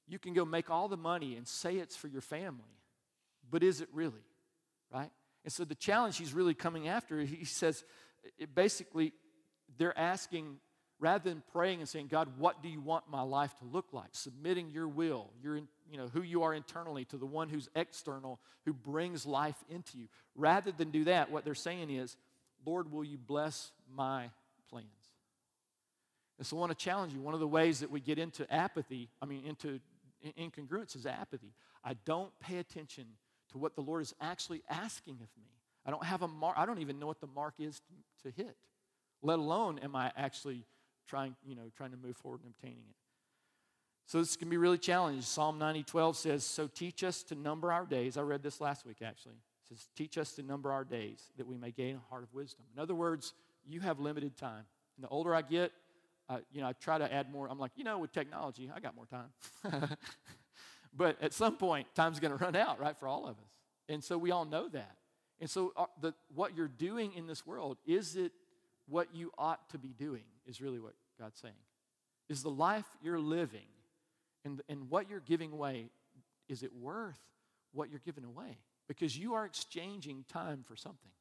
you 0.07 0.17
can 0.17 0.33
go 0.33 0.45
make 0.45 0.69
all 0.69 0.87
the 0.87 0.97
money 0.97 1.35
and 1.35 1.47
say 1.47 1.75
it's 1.75 1.95
for 1.95 2.07
your 2.07 2.21
family, 2.21 2.79
but 3.49 3.63
is 3.63 3.81
it 3.81 3.89
really? 3.93 4.25
Right? 4.91 5.11
And 5.43 5.53
so 5.53 5.65
the 5.65 5.75
challenge 5.75 6.17
he's 6.17 6.33
really 6.33 6.53
coming 6.53 6.87
after, 6.87 7.19
he 7.21 7.45
says, 7.45 7.83
basically, 8.55 9.13
they're 9.77 9.97
asking 9.97 10.57
rather 10.99 11.29
than 11.29 11.41
praying 11.53 11.79
and 11.79 11.87
saying, 11.87 12.07
God, 12.07 12.27
what 12.37 12.61
do 12.61 12.69
you 12.69 12.81
want 12.81 13.05
my 13.09 13.21
life 13.21 13.55
to 13.59 13.65
look 13.65 13.87
like? 13.93 14.09
Submitting 14.11 14.69
your 14.69 14.87
will, 14.87 15.31
your, 15.41 15.55
you 15.55 15.97
know, 15.97 16.07
who 16.07 16.21
you 16.21 16.43
are 16.43 16.53
internally 16.53 17.05
to 17.05 17.17
the 17.17 17.25
one 17.25 17.49
who's 17.49 17.69
external, 17.75 18.39
who 18.65 18.73
brings 18.73 19.25
life 19.25 19.55
into 19.69 19.97
you. 19.97 20.07
Rather 20.35 20.71
than 20.71 20.91
do 20.91 21.05
that, 21.05 21.31
what 21.31 21.45
they're 21.45 21.55
saying 21.55 21.89
is, 21.89 22.17
Lord, 22.65 22.91
will 22.91 23.05
you 23.05 23.17
bless 23.17 23.71
my 23.95 24.29
plans? 24.69 24.87
And 26.37 26.45
so 26.45 26.57
I 26.57 26.59
want 26.59 26.77
to 26.77 26.83
challenge 26.83 27.13
you. 27.13 27.21
One 27.21 27.33
of 27.33 27.39
the 27.39 27.47
ways 27.47 27.79
that 27.79 27.91
we 27.91 28.01
get 28.01 28.17
into 28.17 28.51
apathy, 28.53 29.09
I 29.21 29.25
mean, 29.25 29.43
into 29.45 29.79
incongruence 30.37 30.95
is 30.95 31.05
apathy. 31.05 31.53
I 31.83 31.95
don't 32.05 32.31
pay 32.39 32.57
attention 32.57 33.05
to 33.51 33.57
what 33.57 33.75
the 33.75 33.81
Lord 33.81 34.01
is 34.01 34.13
actually 34.19 34.63
asking 34.69 35.15
of 35.15 35.29
me. 35.37 35.47
I 35.85 35.91
don't 35.91 36.03
have 36.03 36.21
a 36.21 36.27
mark, 36.27 36.57
I 36.57 36.65
don't 36.65 36.79
even 36.79 36.99
know 36.99 37.07
what 37.07 37.21
the 37.21 37.27
mark 37.27 37.55
is 37.57 37.79
to, 37.79 38.29
to 38.29 38.35
hit, 38.35 38.55
let 39.21 39.39
alone 39.39 39.79
am 39.79 39.95
I 39.95 40.11
actually 40.15 40.65
trying, 41.09 41.35
you 41.45 41.55
know, 41.55 41.63
trying 41.75 41.91
to 41.91 41.97
move 41.97 42.15
forward 42.15 42.41
and 42.43 42.53
obtaining 42.55 42.83
it. 42.89 42.95
So 44.05 44.19
this 44.19 44.35
can 44.35 44.49
be 44.49 44.57
really 44.57 44.77
challenging. 44.77 45.21
Psalm 45.21 45.59
90, 45.59 45.83
12 45.83 46.17
says, 46.17 46.43
So 46.43 46.67
teach 46.67 47.03
us 47.03 47.23
to 47.23 47.35
number 47.35 47.71
our 47.71 47.85
days. 47.85 48.17
I 48.17 48.21
read 48.21 48.43
this 48.43 48.61
last 48.61 48.85
week 48.85 49.01
actually. 49.03 49.35
It 49.35 49.69
says, 49.69 49.87
Teach 49.95 50.17
us 50.17 50.33
to 50.33 50.43
number 50.43 50.71
our 50.71 50.83
days 50.83 51.31
that 51.37 51.47
we 51.47 51.57
may 51.57 51.71
gain 51.71 51.95
a 51.95 52.09
heart 52.09 52.23
of 52.23 52.33
wisdom. 52.33 52.65
In 52.75 52.81
other 52.81 52.95
words, 52.95 53.33
you 53.67 53.81
have 53.81 53.99
limited 53.99 54.37
time. 54.37 54.65
And 54.97 55.03
the 55.03 55.09
older 55.09 55.35
I 55.35 55.41
get, 55.41 55.71
uh, 56.27 56.39
you 56.51 56.61
know, 56.61 56.67
I 56.67 56.73
try 56.73 56.97
to 56.97 57.11
add 57.11 57.31
more. 57.31 57.47
I'm 57.49 57.59
like, 57.59 57.71
you 57.75 57.83
know, 57.83 57.97
with 57.99 58.11
technology, 58.11 58.69
I 58.73 58.79
got 58.79 58.95
more 58.95 59.05
time. 59.05 59.97
but 60.95 61.21
at 61.21 61.33
some 61.33 61.57
point, 61.57 61.87
time's 61.95 62.19
going 62.19 62.35
to 62.35 62.43
run 62.43 62.55
out, 62.55 62.79
right, 62.79 62.97
for 62.97 63.07
all 63.07 63.25
of 63.25 63.37
us. 63.37 63.51
And 63.87 64.03
so 64.03 64.17
we 64.17 64.31
all 64.31 64.45
know 64.45 64.67
that. 64.69 64.95
And 65.39 65.49
so 65.49 65.73
uh, 65.77 65.85
the, 66.01 66.13
what 66.33 66.55
you're 66.55 66.67
doing 66.67 67.13
in 67.13 67.25
this 67.25 67.45
world, 67.45 67.77
is 67.85 68.15
it 68.15 68.31
what 68.87 69.07
you 69.13 69.31
ought 69.37 69.69
to 69.69 69.77
be 69.77 69.89
doing? 69.89 70.23
Is 70.49 70.61
really 70.61 70.79
what 70.79 70.93
God's 71.19 71.39
saying. 71.39 71.53
Is 72.27 72.43
the 72.43 72.49
life 72.49 72.85
you're 73.01 73.19
living 73.19 73.67
and, 74.43 74.61
and 74.67 74.89
what 74.89 75.09
you're 75.09 75.19
giving 75.19 75.51
away, 75.51 75.89
is 76.47 76.63
it 76.63 76.71
worth 76.73 77.19
what 77.71 77.89
you're 77.89 78.01
giving 78.03 78.23
away? 78.23 78.57
Because 78.87 79.17
you 79.17 79.35
are 79.35 79.45
exchanging 79.45 80.25
time 80.27 80.63
for 80.67 80.75
something, 80.75 81.11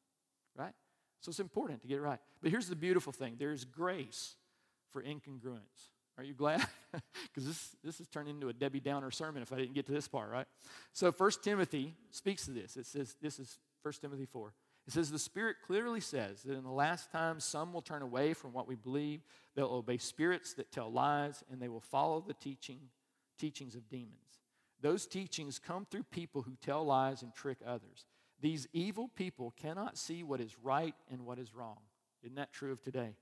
right? 0.56 0.72
So 1.20 1.28
it's 1.30 1.40
important 1.40 1.82
to 1.82 1.88
get 1.88 1.98
it 1.98 2.02
right. 2.02 2.20
But 2.40 2.50
here's 2.50 2.68
the 2.68 2.76
beautiful 2.76 3.12
thing 3.12 3.36
there's 3.38 3.64
grace 3.64 4.34
for 4.90 5.02
incongruence. 5.02 5.90
Are 6.16 6.24
you 6.24 6.34
glad? 6.34 6.66
Because 7.24 7.46
this, 7.46 7.76
this 7.84 7.98
has 7.98 8.08
turned 8.08 8.28
into 8.28 8.48
a 8.48 8.52
Debbie 8.52 8.80
Downer 8.80 9.10
sermon 9.10 9.42
if 9.42 9.52
I 9.52 9.56
didn't 9.56 9.74
get 9.74 9.84
to 9.86 9.92
this 9.92 10.08
part, 10.08 10.30
right? 10.30 10.46
So 10.94 11.12
First 11.12 11.44
Timothy 11.44 11.94
speaks 12.10 12.46
to 12.46 12.50
this. 12.50 12.76
It 12.76 12.86
says, 12.86 13.14
this 13.20 13.38
is 13.38 13.58
First 13.82 14.00
Timothy 14.00 14.24
4. 14.24 14.52
It 14.88 14.94
says, 14.94 15.10
The 15.10 15.18
Spirit 15.18 15.56
clearly 15.66 16.00
says 16.00 16.42
that 16.44 16.56
in 16.56 16.64
the 16.64 16.70
last 16.70 17.12
time 17.12 17.40
some 17.40 17.74
will 17.74 17.82
turn 17.82 18.00
away 18.00 18.32
from 18.32 18.54
what 18.54 18.66
we 18.66 18.74
believe. 18.74 19.20
They'll 19.54 19.66
obey 19.66 19.98
spirits 19.98 20.54
that 20.54 20.72
tell 20.72 20.90
lies, 20.90 21.44
and 21.52 21.60
they 21.60 21.68
will 21.68 21.82
follow 21.82 22.24
the 22.26 22.32
teaching, 22.32 22.80
teachings 23.38 23.74
of 23.74 23.86
demons. 23.90 24.40
Those 24.80 25.06
teachings 25.06 25.58
come 25.58 25.84
through 25.84 26.04
people 26.04 26.40
who 26.40 26.56
tell 26.62 26.86
lies 26.86 27.20
and 27.20 27.34
trick 27.34 27.58
others. 27.66 28.06
These 28.40 28.66
evil 28.72 29.08
people 29.08 29.52
cannot 29.60 29.98
see 29.98 30.22
what 30.22 30.40
is 30.40 30.56
right 30.62 30.94
and 31.10 31.26
what 31.26 31.38
is 31.38 31.54
wrong. 31.54 31.80
Isn't 32.22 32.36
that 32.36 32.54
true 32.54 32.72
of 32.72 32.80
today? 32.80 33.14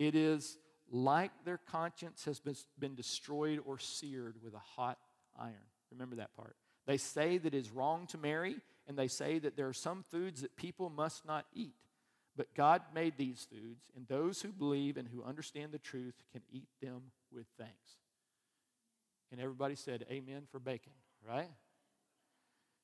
It 0.00 0.16
is 0.16 0.58
like 0.90 1.30
their 1.44 1.58
conscience 1.58 2.24
has 2.24 2.40
been 2.80 2.96
destroyed 2.96 3.60
or 3.64 3.78
seared 3.78 4.42
with 4.42 4.54
a 4.54 4.58
hot 4.58 4.98
iron. 5.38 5.54
Remember 5.92 6.16
that 6.16 6.34
part. 6.34 6.56
They 6.86 6.96
say 6.96 7.38
that 7.38 7.54
it 7.54 7.56
is 7.56 7.70
wrong 7.70 8.08
to 8.08 8.18
marry 8.18 8.56
and 8.86 8.98
they 8.98 9.08
say 9.08 9.38
that 9.38 9.56
there 9.56 9.68
are 9.68 9.72
some 9.72 10.04
foods 10.10 10.42
that 10.42 10.56
people 10.56 10.90
must 10.90 11.26
not 11.26 11.46
eat. 11.54 11.74
But 12.36 12.54
God 12.54 12.82
made 12.92 13.16
these 13.16 13.46
foods, 13.48 13.90
and 13.96 14.08
those 14.08 14.42
who 14.42 14.48
believe 14.48 14.96
and 14.96 15.06
who 15.06 15.22
understand 15.22 15.70
the 15.70 15.78
truth 15.78 16.14
can 16.32 16.42
eat 16.52 16.68
them 16.82 17.12
with 17.32 17.46
thanks. 17.58 17.98
And 19.30 19.40
everybody 19.40 19.76
said, 19.76 20.04
Amen 20.10 20.42
for 20.50 20.58
bacon, 20.58 20.92
right? 21.26 21.50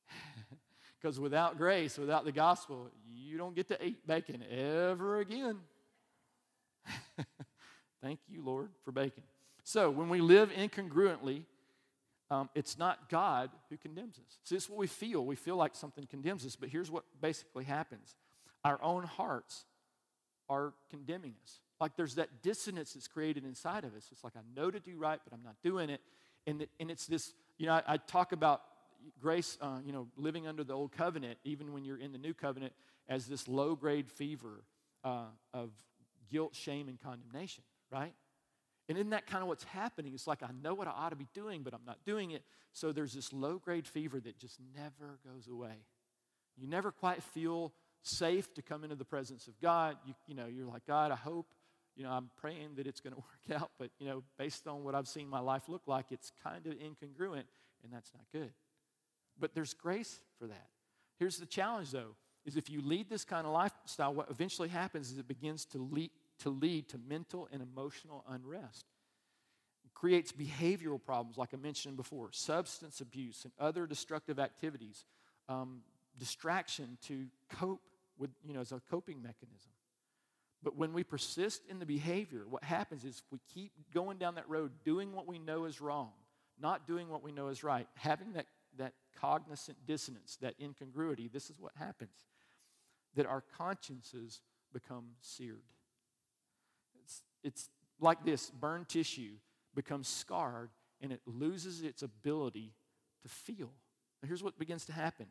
Because 1.00 1.18
without 1.18 1.56
grace, 1.56 1.96
without 1.96 2.26
the 2.26 2.32
gospel, 2.32 2.90
you 3.10 3.38
don't 3.38 3.54
get 3.54 3.68
to 3.68 3.84
eat 3.84 4.06
bacon 4.06 4.44
ever 4.50 5.20
again. 5.20 5.56
Thank 8.02 8.20
you, 8.28 8.44
Lord, 8.44 8.68
for 8.84 8.92
bacon. 8.92 9.22
So, 9.64 9.90
when 9.90 10.10
we 10.10 10.20
live 10.20 10.50
incongruently, 10.50 11.44
um, 12.30 12.48
it's 12.54 12.78
not 12.78 13.08
God 13.08 13.50
who 13.68 13.76
condemns 13.76 14.18
us. 14.18 14.38
See, 14.44 14.54
this 14.54 14.64
is 14.64 14.70
what 14.70 14.78
we 14.78 14.86
feel. 14.86 15.24
We 15.26 15.36
feel 15.36 15.56
like 15.56 15.74
something 15.74 16.06
condemns 16.06 16.46
us, 16.46 16.56
but 16.56 16.68
here's 16.68 16.90
what 16.90 17.04
basically 17.20 17.64
happens 17.64 18.14
our 18.64 18.82
own 18.82 19.04
hearts 19.04 19.64
are 20.48 20.74
condemning 20.90 21.34
us. 21.42 21.60
like 21.80 21.96
there's 21.96 22.16
that 22.16 22.42
dissonance 22.42 22.92
that's 22.92 23.08
created 23.08 23.44
inside 23.44 23.84
of 23.84 23.94
us. 23.94 24.08
It's 24.12 24.22
like 24.22 24.34
I 24.36 24.40
know 24.54 24.70
to 24.70 24.80
do 24.80 24.98
right, 24.98 25.18
but 25.24 25.32
I'm 25.32 25.42
not 25.42 25.56
doing 25.62 25.90
it. 25.90 26.00
And, 26.46 26.66
and 26.78 26.90
it's 26.90 27.06
this, 27.06 27.32
you 27.56 27.66
know, 27.66 27.72
I, 27.72 27.82
I 27.86 27.96
talk 27.96 28.32
about 28.32 28.62
grace, 29.20 29.56
uh, 29.60 29.78
you 29.84 29.92
know, 29.92 30.08
living 30.16 30.46
under 30.46 30.62
the 30.62 30.74
old 30.74 30.92
covenant, 30.92 31.38
even 31.44 31.72
when 31.72 31.84
you're 31.84 31.98
in 31.98 32.12
the 32.12 32.18
new 32.18 32.34
covenant, 32.34 32.74
as 33.08 33.26
this 33.26 33.48
low 33.48 33.74
grade 33.74 34.08
fever 34.10 34.62
uh, 35.04 35.24
of 35.54 35.70
guilt, 36.30 36.54
shame, 36.54 36.88
and 36.88 37.00
condemnation, 37.00 37.64
right? 37.90 38.12
And 38.90 38.98
isn't 38.98 39.10
that 39.10 39.28
kind 39.28 39.40
of 39.40 39.46
what's 39.46 39.62
happening? 39.62 40.14
It's 40.14 40.26
like 40.26 40.42
I 40.42 40.50
know 40.64 40.74
what 40.74 40.88
I 40.88 40.90
ought 40.90 41.10
to 41.10 41.16
be 41.16 41.28
doing, 41.32 41.62
but 41.62 41.72
I'm 41.72 41.84
not 41.86 41.98
doing 42.04 42.32
it. 42.32 42.42
So 42.72 42.90
there's 42.90 43.12
this 43.12 43.32
low 43.32 43.56
grade 43.56 43.86
fever 43.86 44.18
that 44.18 44.36
just 44.36 44.58
never 44.74 45.20
goes 45.24 45.46
away. 45.46 45.84
You 46.56 46.66
never 46.66 46.90
quite 46.90 47.22
feel 47.22 47.72
safe 48.02 48.52
to 48.54 48.62
come 48.62 48.82
into 48.82 48.96
the 48.96 49.04
presence 49.04 49.46
of 49.46 49.60
God. 49.60 49.96
You, 50.04 50.14
you 50.26 50.34
know, 50.34 50.46
you're 50.46 50.66
like, 50.66 50.88
God, 50.88 51.12
I 51.12 51.14
hope, 51.14 51.46
you 51.94 52.02
know, 52.02 52.10
I'm 52.10 52.30
praying 52.40 52.70
that 52.78 52.88
it's 52.88 52.98
going 52.98 53.14
to 53.14 53.20
work 53.20 53.60
out, 53.60 53.70
but, 53.78 53.90
you 54.00 54.08
know, 54.08 54.24
based 54.36 54.66
on 54.66 54.82
what 54.82 54.96
I've 54.96 55.06
seen 55.06 55.28
my 55.28 55.38
life 55.38 55.68
look 55.68 55.82
like, 55.86 56.06
it's 56.10 56.32
kind 56.42 56.66
of 56.66 56.72
incongruent, 56.72 57.44
and 57.84 57.92
that's 57.92 58.10
not 58.12 58.24
good. 58.32 58.50
But 59.38 59.54
there's 59.54 59.72
grace 59.72 60.18
for 60.40 60.48
that. 60.48 60.66
Here's 61.16 61.36
the 61.36 61.46
challenge, 61.46 61.92
though, 61.92 62.16
is 62.44 62.56
if 62.56 62.68
you 62.68 62.80
lead 62.82 63.08
this 63.08 63.24
kind 63.24 63.46
of 63.46 63.52
lifestyle, 63.52 64.12
what 64.12 64.30
eventually 64.30 64.68
happens 64.68 65.12
is 65.12 65.18
it 65.18 65.28
begins 65.28 65.64
to 65.66 65.78
lead 65.78 66.10
to, 66.40 66.50
lead 66.50 66.88
to 66.88 66.98
mental 66.98 67.48
and 67.52 67.62
emotional 67.62 68.24
unrest. 68.28 68.86
It 69.84 69.94
creates 69.94 70.32
behavioral 70.32 71.02
problems, 71.02 71.38
like 71.38 71.50
I 71.54 71.56
mentioned 71.56 71.96
before, 71.96 72.30
substance 72.32 73.00
abuse 73.00 73.44
and 73.44 73.52
other 73.58 73.86
destructive 73.86 74.38
activities, 74.38 75.04
um, 75.48 75.80
distraction 76.18 76.98
to 77.06 77.26
cope 77.48 77.82
with, 78.18 78.30
you 78.44 78.54
know, 78.54 78.60
as 78.60 78.72
a 78.72 78.80
coping 78.90 79.22
mechanism. 79.22 79.72
But 80.62 80.76
when 80.76 80.92
we 80.92 81.04
persist 81.04 81.62
in 81.68 81.78
the 81.78 81.86
behavior, 81.86 82.44
what 82.48 82.62
happens 82.62 83.04
is 83.04 83.22
we 83.30 83.38
keep 83.54 83.72
going 83.94 84.18
down 84.18 84.34
that 84.34 84.48
road, 84.48 84.72
doing 84.84 85.12
what 85.12 85.26
we 85.26 85.38
know 85.38 85.64
is 85.64 85.80
wrong, 85.80 86.10
not 86.60 86.86
doing 86.86 87.08
what 87.08 87.22
we 87.22 87.32
know 87.32 87.48
is 87.48 87.64
right, 87.64 87.86
having 87.94 88.34
that, 88.34 88.46
that 88.76 88.92
cognizant 89.18 89.78
dissonance, 89.86 90.36
that 90.42 90.54
incongruity, 90.60 91.28
this 91.28 91.48
is 91.48 91.58
what 91.58 91.72
happens 91.76 92.26
that 93.16 93.26
our 93.26 93.42
consciences 93.56 94.42
become 94.72 95.06
seared. 95.20 95.64
It's, 97.42 97.68
like 98.00 98.24
this 98.24 98.50
burned 98.50 98.88
tissue 98.88 99.32
becomes 99.74 100.08
scarred 100.08 100.70
and 101.00 101.12
it 101.12 101.20
loses 101.26 101.82
its 101.82 102.02
ability 102.02 102.72
to 103.22 103.28
feel. 103.28 103.70
Now, 104.22 104.26
here's 104.26 104.42
what 104.42 104.58
begins 104.58 104.84
to 104.86 104.92
happen 104.92 105.26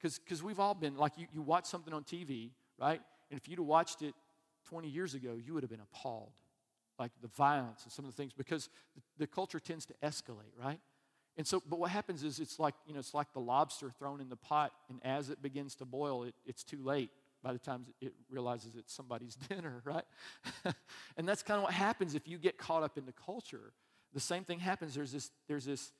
because 0.00 0.42
we've 0.42 0.58
all 0.58 0.74
been 0.74 0.96
like 0.96 1.12
you, 1.16 1.26
you 1.32 1.42
watch 1.42 1.66
something 1.66 1.94
on 1.94 2.02
TV, 2.02 2.50
right? 2.78 3.00
And 3.30 3.38
if 3.38 3.48
you'd 3.48 3.58
have 3.58 3.66
watched 3.66 4.02
it 4.02 4.14
20 4.68 4.88
years 4.88 5.14
ago, 5.14 5.36
you 5.42 5.54
would 5.54 5.62
have 5.62 5.70
been 5.70 5.80
appalled. 5.80 6.32
Like 6.98 7.12
the 7.20 7.28
violence 7.28 7.84
and 7.84 7.92
some 7.92 8.04
of 8.04 8.10
the 8.10 8.16
things, 8.16 8.32
because 8.32 8.68
the, 8.94 9.02
the 9.18 9.26
culture 9.26 9.60
tends 9.60 9.86
to 9.86 9.94
escalate, 10.02 10.52
right? 10.60 10.78
And 11.36 11.46
so, 11.46 11.62
but 11.68 11.78
what 11.78 11.90
happens 11.90 12.22
is 12.22 12.38
it's 12.38 12.58
like, 12.58 12.74
you 12.86 12.92
know, 12.92 12.98
it's 12.98 13.14
like 13.14 13.32
the 13.32 13.40
lobster 13.40 13.90
thrown 13.90 14.20
in 14.20 14.28
the 14.28 14.36
pot, 14.36 14.72
and 14.90 15.00
as 15.02 15.30
it 15.30 15.40
begins 15.40 15.74
to 15.76 15.84
boil, 15.84 16.24
it, 16.24 16.34
it's 16.44 16.62
too 16.62 16.82
late 16.82 17.10
by 17.42 17.52
the 17.52 17.58
time 17.58 17.84
it 18.00 18.14
realizes 18.30 18.76
it's 18.76 18.94
somebody's 18.94 19.34
dinner, 19.48 19.82
right? 19.84 20.04
and 21.16 21.28
that's 21.28 21.42
kind 21.42 21.58
of 21.58 21.64
what 21.64 21.72
happens 21.72 22.14
if 22.14 22.28
you 22.28 22.38
get 22.38 22.58
caught 22.58 22.82
up 22.82 22.96
in 22.96 23.06
the 23.06 23.12
culture. 23.12 23.72
The 24.14 24.20
same 24.20 24.44
thing 24.44 24.58
happens. 24.58 24.94
There's 24.94 25.12
this, 25.12 25.30
there's 25.48 25.64
this 25.64 25.92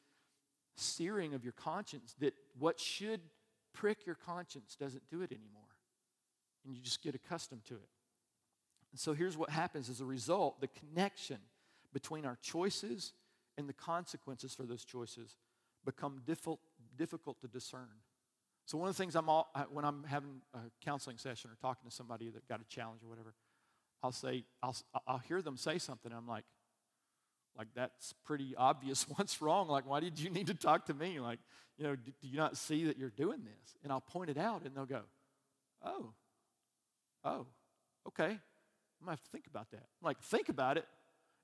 searing 0.77 1.35
of 1.35 1.45
your 1.45 1.53
conscience 1.53 2.15
that 2.21 2.35
what 2.59 2.79
should 2.79 3.21
prick 3.73 4.07
your 4.07 4.15
conscience 4.15 4.77
doesn't 4.79 5.03
do 5.11 5.23
it 5.23 5.33
anymore. 5.33 5.63
And 6.65 6.75
you 6.75 6.81
just 6.81 7.03
get 7.03 7.15
accustomed 7.15 7.65
to 7.67 7.75
it. 7.75 7.89
And 8.93 9.01
so 9.01 9.15
here's 9.15 9.37
what 9.37 9.51
happens 9.51 9.89
as 9.89 10.01
a 10.01 10.05
result 10.05 10.61
the 10.61 10.69
connection 10.69 11.39
between 11.93 12.25
our 12.25 12.39
choices 12.43 13.13
and 13.59 13.69
the 13.69 13.73
consequences 13.73 14.55
for 14.55 14.65
those 14.65 14.85
choices 14.85 15.37
become 15.85 16.23
difficult, 16.25 16.61
difficult 16.97 17.41
to 17.41 17.49
discern. 17.49 17.89
So 18.67 18.79
one 18.79 18.89
of 18.89 18.97
the 18.97 19.03
things 19.03 19.17
I'm 19.17 19.29
all, 19.29 19.51
when 19.71 19.85
I'm 19.85 20.05
having 20.05 20.41
a 20.55 20.59
counseling 20.85 21.19
session 21.19 21.51
or 21.51 21.57
talking 21.61 21.89
to 21.89 21.95
somebody 21.95 22.31
that 22.31 22.49
got 22.49 22.61
a 22.61 22.65
challenge 22.65 23.03
or 23.03 23.09
whatever, 23.09 23.35
I'll 24.03 24.13
say 24.13 24.45
I'll, 24.63 24.77
I'll 25.07 25.19
hear 25.19 25.43
them 25.43 25.57
say 25.57 25.79
something. 25.79 26.13
I'm 26.13 26.27
like, 26.27 26.45
like 27.57 27.69
that's 27.75 28.15
pretty 28.25 28.55
obvious 28.57 29.05
what's 29.17 29.43
wrong. 29.43 29.69
Like, 29.69 29.89
why 29.89 30.01
did 30.01 30.19
you 30.19 30.31
need 30.31 30.47
to 30.49 30.55
talk 30.55 30.87
to 30.87 30.95
me? 30.95 31.21
Like, 31.21 31.39
you 31.79 31.85
know, 31.85 31.97
do, 31.97 32.13
do 32.21 32.29
you 32.29 32.37
not 32.37 32.57
see 32.57 32.85
that 32.85 32.99
you're 32.99 33.11
doing 33.11 33.41
this? 33.45 33.75
And 33.83 33.93
I'll 33.93 34.01
point 34.01 34.31
it 34.31 34.39
out, 34.39 34.63
and 34.65 34.75
they'll 34.77 34.87
go, 34.87 35.03
oh, 35.85 36.13
oh, 37.25 37.47
okay. 38.09 38.25
I'm 38.25 39.07
gonna 39.07 39.13
have 39.13 39.23
to 39.23 39.31
think 39.31 39.47
about 39.49 39.71
that. 39.73 39.83
I'm 40.01 40.05
like, 40.05 40.21
think 40.23 40.49
about 40.49 40.77
it. 40.77 40.87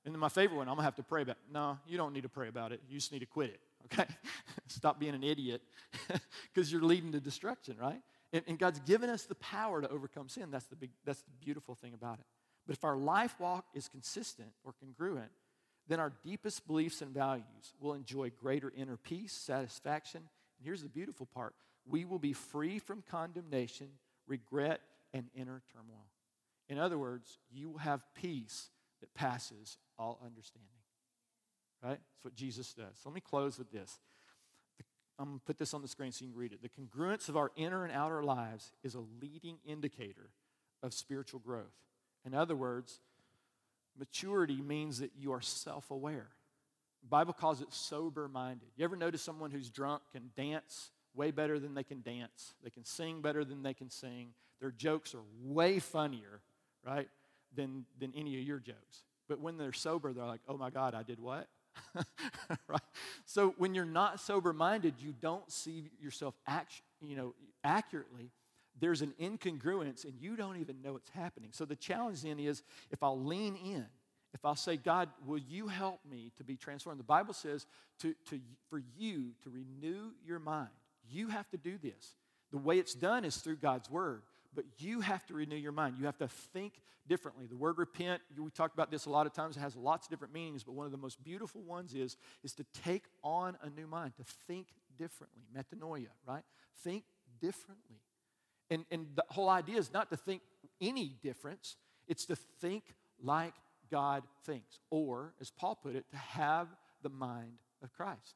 And 0.05 0.13
then 0.13 0.19
my 0.19 0.29
favorite 0.29 0.57
one, 0.57 0.69
I'm 0.69 0.75
gonna 0.75 0.83
have 0.83 0.95
to 0.95 1.03
pray 1.03 1.23
about. 1.23 1.37
No, 1.51 1.77
you 1.87 1.97
don't 1.97 2.13
need 2.13 2.23
to 2.23 2.29
pray 2.29 2.47
about 2.47 2.71
it. 2.71 2.81
You 2.87 2.97
just 2.97 3.11
need 3.11 3.19
to 3.19 3.25
quit 3.25 3.49
it. 3.49 3.59
Okay, 3.85 4.05
stop 4.67 4.99
being 4.99 5.15
an 5.15 5.23
idiot 5.23 5.61
because 6.53 6.71
you're 6.71 6.83
leading 6.83 7.11
to 7.13 7.19
destruction, 7.19 7.75
right? 7.79 8.01
And, 8.31 8.43
and 8.47 8.59
God's 8.59 8.79
given 8.81 9.09
us 9.09 9.23
the 9.23 9.35
power 9.35 9.81
to 9.81 9.89
overcome 9.89 10.29
sin. 10.29 10.51
That's 10.51 10.65
the 10.65 10.75
big. 10.75 10.91
That's 11.05 11.21
the 11.21 11.31
beautiful 11.43 11.75
thing 11.75 11.93
about 11.93 12.19
it. 12.19 12.25
But 12.67 12.75
if 12.75 12.83
our 12.83 12.97
life 12.97 13.39
walk 13.39 13.65
is 13.73 13.87
consistent 13.87 14.49
or 14.63 14.73
congruent, 14.79 15.31
then 15.87 15.99
our 15.99 16.13
deepest 16.23 16.67
beliefs 16.67 17.01
and 17.01 17.11
values 17.11 17.73
will 17.79 17.95
enjoy 17.95 18.29
greater 18.39 18.71
inner 18.77 18.95
peace, 18.95 19.33
satisfaction. 19.33 20.21
And 20.21 20.65
here's 20.65 20.83
the 20.83 20.89
beautiful 20.89 21.25
part 21.25 21.55
we 21.87 22.05
will 22.05 22.19
be 22.19 22.33
free 22.33 22.77
from 22.77 23.03
condemnation, 23.09 23.87
regret, 24.27 24.81
and 25.13 25.25
inner 25.33 25.63
turmoil. 25.73 26.05
In 26.67 26.77
other 26.77 26.99
words, 26.99 27.39
you 27.51 27.71
will 27.71 27.79
have 27.79 28.01
peace 28.13 28.69
that 28.99 29.13
passes 29.15 29.77
all 29.97 30.19
understanding. 30.23 30.69
Right? 31.83 31.99
That's 32.15 32.25
what 32.25 32.35
Jesus 32.35 32.73
does. 32.73 32.97
So 33.01 33.09
let 33.09 33.15
me 33.15 33.21
close 33.21 33.57
with 33.57 33.71
this. 33.71 33.99
I'm 35.19 35.25
going 35.25 35.39
to 35.39 35.45
put 35.45 35.57
this 35.57 35.73
on 35.73 35.81
the 35.81 35.87
screen 35.87 36.11
so 36.11 36.23
you 36.23 36.31
can 36.31 36.39
read 36.39 36.53
it. 36.53 36.61
The 36.61 36.69
congruence 36.69 37.27
of 37.27 37.35
our 37.35 37.51
inner 37.57 37.83
and 37.83 37.93
outer 37.93 38.23
lives 38.23 38.71
is 38.83 38.95
a 38.95 39.03
leading 39.21 39.57
indicator 39.65 40.29
of 40.81 40.93
spiritual 40.93 41.41
growth. 41.41 41.75
In 42.25 42.33
other 42.33 42.55
words, 42.55 43.01
maturity 43.97 44.61
means 44.61 44.99
that 44.99 45.11
you 45.17 45.33
are 45.33 45.41
self 45.41 45.91
aware. 45.91 46.29
The 47.01 47.09
Bible 47.09 47.33
calls 47.33 47.61
it 47.61 47.73
sober 47.73 48.27
minded. 48.27 48.69
You 48.77 48.85
ever 48.85 48.95
notice 48.95 49.21
someone 49.21 49.51
who's 49.51 49.69
drunk 49.69 50.03
can 50.13 50.31
dance 50.37 50.91
way 51.13 51.31
better 51.31 51.59
than 51.59 51.73
they 51.73 51.83
can 51.83 52.01
dance? 52.01 52.53
They 52.63 52.69
can 52.69 52.85
sing 52.85 53.21
better 53.21 53.43
than 53.43 53.61
they 53.63 53.73
can 53.73 53.89
sing. 53.89 54.29
Their 54.61 54.71
jokes 54.71 55.13
are 55.15 55.23
way 55.43 55.79
funnier, 55.79 56.41
right, 56.85 57.07
than, 57.55 57.85
than 57.99 58.13
any 58.15 58.37
of 58.37 58.43
your 58.45 58.59
jokes. 58.59 59.03
But 59.27 59.39
when 59.39 59.57
they're 59.57 59.73
sober, 59.73 60.11
they're 60.11 60.25
like, 60.25 60.41
oh 60.47 60.57
my 60.57 60.69
God, 60.69 60.93
I 60.93 61.03
did 61.03 61.19
what? 61.19 61.47
right? 62.67 62.81
So 63.25 63.53
when 63.57 63.75
you're 63.75 63.85
not 63.85 64.19
sober 64.19 64.53
minded, 64.53 64.95
you 64.99 65.13
don't 65.21 65.49
see 65.51 65.89
yourself 66.01 66.35
act, 66.47 66.81
you 67.01 67.15
know, 67.15 67.33
accurately. 67.63 68.31
There's 68.79 69.01
an 69.01 69.13
incongruence 69.19 70.05
and 70.05 70.13
you 70.19 70.35
don't 70.35 70.57
even 70.57 70.81
know 70.81 70.95
it's 70.95 71.09
happening. 71.09 71.49
So 71.51 71.65
the 71.65 71.75
challenge 71.75 72.21
then 72.21 72.39
is 72.39 72.63
if 72.91 73.03
I'll 73.03 73.19
lean 73.19 73.55
in, 73.55 73.85
if 74.33 74.45
I'll 74.45 74.55
say, 74.55 74.77
God, 74.77 75.09
will 75.25 75.39
you 75.39 75.67
help 75.67 75.99
me 76.09 76.31
to 76.37 76.43
be 76.43 76.55
transformed? 76.55 76.99
The 76.99 77.03
Bible 77.03 77.33
says 77.33 77.65
to, 78.01 78.13
to, 78.29 78.39
for 78.69 78.81
you 78.97 79.31
to 79.43 79.49
renew 79.49 80.11
your 80.25 80.39
mind. 80.39 80.69
You 81.09 81.29
have 81.29 81.49
to 81.49 81.57
do 81.57 81.77
this. 81.77 82.15
The 82.51 82.57
way 82.57 82.77
it's 82.77 82.93
done 82.93 83.25
is 83.25 83.37
through 83.37 83.57
God's 83.57 83.89
word. 83.89 84.21
But 84.53 84.65
you 84.79 85.01
have 85.01 85.25
to 85.27 85.33
renew 85.33 85.55
your 85.55 85.71
mind. 85.71 85.95
You 85.99 86.05
have 86.05 86.17
to 86.17 86.27
think 86.27 86.81
differently. 87.07 87.47
The 87.47 87.57
word 87.57 87.77
repent, 87.77 88.21
we 88.37 88.49
talked 88.51 88.73
about 88.73 88.91
this 88.91 89.05
a 89.05 89.09
lot 89.09 89.25
of 89.25 89.33
times, 89.33 89.57
it 89.57 89.59
has 89.59 89.75
lots 89.75 90.07
of 90.07 90.11
different 90.11 90.33
meanings, 90.33 90.63
but 90.63 90.73
one 90.73 90.85
of 90.85 90.91
the 90.91 90.97
most 90.97 91.23
beautiful 91.23 91.61
ones 91.61 91.93
is, 91.93 92.17
is 92.43 92.53
to 92.53 92.65
take 92.83 93.03
on 93.23 93.57
a 93.63 93.69
new 93.69 93.87
mind, 93.87 94.13
to 94.17 94.23
think 94.47 94.67
differently. 94.97 95.41
Metanoia, 95.55 96.07
right? 96.27 96.43
Think 96.83 97.03
differently. 97.41 98.01
And, 98.69 98.85
and 98.91 99.07
the 99.15 99.23
whole 99.29 99.49
idea 99.49 99.77
is 99.77 99.91
not 99.91 100.09
to 100.11 100.17
think 100.17 100.41
any 100.79 101.15
difference, 101.21 101.75
it's 102.07 102.25
to 102.25 102.35
think 102.35 102.83
like 103.21 103.53
God 103.89 104.23
thinks. 104.45 104.79
Or, 104.91 105.33
as 105.41 105.49
Paul 105.51 105.75
put 105.75 105.95
it, 105.95 106.05
to 106.11 106.17
have 106.17 106.67
the 107.01 107.09
mind 107.09 107.57
of 107.83 107.91
Christ, 107.93 108.35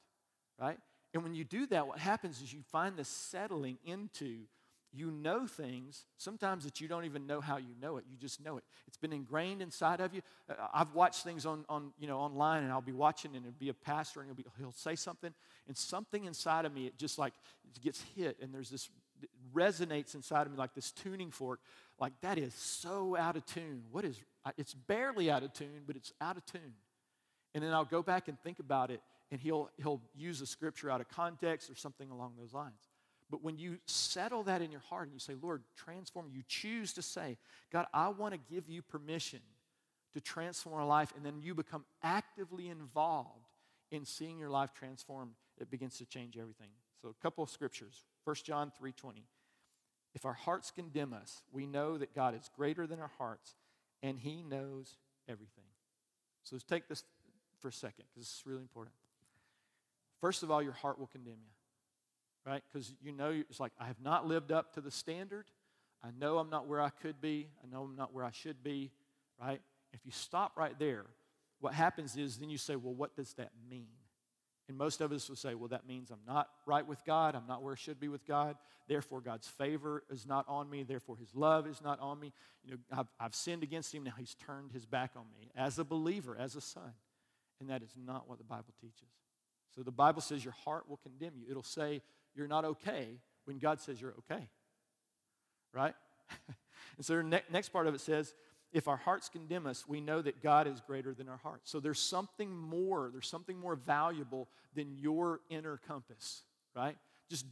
right? 0.60 0.80
And 1.14 1.22
when 1.22 1.36
you 1.36 1.44
do 1.44 1.68
that, 1.68 1.88
what 1.88 2.00
happens 2.00 2.42
is 2.42 2.52
you 2.52 2.62
find 2.72 2.98
the 2.98 3.06
settling 3.06 3.78
into 3.86 4.40
you 4.94 5.12
know 5.12 5.48
things 5.48 6.06
sometimes 6.18 6.64
that 6.64 6.80
you 6.80 6.88
don't 6.88 7.06
even 7.06 7.26
know 7.26 7.42
how 7.42 7.58
you 7.58 7.74
know 7.82 7.98
it. 7.98 8.06
You 8.10 8.18
just 8.18 8.44
know 8.44 8.58
it. 8.58 8.64
It's 8.88 8.98
been 8.98 9.14
ingrained 9.14 9.62
inside 9.62 10.00
of 10.00 10.14
you. 10.14 10.22
Uh, 10.50 10.54
i've 10.74 10.94
watched 10.94 11.24
things 11.24 11.46
on, 11.46 11.66
on 11.70 11.92
you 12.00 12.08
know 12.08 12.20
online 12.20 12.64
and 12.64 12.72
i'll 12.72 12.82
be 12.82 12.92
watching 12.92 13.36
and 13.36 13.46
it'll 13.46 13.60
be 13.60 13.70
a 13.70 13.74
pastor 13.74 14.20
and 14.22 14.30
he'll, 14.30 14.36
be, 14.36 14.46
he'll 14.58 14.72
say 14.72 14.96
something 14.96 15.34
and 15.68 15.76
something 15.76 16.26
inside 16.26 16.66
of 16.66 16.74
me 16.74 16.88
it 16.88 16.98
just 16.98 17.18
like 17.18 17.34
it 17.66 17.82
gets 17.82 18.04
hit 18.16 18.38
and 18.42 18.54
there's 18.54 18.70
this 18.70 18.90
resonates 19.54 20.16
inside 20.16 20.46
of 20.46 20.52
me 20.52 20.58
like 20.58 20.74
this 20.74 20.92
tuning 20.92 21.32
fork. 21.32 21.60
Like 22.00 22.14
that 22.22 22.38
is 22.38 22.54
so 22.54 23.16
out 23.16 23.38
of 23.38 23.46
tune. 23.46 23.84
What 23.92 24.04
is 24.06 24.20
it's 24.58 24.74
barely 24.74 25.32
out 25.32 25.44
of 25.44 25.54
tune 25.54 25.84
but 25.86 25.96
it's 25.96 26.14
out 26.22 26.38
of 26.38 26.46
tune. 26.46 26.74
And 27.56 27.64
then 27.64 27.74
i'll 27.74 27.86
go 27.86 28.02
back 28.02 28.28
and 28.28 28.40
think 28.40 28.60
about 28.60 28.92
it 28.92 29.02
and 29.32 29.40
he'll 29.40 29.70
he'll 29.78 30.02
use 30.16 30.42
a 30.42 30.46
scripture 30.46 30.90
out 30.90 31.02
of 31.02 31.10
context 31.10 31.70
or 31.70 31.76
something 31.76 32.10
along 32.10 32.34
those 32.38 32.54
lines 32.54 32.90
but 33.34 33.44
when 33.44 33.58
you 33.58 33.80
settle 33.88 34.44
that 34.44 34.62
in 34.62 34.70
your 34.70 34.82
heart 34.82 35.06
and 35.06 35.12
you 35.12 35.18
say, 35.18 35.34
Lord, 35.42 35.64
transform, 35.76 36.28
you 36.32 36.44
choose 36.48 36.94
to 36.94 37.02
say, 37.02 37.40
God, 37.72 37.88
I 37.92 38.10
want 38.10 38.36
to 38.36 38.40
give 38.54 38.70
you 38.70 38.84
permission 38.84 39.40
to 40.14 40.22
transform 40.22 40.76
our 40.76 40.86
life, 40.86 41.12
and 41.16 41.26
then 41.26 41.42
you 41.42 41.56
become 41.56 41.84
actively 42.04 42.70
involved 42.70 43.48
in 43.90 44.06
seeing 44.06 44.38
your 44.38 44.52
life 44.52 44.76
transformed, 44.76 45.32
it 45.60 45.72
begins 45.72 45.98
to 45.98 46.06
change 46.06 46.38
everything. 46.38 46.70
So 47.02 47.10
a 47.10 47.24
couple 47.24 47.44
of 47.44 47.50
scriptures. 47.50 48.04
1 48.24 48.36
John 48.46 48.72
3:20. 48.80 49.24
If 50.14 50.26
our 50.26 50.34
hearts 50.34 50.70
condemn 50.70 51.12
us, 51.12 51.42
we 51.52 51.66
know 51.66 51.98
that 51.98 52.14
God 52.14 52.36
is 52.36 52.52
greater 52.56 52.86
than 52.86 53.00
our 53.00 53.12
hearts, 53.18 53.56
and 54.04 54.20
He 54.20 54.44
knows 54.44 54.98
everything. 55.28 55.66
So 56.44 56.56
let's 56.56 56.66
take 56.66 56.88
this 56.88 57.04
for 57.58 57.70
a 57.70 57.74
second, 57.74 58.06
because 58.14 58.28
is 58.28 58.44
really 58.46 58.62
important. 58.62 58.94
First 60.22 60.44
of 60.44 60.52
all, 60.52 60.62
your 60.62 60.74
heart 60.74 61.00
will 61.00 61.08
condemn 61.08 61.42
you, 61.42 61.50
right? 62.46 62.64
Because 62.72 62.94
you 63.02 63.12
know 63.12 63.30
it's 63.32 63.60
like, 63.60 63.72
I 63.80 63.86
have 63.86 64.02
not 64.02 64.28
lived 64.28 64.52
up 64.52 64.74
to 64.74 64.82
the 64.82 64.92
standard. 64.92 65.46
I 66.04 66.10
know 66.20 66.38
I'm 66.38 66.50
not 66.50 66.68
where 66.68 66.82
I 66.82 66.90
could 66.90 67.22
be. 67.22 67.48
I 67.64 67.74
know 67.74 67.84
I'm 67.84 67.96
not 67.96 68.14
where 68.14 68.26
I 68.26 68.32
should 68.32 68.64
be, 68.64 68.92
right? 69.40 69.62
If 69.94 70.02
you 70.06 70.12
stop 70.12 70.54
right 70.58 70.78
there, 70.78 71.06
what 71.60 71.74
happens 71.74 72.18
is 72.18 72.38
then 72.38 72.50
you 72.50 72.58
say, 72.58 72.76
well, 72.76 72.94
what 72.94 73.16
does 73.16 73.34
that 73.34 73.52
mean? 73.70 73.88
And 74.68 74.78
most 74.78 75.02
of 75.02 75.12
us 75.12 75.28
will 75.28 75.36
say, 75.36 75.56
well, 75.56 75.68
that 75.70 75.88
means 75.88 76.10
I'm 76.10 76.26
not 76.26 76.50
right 76.66 76.88
with 76.88 77.04
God. 77.06 77.36
I'm 77.36 77.48
not 77.48 77.62
where 77.62 77.74
I 77.74 77.78
should 77.78 78.00
be 78.00 78.08
with 78.08 78.26
God. 78.26 78.56
Therefore, 78.88 79.20
God's 79.22 79.48
favor 79.48 80.04
is 80.10 80.26
not 80.26 80.46
on 80.48 80.70
me. 80.70 80.84
Therefore, 80.84 81.18
His 81.18 81.36
love 81.36 81.68
is 81.68 81.82
not 81.82 82.00
on 82.00 82.20
me. 82.20 82.32
You 82.64 82.72
know, 82.72 82.78
I've, 82.92 83.08
I've 83.20 83.36
sinned 83.36 83.64
against 83.64 83.94
Him. 83.94 84.04
Now 84.04 84.14
He's 84.18 84.36
turned 84.36 84.72
His 84.72 84.86
back 84.86 85.12
on 85.16 85.26
me 85.38 85.52
as 85.56 85.80
a 85.80 85.84
believer, 85.84 86.38
as 86.40 86.56
a 86.56 86.62
son. 86.62 86.94
And 87.60 87.70
that 87.70 87.84
is 87.84 87.94
not 87.98 88.30
what 88.30 88.38
the 88.38 88.44
Bible 88.46 88.74
teaches. 88.80 89.10
So 89.76 89.84
the 89.84 89.92
Bible 89.92 90.22
says 90.22 90.44
your 90.44 90.54
heart 90.66 90.88
will 90.88 90.98
condemn 90.98 91.34
you. 91.38 91.46
It'll 91.50 91.64
say 91.64 92.02
you're 92.36 92.48
not 92.48 92.66
okay 92.66 93.20
when 93.46 93.60
God 93.60 93.82
says 93.82 94.02
you're 94.02 94.16
okay. 94.20 94.50
Right? 95.74 95.96
and 96.98 97.06
so 97.06 97.18
the 97.18 97.24
ne- 97.24 97.44
next 97.52 97.70
part 97.70 97.88
of 97.88 97.96
it 97.96 98.02
says, 98.02 98.34
if 98.72 98.88
our 98.88 98.98
hearts 98.98 99.30
condemn 99.30 99.68
us, 99.68 99.88
we 99.88 100.02
know 100.02 100.22
that 100.22 100.42
God 100.42 100.68
is 100.68 100.82
greater 100.82 101.14
than 101.14 101.30
our 101.30 101.38
hearts. 101.38 101.70
So 101.70 101.80
there's 101.80 102.00
something 102.00 102.50
more, 102.56 103.10
there's 103.12 103.28
something 103.28 103.58
more 103.58 103.76
valuable 103.76 104.48
than 104.76 104.98
your 104.98 105.42
inner 105.50 105.80
compass, 105.88 106.42
right? 106.76 106.98
Just 107.30 107.46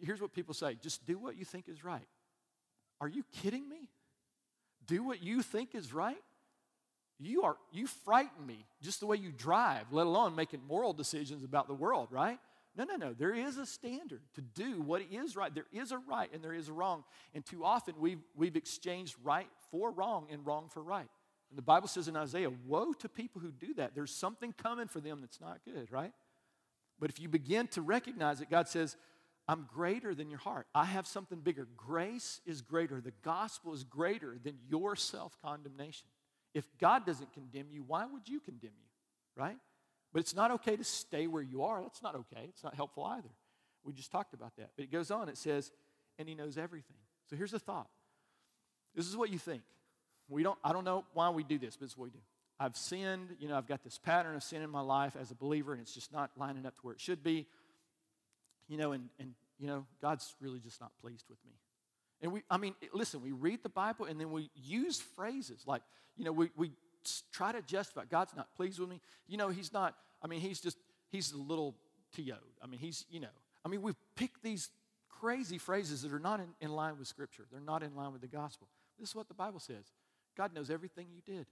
here's 0.00 0.20
what 0.20 0.32
people 0.32 0.54
say 0.54 0.76
just 0.82 1.04
do 1.06 1.18
what 1.18 1.36
you 1.36 1.44
think 1.44 1.68
is 1.68 1.84
right. 1.84 2.06
Are 3.00 3.08
you 3.08 3.24
kidding 3.42 3.68
me? 3.68 3.90
Do 4.86 5.04
what 5.04 5.22
you 5.22 5.42
think 5.42 5.74
is 5.74 5.92
right? 5.92 6.22
You 7.18 7.42
are 7.42 7.56
you 7.70 7.86
frighten 7.86 8.46
me 8.46 8.64
just 8.80 9.00
the 9.00 9.06
way 9.06 9.16
you 9.16 9.32
drive, 9.32 9.84
let 9.92 10.06
alone 10.06 10.34
making 10.34 10.60
moral 10.66 10.92
decisions 10.92 11.44
about 11.44 11.68
the 11.68 11.74
world, 11.74 12.08
right? 12.10 12.38
No, 12.74 12.84
no, 12.84 12.96
no. 12.96 13.12
There 13.12 13.34
is 13.34 13.58
a 13.58 13.66
standard 13.66 14.22
to 14.34 14.40
do 14.40 14.80
what 14.80 15.02
is 15.10 15.36
right. 15.36 15.54
There 15.54 15.66
is 15.72 15.92
a 15.92 15.98
right 15.98 16.32
and 16.32 16.42
there 16.42 16.54
is 16.54 16.68
a 16.68 16.72
wrong. 16.72 17.04
And 17.34 17.44
too 17.44 17.64
often 17.64 17.94
we've, 17.98 18.22
we've 18.34 18.56
exchanged 18.56 19.16
right 19.22 19.48
for 19.70 19.90
wrong 19.90 20.28
and 20.30 20.46
wrong 20.46 20.68
for 20.70 20.82
right. 20.82 21.08
And 21.50 21.58
the 21.58 21.62
Bible 21.62 21.88
says 21.88 22.08
in 22.08 22.16
Isaiah, 22.16 22.50
Woe 22.66 22.94
to 22.94 23.08
people 23.10 23.42
who 23.42 23.52
do 23.52 23.74
that. 23.74 23.94
There's 23.94 24.14
something 24.14 24.54
coming 24.54 24.88
for 24.88 25.00
them 25.00 25.20
that's 25.20 25.40
not 25.40 25.60
good, 25.66 25.92
right? 25.92 26.12
But 26.98 27.10
if 27.10 27.20
you 27.20 27.28
begin 27.28 27.66
to 27.68 27.82
recognize 27.82 28.40
it, 28.40 28.48
God 28.48 28.68
says, 28.68 28.96
I'm 29.46 29.68
greater 29.70 30.14
than 30.14 30.30
your 30.30 30.38
heart. 30.38 30.66
I 30.74 30.84
have 30.84 31.06
something 31.06 31.40
bigger. 31.40 31.68
Grace 31.76 32.40
is 32.46 32.62
greater. 32.62 33.00
The 33.00 33.12
gospel 33.22 33.74
is 33.74 33.84
greater 33.84 34.38
than 34.42 34.54
your 34.66 34.96
self 34.96 35.36
condemnation. 35.42 36.06
If 36.54 36.66
God 36.78 37.04
doesn't 37.04 37.32
condemn 37.32 37.66
you, 37.70 37.82
why 37.86 38.06
would 38.06 38.28
you 38.28 38.40
condemn 38.40 38.72
you, 38.78 39.42
right? 39.42 39.56
But 40.12 40.20
it's 40.20 40.34
not 40.34 40.50
okay 40.52 40.76
to 40.76 40.84
stay 40.84 41.26
where 41.26 41.42
you 41.42 41.62
are. 41.62 41.80
That's 41.80 42.02
not 42.02 42.14
okay. 42.14 42.46
It's 42.48 42.62
not 42.62 42.74
helpful 42.74 43.04
either. 43.04 43.30
We 43.84 43.92
just 43.92 44.12
talked 44.12 44.34
about 44.34 44.56
that. 44.56 44.70
But 44.76 44.84
it 44.84 44.92
goes 44.92 45.10
on, 45.10 45.28
it 45.28 45.38
says, 45.38 45.72
and 46.18 46.28
he 46.28 46.34
knows 46.34 46.58
everything. 46.58 46.96
So 47.28 47.36
here's 47.36 47.50
the 47.50 47.58
thought. 47.58 47.88
This 48.94 49.08
is 49.08 49.16
what 49.16 49.30
you 49.30 49.38
think. 49.38 49.62
We 50.28 50.42
don't, 50.42 50.58
I 50.62 50.72
don't 50.72 50.84
know 50.84 51.04
why 51.14 51.30
we 51.30 51.42
do 51.42 51.58
this, 51.58 51.76
but 51.76 51.86
it's 51.86 51.96
what 51.96 52.04
we 52.04 52.10
do. 52.10 52.18
I've 52.60 52.76
sinned, 52.76 53.36
you 53.40 53.48
know, 53.48 53.56
I've 53.56 53.66
got 53.66 53.82
this 53.82 53.98
pattern 53.98 54.36
of 54.36 54.42
sin 54.42 54.62
in 54.62 54.70
my 54.70 54.80
life 54.80 55.16
as 55.20 55.30
a 55.30 55.34
believer, 55.34 55.72
and 55.72 55.80
it's 55.80 55.94
just 55.94 56.12
not 56.12 56.30
lining 56.36 56.66
up 56.66 56.76
to 56.76 56.80
where 56.82 56.94
it 56.94 57.00
should 57.00 57.22
be. 57.22 57.46
You 58.68 58.76
know, 58.76 58.92
and, 58.92 59.08
and 59.18 59.34
you 59.58 59.66
know, 59.66 59.86
God's 60.00 60.34
really 60.40 60.60
just 60.60 60.80
not 60.80 60.92
pleased 61.00 61.24
with 61.28 61.38
me. 61.44 61.52
And 62.20 62.32
we, 62.32 62.42
I 62.48 62.56
mean, 62.56 62.74
listen, 62.94 63.20
we 63.20 63.32
read 63.32 63.62
the 63.62 63.68
Bible 63.68 64.06
and 64.06 64.20
then 64.20 64.30
we 64.30 64.48
use 64.54 65.00
phrases 65.00 65.64
like, 65.66 65.82
you 66.16 66.24
know, 66.24 66.30
we, 66.30 66.50
we 66.56 66.70
try 67.32 67.52
to 67.52 67.62
justify 67.62 68.04
God's 68.04 68.34
not 68.36 68.54
pleased 68.54 68.78
with 68.78 68.88
me. 68.88 69.00
You 69.26 69.36
know, 69.36 69.48
He's 69.48 69.72
not, 69.72 69.94
I 70.22 70.26
mean, 70.26 70.40
He's 70.40 70.60
just, 70.60 70.78
He's 71.10 71.32
a 71.32 71.36
little 71.36 71.74
TO'd. 72.14 72.38
I 72.62 72.66
mean, 72.66 72.80
He's, 72.80 73.04
you 73.10 73.20
know, 73.20 73.28
I 73.64 73.68
mean, 73.68 73.82
we've 73.82 73.96
picked 74.16 74.42
these 74.42 74.70
crazy 75.08 75.58
phrases 75.58 76.02
that 76.02 76.12
are 76.12 76.18
not 76.18 76.40
in, 76.40 76.48
in 76.60 76.72
line 76.72 76.98
with 76.98 77.08
Scripture, 77.08 77.44
they're 77.50 77.60
not 77.60 77.82
in 77.82 77.94
line 77.94 78.12
with 78.12 78.20
the 78.20 78.28
gospel. 78.28 78.68
This 78.98 79.10
is 79.10 79.14
what 79.14 79.28
the 79.28 79.34
Bible 79.34 79.60
says 79.60 79.84
God 80.36 80.54
knows 80.54 80.70
everything 80.70 81.08
you 81.12 81.20
did, 81.24 81.46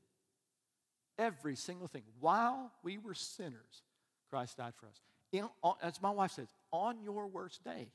every 1.18 1.56
single 1.56 1.88
thing. 1.88 2.02
While 2.20 2.72
we 2.82 2.98
were 2.98 3.14
sinners, 3.14 3.82
Christ 4.30 4.56
died 4.56 4.74
for 4.78 4.86
us. 4.86 5.00
In, 5.32 5.48
as 5.82 6.00
my 6.02 6.10
wife 6.10 6.32
says, 6.32 6.48
on 6.72 7.02
your 7.02 7.26
worst 7.26 7.62
day, 7.64 7.88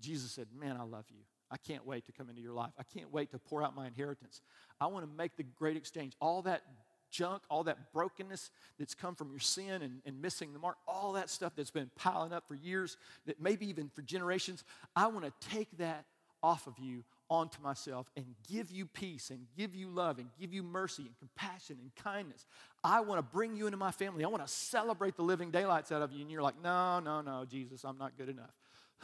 Jesus 0.00 0.32
said, 0.32 0.48
Man, 0.58 0.76
I 0.78 0.84
love 0.84 1.06
you. 1.10 1.22
I 1.50 1.56
can't 1.56 1.86
wait 1.86 2.06
to 2.06 2.12
come 2.12 2.28
into 2.28 2.40
your 2.40 2.52
life. 2.52 2.72
I 2.78 2.82
can't 2.82 3.12
wait 3.12 3.30
to 3.32 3.38
pour 3.38 3.62
out 3.62 3.74
my 3.74 3.86
inheritance. 3.86 4.40
I 4.80 4.86
want 4.86 5.04
to 5.04 5.16
make 5.16 5.36
the 5.36 5.42
great 5.42 5.76
exchange. 5.76 6.14
All 6.20 6.42
that 6.42 6.62
junk, 7.10 7.42
all 7.50 7.64
that 7.64 7.92
brokenness 7.92 8.50
that's 8.78 8.94
come 8.94 9.14
from 9.14 9.30
your 9.30 9.40
sin 9.40 9.82
and, 9.82 10.00
and 10.06 10.22
missing 10.22 10.52
the 10.52 10.58
mark, 10.58 10.76
all 10.86 11.12
that 11.14 11.28
stuff 11.28 11.52
that's 11.56 11.70
been 11.70 11.90
piling 11.96 12.32
up 12.32 12.46
for 12.46 12.54
years, 12.54 12.96
that 13.26 13.40
maybe 13.40 13.68
even 13.68 13.90
for 13.94 14.02
generations, 14.02 14.64
I 14.94 15.08
want 15.08 15.24
to 15.24 15.48
take 15.48 15.68
that 15.78 16.04
off 16.42 16.66
of 16.66 16.78
you 16.78 17.04
onto 17.28 17.60
myself 17.62 18.10
and 18.16 18.26
give 18.48 18.70
you 18.70 18.86
peace 18.86 19.30
and 19.30 19.46
give 19.56 19.74
you 19.74 19.88
love 19.88 20.18
and 20.18 20.28
give 20.38 20.52
you 20.52 20.62
mercy 20.62 21.02
and 21.02 21.16
compassion 21.18 21.76
and 21.80 21.94
kindness. 21.94 22.46
I 22.82 23.00
want 23.00 23.18
to 23.18 23.22
bring 23.22 23.56
you 23.56 23.66
into 23.66 23.76
my 23.76 23.92
family. 23.92 24.24
I 24.24 24.28
want 24.28 24.44
to 24.44 24.52
celebrate 24.52 25.16
the 25.16 25.22
living 25.22 25.50
daylights 25.50 25.92
out 25.92 26.02
of 26.02 26.12
you. 26.12 26.22
And 26.22 26.30
you're 26.30 26.42
like, 26.42 26.60
no, 26.62 26.98
no, 26.98 27.20
no, 27.20 27.44
Jesus, 27.44 27.84
I'm 27.84 27.98
not 27.98 28.16
good 28.16 28.28
enough. 28.28 28.50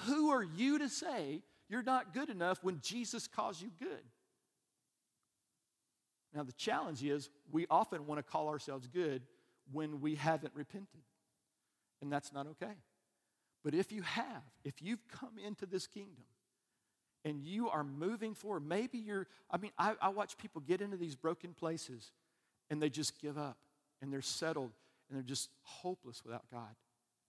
Who 0.07 0.31
are 0.31 0.43
you 0.43 0.79
to 0.79 0.89
say 0.89 1.43
you're 1.69 1.83
not 1.83 2.15
good 2.15 2.29
enough 2.29 2.63
when 2.63 2.81
Jesus 2.81 3.27
calls 3.27 3.61
you 3.61 3.71
good. 3.79 4.03
Now, 6.35 6.43
the 6.43 6.53
challenge 6.53 7.03
is 7.03 7.31
we 7.51 7.67
often 7.71 8.07
want 8.07 8.19
to 8.19 8.23
call 8.23 8.49
ourselves 8.49 8.87
good 8.87 9.23
when 9.73 10.01
we 10.01 10.15
haven't 10.15 10.53
repented, 10.55 11.01
and 12.01 12.13
that's 12.13 12.33
not 12.33 12.47
okay. 12.49 12.75
But 13.65 13.75
if 13.75 13.91
you 13.91 14.03
have, 14.03 14.45
if 14.65 14.81
you've 14.81 15.03
come 15.09 15.39
into 15.45 15.67
this 15.67 15.89
kingdom 15.89 16.25
and 17.25 17.43
you 17.43 17.69
are 17.69 17.83
moving 17.83 18.35
forward, 18.35 18.65
maybe 18.65 18.99
you're, 18.99 19.27
I 19.51 19.57
mean, 19.57 19.73
I, 19.77 19.95
I 20.01 20.11
watch 20.11 20.39
people 20.39 20.61
get 20.61 20.81
into 20.81 20.97
these 20.97 21.17
broken 21.17 21.53
places 21.53 22.13
and 22.71 22.81
they 22.81 22.89
just 22.89 23.21
give 23.21 23.37
up 23.37 23.57
and 24.01 24.13
they're 24.13 24.23
settled 24.23 24.71
and 25.09 25.17
they're 25.17 25.25
just 25.25 25.49
hopeless 25.63 26.23
without 26.25 26.45
God. 26.53 26.77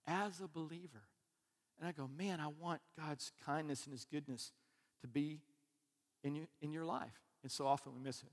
As 0.06 0.40
a 0.40 0.46
believer, 0.46 1.02
and 1.78 1.88
I 1.88 1.92
go, 1.92 2.08
man, 2.16 2.40
I 2.40 2.48
want 2.48 2.80
God's 2.98 3.32
kindness 3.44 3.84
and 3.84 3.92
His 3.92 4.04
goodness 4.04 4.52
to 5.02 5.08
be 5.08 5.40
in, 6.24 6.34
you, 6.34 6.46
in 6.60 6.72
your 6.72 6.84
life. 6.84 7.22
And 7.42 7.52
so 7.52 7.66
often 7.66 7.92
we 7.94 8.00
miss 8.00 8.22
it. 8.22 8.32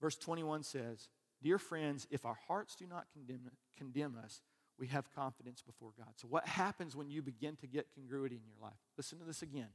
Verse 0.00 0.16
21 0.16 0.64
says, 0.64 1.08
Dear 1.42 1.58
friends, 1.58 2.06
if 2.10 2.24
our 2.24 2.38
hearts 2.48 2.74
do 2.76 2.86
not 2.86 3.06
condemn, 3.12 3.50
condemn 3.76 4.16
us, 4.22 4.40
we 4.78 4.88
have 4.88 5.12
confidence 5.14 5.62
before 5.62 5.90
God. 5.96 6.08
So, 6.16 6.26
what 6.28 6.46
happens 6.46 6.96
when 6.96 7.10
you 7.10 7.22
begin 7.22 7.56
to 7.56 7.66
get 7.66 7.92
congruity 7.94 8.36
in 8.36 8.42
your 8.44 8.60
life? 8.60 8.78
Listen 8.96 9.18
to 9.18 9.24
this 9.24 9.42
again. 9.42 9.68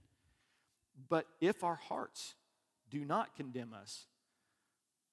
But 1.10 1.26
if 1.40 1.64
our 1.64 1.76
hearts 1.76 2.36
do 2.90 3.06
not 3.06 3.36
condemn 3.36 3.74
us, 3.74 4.06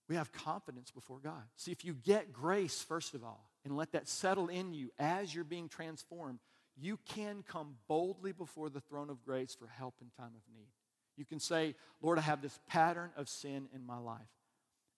we 0.08 0.16
have 0.16 0.32
confidence 0.32 0.90
before 0.90 1.18
God. 1.22 1.42
See, 1.56 1.72
if 1.72 1.84
you 1.84 1.94
get 1.94 2.32
grace, 2.32 2.82
first 2.82 3.14
of 3.14 3.24
all, 3.24 3.48
and 3.64 3.76
let 3.76 3.92
that 3.92 4.08
settle 4.08 4.48
in 4.48 4.74
you 4.74 4.90
as 4.98 5.34
you're 5.34 5.44
being 5.44 5.68
transformed, 5.68 6.38
you 6.80 6.98
can 7.14 7.44
come 7.46 7.76
boldly 7.88 8.32
before 8.32 8.68
the 8.68 8.80
throne 8.80 9.10
of 9.10 9.24
grace 9.24 9.54
for 9.54 9.66
help 9.66 9.94
in 10.00 10.08
time 10.18 10.32
of 10.34 10.42
need. 10.54 10.68
You 11.16 11.24
can 11.24 11.38
say, 11.38 11.74
Lord, 12.02 12.18
I 12.18 12.22
have 12.22 12.42
this 12.42 12.58
pattern 12.68 13.10
of 13.16 13.28
sin 13.28 13.68
in 13.74 13.86
my 13.86 13.98
life, 13.98 14.20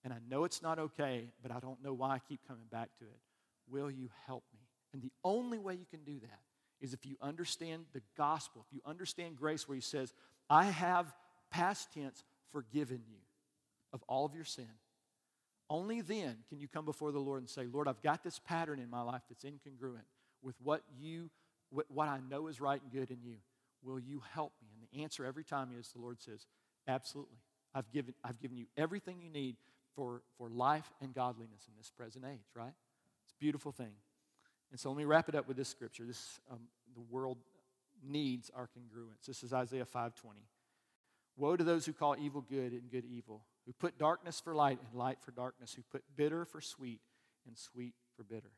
and 0.02 0.12
I 0.12 0.18
know 0.28 0.44
it's 0.44 0.62
not 0.62 0.78
okay, 0.78 1.28
but 1.42 1.50
I 1.50 1.60
don't 1.60 1.82
know 1.82 1.92
why 1.92 2.14
I 2.14 2.18
keep 2.18 2.40
coming 2.48 2.66
back 2.70 2.88
to 2.98 3.04
it. 3.04 3.20
Will 3.68 3.90
you 3.90 4.08
help 4.26 4.44
me? 4.54 4.60
And 4.92 5.02
the 5.02 5.12
only 5.24 5.58
way 5.58 5.74
you 5.74 5.86
can 5.90 6.04
do 6.04 6.18
that 6.20 6.40
is 6.80 6.94
if 6.94 7.04
you 7.04 7.16
understand 7.20 7.84
the 7.92 8.02
gospel, 8.16 8.64
if 8.66 8.74
you 8.74 8.80
understand 8.86 9.36
grace, 9.36 9.68
where 9.68 9.74
He 9.74 9.82
says, 9.82 10.14
I 10.48 10.64
have 10.64 11.12
past 11.50 11.92
tense 11.92 12.24
forgiven 12.52 13.02
you 13.06 13.18
of 13.92 14.02
all 14.08 14.24
of 14.24 14.34
your 14.34 14.44
sin. 14.44 14.68
Only 15.68 16.00
then 16.00 16.36
can 16.48 16.60
you 16.60 16.68
come 16.68 16.84
before 16.84 17.12
the 17.12 17.18
Lord 17.18 17.40
and 17.40 17.50
say, 17.50 17.66
Lord, 17.66 17.88
I've 17.88 18.02
got 18.02 18.22
this 18.22 18.38
pattern 18.38 18.78
in 18.78 18.88
my 18.88 19.02
life 19.02 19.22
that's 19.28 19.44
incongruent 19.44 20.06
with 20.42 20.54
what 20.62 20.82
you 20.98 21.30
what 21.70 22.08
I 22.08 22.20
know 22.30 22.46
is 22.46 22.60
right 22.60 22.80
and 22.80 22.92
good 22.92 23.10
in 23.10 23.22
you. 23.22 23.36
Will 23.82 23.98
you 24.00 24.22
help 24.32 24.52
me? 24.62 24.68
And 24.72 24.88
the 24.90 25.02
answer 25.02 25.24
every 25.24 25.44
time 25.44 25.70
is 25.78 25.88
the 25.88 26.00
Lord 26.00 26.20
says, 26.20 26.46
Absolutely. 26.88 27.38
I've 27.74 27.90
given, 27.90 28.14
I've 28.24 28.40
given 28.40 28.56
you 28.56 28.66
everything 28.76 29.20
you 29.20 29.28
need 29.28 29.56
for, 29.94 30.22
for 30.38 30.48
life 30.48 30.90
and 31.02 31.14
godliness 31.14 31.66
in 31.68 31.74
this 31.76 31.90
present 31.90 32.24
age, 32.24 32.46
right? 32.54 32.72
It's 33.24 33.32
a 33.32 33.38
beautiful 33.38 33.72
thing. 33.72 33.92
And 34.70 34.80
so 34.80 34.88
let 34.90 34.98
me 34.98 35.04
wrap 35.04 35.28
it 35.28 35.34
up 35.34 35.48
with 35.48 35.56
this 35.56 35.68
scripture. 35.68 36.04
This 36.06 36.40
um, 36.50 36.60
the 36.94 37.02
world 37.10 37.38
needs 38.02 38.50
our 38.54 38.68
congruence. 38.68 39.26
This 39.26 39.42
is 39.42 39.52
Isaiah 39.52 39.84
5:20. 39.84 40.12
Woe 41.36 41.56
to 41.56 41.64
those 41.64 41.84
who 41.84 41.92
call 41.92 42.16
evil 42.18 42.40
good 42.40 42.72
and 42.72 42.90
good 42.90 43.04
evil, 43.04 43.44
who 43.66 43.72
put 43.72 43.98
darkness 43.98 44.40
for 44.40 44.54
light 44.54 44.78
and 44.80 44.98
light 44.98 45.18
for 45.20 45.32
darkness, 45.32 45.74
who 45.74 45.82
put 45.82 46.02
bitter 46.16 46.44
for 46.44 46.60
sweet 46.60 47.00
and 47.46 47.56
sweet 47.58 47.94
for 48.16 48.22
bitter. 48.22 48.52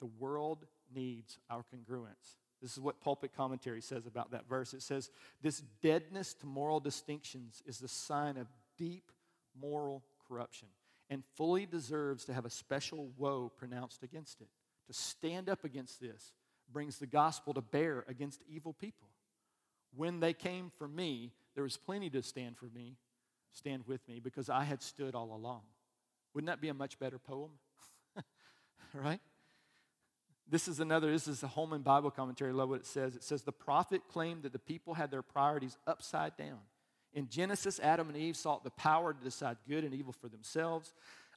The 0.00 0.06
world 0.06 0.66
needs 0.94 1.38
our 1.50 1.64
congruence. 1.74 2.36
This 2.60 2.72
is 2.72 2.80
what 2.80 3.00
pulpit 3.00 3.32
commentary 3.36 3.80
says 3.80 4.06
about 4.06 4.32
that 4.32 4.48
verse. 4.48 4.74
It 4.74 4.82
says, 4.82 5.10
This 5.42 5.62
deadness 5.82 6.34
to 6.34 6.46
moral 6.46 6.80
distinctions 6.80 7.62
is 7.66 7.78
the 7.78 7.88
sign 7.88 8.36
of 8.36 8.48
deep 8.76 9.12
moral 9.60 10.02
corruption 10.26 10.68
and 11.10 11.22
fully 11.36 11.66
deserves 11.66 12.24
to 12.26 12.34
have 12.34 12.44
a 12.44 12.50
special 12.50 13.10
woe 13.16 13.50
pronounced 13.56 14.02
against 14.02 14.40
it. 14.40 14.48
To 14.88 14.92
stand 14.92 15.48
up 15.48 15.64
against 15.64 16.00
this 16.00 16.32
brings 16.70 16.98
the 16.98 17.06
gospel 17.06 17.54
to 17.54 17.62
bear 17.62 18.04
against 18.08 18.42
evil 18.48 18.72
people. 18.72 19.08
When 19.94 20.20
they 20.20 20.34
came 20.34 20.70
for 20.76 20.86
me, 20.86 21.32
there 21.54 21.64
was 21.64 21.76
plenty 21.76 22.10
to 22.10 22.22
stand 22.22 22.56
for 22.58 22.66
me, 22.66 22.96
stand 23.52 23.84
with 23.86 24.06
me, 24.06 24.20
because 24.20 24.50
I 24.50 24.64
had 24.64 24.82
stood 24.82 25.14
all 25.14 25.34
along. 25.34 25.62
Wouldn't 26.34 26.48
that 26.48 26.60
be 26.60 26.68
a 26.68 26.74
much 26.74 26.98
better 26.98 27.18
poem? 27.18 27.50
right? 28.94 29.20
This 30.50 30.66
is 30.66 30.80
another, 30.80 31.10
this 31.10 31.28
is 31.28 31.42
a 31.42 31.46
Holman 31.46 31.82
Bible 31.82 32.10
commentary. 32.10 32.50
I 32.50 32.54
love 32.54 32.70
what 32.70 32.80
it 32.80 32.86
says. 32.86 33.14
It 33.14 33.22
says, 33.22 33.42
The 33.42 33.52
prophet 33.52 34.02
claimed 34.08 34.44
that 34.44 34.52
the 34.52 34.58
people 34.58 34.94
had 34.94 35.10
their 35.10 35.22
priorities 35.22 35.76
upside 35.86 36.36
down. 36.36 36.58
In 37.12 37.28
Genesis, 37.28 37.80
Adam 37.80 38.08
and 38.08 38.16
Eve 38.16 38.36
sought 38.36 38.64
the 38.64 38.70
power 38.70 39.12
to 39.12 39.24
decide 39.24 39.56
good 39.68 39.84
and 39.84 39.94
evil 39.94 40.12
for 40.12 40.28
themselves. 40.28 40.94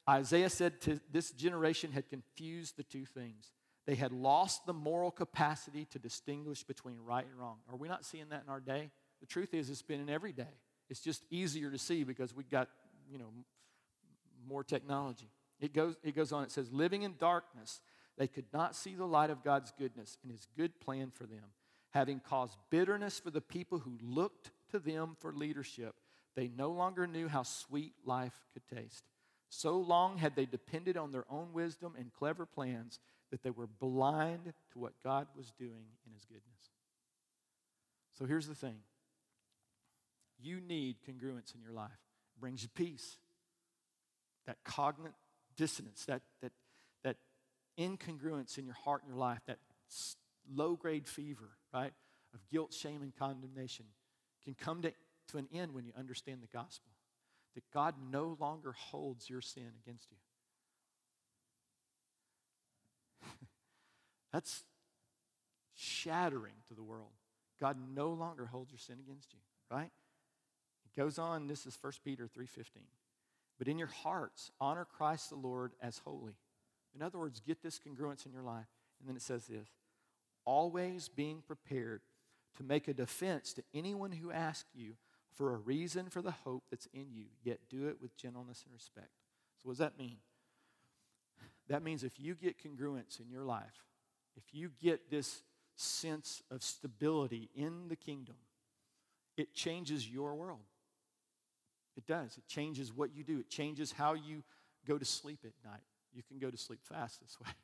Isaiah 0.08 0.50
said 0.50 0.80
to 0.82 1.00
this 1.10 1.30
generation 1.30 1.92
had 1.92 2.08
confused 2.08 2.76
the 2.76 2.82
two 2.82 3.04
things. 3.04 3.52
They 3.86 3.94
had 3.94 4.12
lost 4.12 4.66
the 4.66 4.72
moral 4.72 5.10
capacity 5.10 5.86
to 5.86 5.98
distinguish 5.98 6.62
between 6.62 6.98
right 7.04 7.26
and 7.26 7.38
wrong. 7.38 7.58
Are 7.70 7.76
we 7.76 7.88
not 7.88 8.04
seeing 8.04 8.28
that 8.30 8.42
in 8.44 8.50
our 8.50 8.60
day? 8.60 8.90
The 9.20 9.26
truth 9.26 9.54
is, 9.54 9.70
it's 9.70 9.82
been 9.82 10.00
in 10.00 10.08
every 10.08 10.32
day. 10.32 10.54
It's 10.88 11.00
just 11.00 11.24
easier 11.30 11.70
to 11.70 11.78
see 11.78 12.04
because 12.04 12.34
we've 12.34 12.50
got, 12.50 12.68
you 13.10 13.18
know, 13.18 13.30
more 14.46 14.62
technology. 14.62 15.30
It 15.60 15.72
goes, 15.72 15.96
it 16.02 16.14
goes 16.14 16.32
on, 16.32 16.44
it 16.44 16.52
says, 16.52 16.72
living 16.72 17.02
in 17.02 17.14
darkness, 17.18 17.80
they 18.18 18.26
could 18.26 18.46
not 18.52 18.76
see 18.76 18.94
the 18.94 19.06
light 19.06 19.30
of 19.30 19.42
God's 19.42 19.72
goodness 19.78 20.18
and 20.22 20.30
his 20.30 20.46
good 20.56 20.80
plan 20.80 21.10
for 21.10 21.24
them. 21.24 21.44
Having 21.90 22.20
caused 22.20 22.56
bitterness 22.70 23.18
for 23.20 23.30
the 23.30 23.40
people 23.40 23.78
who 23.78 23.98
looked 24.02 24.50
to 24.70 24.78
them 24.78 25.16
for 25.20 25.32
leadership, 25.32 25.94
they 26.34 26.48
no 26.48 26.70
longer 26.70 27.06
knew 27.06 27.28
how 27.28 27.42
sweet 27.42 27.92
life 28.04 28.34
could 28.52 28.66
taste. 28.74 29.04
So 29.48 29.76
long 29.76 30.16
had 30.16 30.34
they 30.34 30.46
depended 30.46 30.96
on 30.96 31.10
their 31.10 31.26
own 31.28 31.52
wisdom 31.52 31.94
and 31.98 32.12
clever 32.12 32.46
plans 32.46 32.98
that 33.30 33.42
they 33.42 33.50
were 33.50 33.66
blind 33.66 34.52
to 34.72 34.78
what 34.78 34.92
God 35.04 35.26
was 35.36 35.52
doing 35.58 35.84
in 36.06 36.12
His 36.12 36.24
goodness. 36.24 36.70
So 38.18 38.24
here's 38.24 38.46
the 38.46 38.54
thing 38.54 38.76
you 40.40 40.60
need 40.60 40.96
congruence 41.08 41.54
in 41.54 41.60
your 41.62 41.72
life, 41.72 41.90
it 41.90 42.40
brings 42.40 42.62
you 42.62 42.68
peace. 42.74 43.18
That 44.46 44.56
cognitive 44.64 45.14
dissonance, 45.56 46.04
that, 46.06 46.22
that 46.40 46.52
incongruence 47.78 48.58
in 48.58 48.64
your 48.64 48.74
heart 48.74 49.02
and 49.02 49.10
your 49.10 49.18
life, 49.18 49.40
that 49.46 49.58
low 50.52 50.76
grade 50.76 51.06
fever, 51.06 51.50
right, 51.72 51.92
of 52.34 52.40
guilt, 52.50 52.72
shame, 52.72 53.02
and 53.02 53.14
condemnation 53.16 53.86
can 54.44 54.54
come 54.54 54.82
to, 54.82 54.92
to 55.28 55.38
an 55.38 55.48
end 55.52 55.74
when 55.74 55.84
you 55.84 55.92
understand 55.98 56.42
the 56.42 56.56
gospel. 56.56 56.90
That 57.54 57.64
God 57.72 57.94
no 58.10 58.36
longer 58.40 58.72
holds 58.72 59.28
your 59.28 59.42
sin 59.42 59.70
against 59.84 60.10
you. 60.10 60.16
That's 64.32 64.64
shattering 65.74 66.54
to 66.68 66.74
the 66.74 66.82
world. 66.82 67.10
God 67.60 67.76
no 67.94 68.10
longer 68.10 68.46
holds 68.46 68.72
your 68.72 68.78
sin 68.78 68.96
against 69.04 69.32
you, 69.32 69.38
right? 69.70 69.90
It 70.86 70.98
goes 70.98 71.18
on, 71.18 71.46
this 71.46 71.66
is 71.66 71.76
1 71.80 71.92
Peter 72.04 72.26
3:15. 72.26 72.82
But 73.58 73.68
in 73.68 73.78
your 73.78 73.88
hearts, 73.88 74.50
honor 74.60 74.84
Christ 74.84 75.30
the 75.30 75.36
Lord 75.36 75.72
as 75.80 75.98
holy. 75.98 76.36
In 76.94 77.02
other 77.02 77.18
words, 77.18 77.40
get 77.40 77.62
this 77.62 77.78
congruence 77.78 78.26
in 78.26 78.32
your 78.32 78.42
life. 78.42 78.66
And 79.00 79.08
then 79.08 79.16
it 79.16 79.22
says 79.22 79.46
this 79.46 79.68
always 80.44 81.08
being 81.08 81.42
prepared 81.46 82.00
to 82.56 82.64
make 82.64 82.88
a 82.88 82.94
defense 82.94 83.52
to 83.54 83.62
anyone 83.72 84.12
who 84.12 84.30
asks 84.30 84.68
you 84.74 84.94
for 85.34 85.54
a 85.54 85.56
reason 85.56 86.08
for 86.10 86.20
the 86.20 86.30
hope 86.30 86.64
that's 86.70 86.88
in 86.92 87.06
you, 87.12 87.26
yet 87.42 87.58
do 87.70 87.88
it 87.88 87.96
with 88.00 88.16
gentleness 88.16 88.62
and 88.64 88.74
respect. 88.74 89.10
So, 89.56 89.68
what 89.68 89.72
does 89.72 89.78
that 89.78 89.98
mean? 89.98 90.18
That 91.68 91.82
means 91.82 92.04
if 92.04 92.20
you 92.20 92.34
get 92.34 92.62
congruence 92.62 93.20
in 93.20 93.30
your 93.30 93.44
life, 93.44 93.86
if 94.36 94.42
you 94.52 94.70
get 94.80 95.10
this 95.10 95.42
sense 95.76 96.42
of 96.50 96.62
stability 96.62 97.48
in 97.54 97.88
the 97.88 97.96
kingdom, 97.96 98.36
it 99.36 99.54
changes 99.54 100.08
your 100.08 100.34
world. 100.34 100.60
It 101.96 102.06
does. 102.06 102.36
It 102.36 102.46
changes 102.46 102.92
what 102.92 103.14
you 103.14 103.24
do, 103.24 103.38
it 103.40 103.48
changes 103.48 103.92
how 103.92 104.14
you 104.14 104.42
go 104.86 104.98
to 104.98 105.04
sleep 105.04 105.40
at 105.44 105.52
night. 105.64 105.80
You 106.14 106.22
can 106.22 106.38
go 106.38 106.50
to 106.50 106.56
sleep 106.56 106.80
fast 106.82 107.20
this 107.20 107.38
way. 107.40 107.50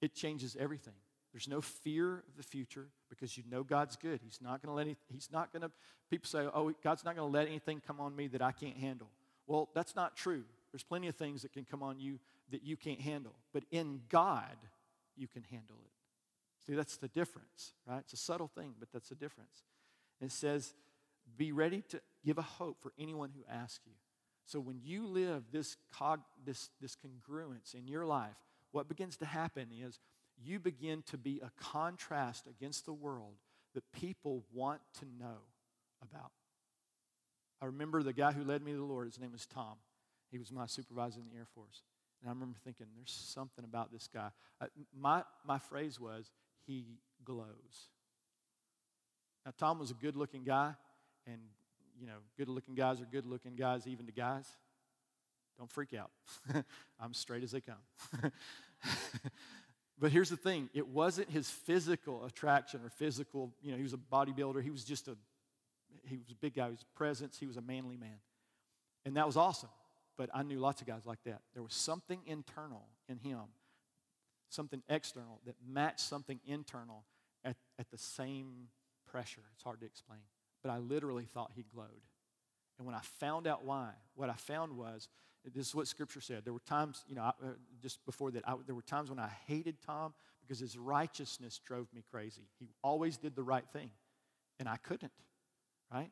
It 0.00 0.16
changes 0.16 0.56
everything. 0.58 0.94
There's 1.32 1.46
no 1.46 1.60
fear 1.60 2.24
of 2.28 2.36
the 2.36 2.42
future 2.42 2.88
because 3.08 3.36
you 3.36 3.44
know 3.48 3.62
God's 3.62 3.94
good. 3.94 4.18
He's 4.20 4.40
not 4.42 4.60
going 4.60 4.70
to 4.70 4.74
let 4.74 4.86
any, 4.86 4.96
he's 5.08 5.28
not 5.30 5.52
going 5.52 5.62
to 5.62 5.70
people 6.10 6.26
say, 6.26 6.40
"Oh, 6.52 6.72
God's 6.82 7.04
not 7.04 7.14
going 7.14 7.30
to 7.30 7.32
let 7.32 7.46
anything 7.46 7.80
come 7.86 8.00
on 8.00 8.16
me 8.16 8.26
that 8.26 8.42
I 8.42 8.50
can't 8.50 8.76
handle." 8.76 9.06
Well, 9.46 9.68
that's 9.76 9.94
not 9.94 10.16
true. 10.16 10.42
There's 10.72 10.82
plenty 10.82 11.06
of 11.06 11.14
things 11.14 11.42
that 11.42 11.52
can 11.52 11.64
come 11.64 11.84
on 11.84 12.00
you 12.00 12.18
that 12.50 12.64
you 12.64 12.76
can't 12.76 13.00
handle. 13.00 13.32
But 13.52 13.62
in 13.70 14.00
God, 14.08 14.56
you 15.16 15.28
can 15.28 15.44
handle 15.44 15.76
it. 15.84 15.92
See, 16.66 16.74
that's 16.74 16.96
the 16.96 17.08
difference, 17.08 17.74
right? 17.86 18.00
It's 18.00 18.12
a 18.12 18.16
subtle 18.16 18.48
thing, 18.48 18.74
but 18.78 18.88
that's 18.92 19.08
the 19.08 19.14
difference. 19.14 19.62
It 20.20 20.32
says, 20.32 20.74
be 21.36 21.52
ready 21.52 21.82
to 21.88 22.00
give 22.24 22.38
a 22.38 22.42
hope 22.42 22.80
for 22.80 22.92
anyone 22.98 23.30
who 23.34 23.42
asks 23.52 23.80
you. 23.86 23.92
So 24.46 24.60
when 24.60 24.80
you 24.82 25.06
live 25.06 25.44
this, 25.52 25.76
cog, 25.96 26.20
this, 26.44 26.70
this 26.80 26.96
congruence 26.96 27.74
in 27.74 27.86
your 27.86 28.04
life, 28.04 28.36
what 28.72 28.88
begins 28.88 29.16
to 29.18 29.26
happen 29.26 29.68
is 29.72 30.00
you 30.42 30.58
begin 30.58 31.02
to 31.10 31.16
be 31.16 31.40
a 31.40 31.50
contrast 31.62 32.46
against 32.46 32.84
the 32.86 32.92
world 32.92 33.34
that 33.74 33.84
people 33.92 34.44
want 34.52 34.80
to 34.98 35.06
know 35.18 35.38
about. 36.02 36.32
I 37.60 37.66
remember 37.66 38.02
the 38.02 38.12
guy 38.12 38.32
who 38.32 38.42
led 38.42 38.62
me 38.62 38.72
to 38.72 38.78
the 38.78 38.84
Lord, 38.84 39.06
his 39.06 39.20
name 39.20 39.32
was 39.32 39.46
Tom. 39.46 39.76
He 40.30 40.38
was 40.38 40.50
my 40.50 40.66
supervisor 40.66 41.20
in 41.20 41.28
the 41.30 41.36
Air 41.36 41.46
Force. 41.54 41.82
And 42.20 42.28
I 42.28 42.32
remember 42.32 42.58
thinking, 42.64 42.86
there's 42.96 43.12
something 43.12 43.64
about 43.64 43.92
this 43.92 44.08
guy. 44.12 44.30
Uh, 44.60 44.66
my, 44.98 45.22
my 45.46 45.58
phrase 45.58 46.00
was, 46.00 46.30
he 46.66 46.98
glows. 47.24 47.88
Now, 49.44 49.52
Tom 49.56 49.78
was 49.78 49.90
a 49.90 49.94
good 49.94 50.16
looking 50.16 50.44
guy, 50.44 50.74
and, 51.26 51.40
you 52.02 52.08
know, 52.08 52.18
good 52.36 52.50
looking 52.50 52.74
guys 52.74 53.00
are 53.00 53.06
good 53.06 53.24
looking 53.24 53.56
guys, 53.56 53.86
even 53.86 54.04
to 54.06 54.12
guys. 54.12 54.46
Don't 55.56 55.70
freak 55.70 55.94
out. 55.94 56.10
I'm 57.00 57.14
straight 57.14 57.42
as 57.42 57.52
they 57.52 57.62
come. 57.62 58.32
But 60.02 60.10
here's 60.10 60.30
the 60.30 60.36
thing 60.36 60.68
it 60.74 60.88
wasn't 60.88 61.30
his 61.30 61.48
physical 61.48 62.24
attraction 62.24 62.80
or 62.84 62.90
physical, 62.90 63.52
you 63.62 63.70
know, 63.70 63.76
he 63.76 63.84
was 63.84 63.92
a 63.92 63.98
bodybuilder. 63.98 64.60
He 64.60 64.70
was 64.70 64.84
just 64.84 65.06
a, 65.06 65.16
he 66.08 66.16
was 66.16 66.32
a 66.32 66.34
big 66.34 66.54
guy. 66.54 66.64
He 66.64 66.70
was 66.72 66.84
presence. 66.96 67.38
He 67.38 67.46
was 67.46 67.56
a 67.56 67.60
manly 67.60 67.96
man. 67.96 68.18
And 69.06 69.16
that 69.16 69.26
was 69.26 69.36
awesome. 69.36 69.68
But 70.18 70.28
I 70.34 70.42
knew 70.42 70.58
lots 70.58 70.80
of 70.80 70.88
guys 70.88 71.06
like 71.06 71.22
that. 71.24 71.40
There 71.54 71.62
was 71.62 71.72
something 71.72 72.18
internal 72.26 72.88
in 73.08 73.18
him, 73.18 73.38
something 74.48 74.82
external 74.88 75.40
that 75.46 75.54
matched 75.64 76.00
something 76.00 76.40
internal 76.46 77.04
at, 77.44 77.56
at 77.78 77.88
the 77.92 77.98
same 77.98 78.68
pressure. 79.06 79.42
It's 79.54 79.62
hard 79.62 79.78
to 79.80 79.86
explain. 79.86 80.20
But 80.62 80.70
I 80.70 80.78
literally 80.78 81.24
thought 81.24 81.52
he 81.54 81.64
glowed. 81.74 81.88
And 82.78 82.86
when 82.86 82.94
I 82.94 83.00
found 83.00 83.46
out 83.46 83.64
why, 83.64 83.90
what 84.14 84.30
I 84.30 84.34
found 84.34 84.76
was 84.76 85.08
this 85.54 85.68
is 85.68 85.74
what 85.74 85.88
Scripture 85.88 86.20
said. 86.20 86.44
There 86.44 86.52
were 86.52 86.60
times, 86.60 87.04
you 87.08 87.16
know, 87.16 87.22
uh, 87.22 87.32
just 87.80 88.04
before 88.06 88.30
that, 88.30 88.48
I, 88.48 88.54
there 88.66 88.74
were 88.74 88.82
times 88.82 89.10
when 89.10 89.18
I 89.18 89.30
hated 89.46 89.76
Tom 89.84 90.14
because 90.40 90.60
his 90.60 90.78
righteousness 90.78 91.60
drove 91.64 91.92
me 91.92 92.04
crazy. 92.10 92.42
He 92.58 92.68
always 92.82 93.16
did 93.16 93.34
the 93.34 93.42
right 93.42 93.68
thing, 93.68 93.90
and 94.60 94.68
I 94.68 94.76
couldn't, 94.76 95.12
right? 95.92 96.10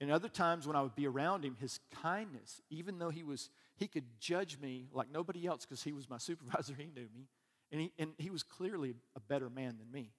And 0.00 0.10
other 0.10 0.28
times 0.28 0.66
when 0.66 0.76
I 0.76 0.82
would 0.82 0.94
be 0.94 1.06
around 1.06 1.44
him, 1.44 1.56
his 1.60 1.78
kindness, 2.02 2.62
even 2.70 2.98
though 2.98 3.10
he 3.10 3.22
was, 3.22 3.50
he 3.76 3.86
could 3.86 4.04
judge 4.18 4.58
me 4.58 4.88
like 4.92 5.10
nobody 5.12 5.46
else 5.46 5.66
because 5.66 5.82
he 5.82 5.92
was 5.92 6.08
my 6.08 6.18
supervisor, 6.18 6.74
he 6.76 6.86
knew 6.86 7.08
me. 7.14 7.28
And 7.70 7.80
he, 7.82 7.92
and 7.98 8.12
he 8.18 8.30
was 8.30 8.42
clearly 8.42 8.94
a 9.14 9.20
better 9.20 9.50
man 9.50 9.76
than 9.78 9.90
me. 9.92 10.10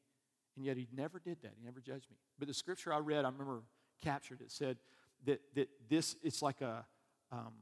And 0.56 0.66
yet 0.66 0.78
he 0.78 0.88
never 0.96 1.20
did 1.20 1.42
that. 1.44 1.54
He 1.58 1.64
never 1.64 1.80
judged 1.80 2.10
me. 2.10 2.18
But 2.38 2.48
the 2.48 2.54
scripture 2.54 2.94
I 2.94 3.00
read, 3.00 3.26
I 3.26 3.30
remember 3.30 3.62
captured 4.04 4.42
it, 4.42 4.52
said 4.52 4.78
that, 5.26 5.40
that 5.56 5.70
this, 5.90 6.16
it's 6.24 6.42
like 6.42 6.62
a, 6.62 6.86
um, 7.32 7.54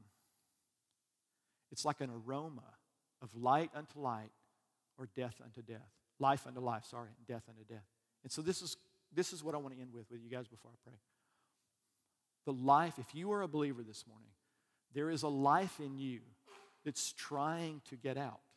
it's 1.70 1.84
like 1.84 2.00
an 2.00 2.10
aroma 2.10 2.64
of 3.22 3.34
light 3.34 3.70
unto 3.74 4.00
light 4.00 4.30
or 4.98 5.08
death 5.16 5.40
unto 5.42 5.62
death. 5.62 5.88
Life 6.18 6.46
unto 6.46 6.60
life, 6.60 6.84
sorry, 6.84 7.10
death 7.26 7.44
unto 7.48 7.64
death. 7.64 7.86
And 8.22 8.32
so 8.32 8.42
this 8.42 8.60
is 8.60 8.76
this 9.12 9.32
is 9.32 9.42
what 9.42 9.54
I 9.54 9.58
want 9.58 9.74
to 9.74 9.80
end 9.80 9.92
with 9.92 10.10
with 10.10 10.22
you 10.22 10.30
guys 10.30 10.46
before 10.46 10.70
I 10.70 10.78
pray. 10.84 10.98
The 12.46 12.52
life, 12.52 12.98
if 12.98 13.14
you 13.14 13.32
are 13.32 13.42
a 13.42 13.48
believer 13.48 13.82
this 13.82 14.04
morning, 14.06 14.30
there 14.94 15.10
is 15.10 15.22
a 15.22 15.28
life 15.28 15.80
in 15.80 15.98
you 15.98 16.20
that's 16.84 17.12
trying 17.12 17.82
to 17.90 17.96
get 17.96 18.16
out. 18.16 18.40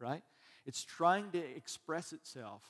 Right? 0.00 0.22
It's 0.66 0.82
trying 0.82 1.30
to 1.30 1.38
express 1.38 2.12
itself 2.12 2.62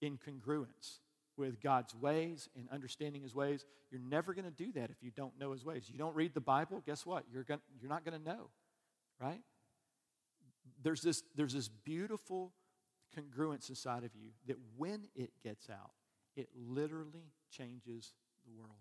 in 0.00 0.18
congruence. 0.18 0.98
with 1.36 1.60
God's 1.60 1.94
ways 1.94 2.48
and 2.56 2.68
understanding 2.70 3.22
his 3.22 3.34
ways, 3.34 3.64
you're 3.90 4.00
never 4.00 4.32
going 4.34 4.44
to 4.44 4.50
do 4.50 4.72
that 4.72 4.90
if 4.90 5.02
you 5.02 5.10
don't 5.10 5.38
know 5.38 5.52
his 5.52 5.64
ways. 5.64 5.88
You 5.92 5.98
don't 5.98 6.14
read 6.16 6.34
the 6.34 6.40
Bible, 6.40 6.82
guess 6.86 7.04
what? 7.04 7.24
You're, 7.32 7.44
going 7.44 7.60
you're 7.80 7.90
not 7.90 8.04
going 8.04 8.18
to 8.18 8.24
know, 8.24 8.48
right? 9.20 9.40
There's 10.82 11.02
this, 11.02 11.22
there's 11.34 11.52
this 11.52 11.68
beautiful 11.68 12.52
congruence 13.16 13.68
inside 13.68 14.04
of 14.04 14.10
you 14.14 14.30
that 14.46 14.56
when 14.76 15.08
it 15.14 15.30
gets 15.42 15.68
out, 15.70 15.90
it 16.36 16.48
literally 16.56 17.32
changes 17.50 18.12
the 18.44 18.52
world. 18.58 18.72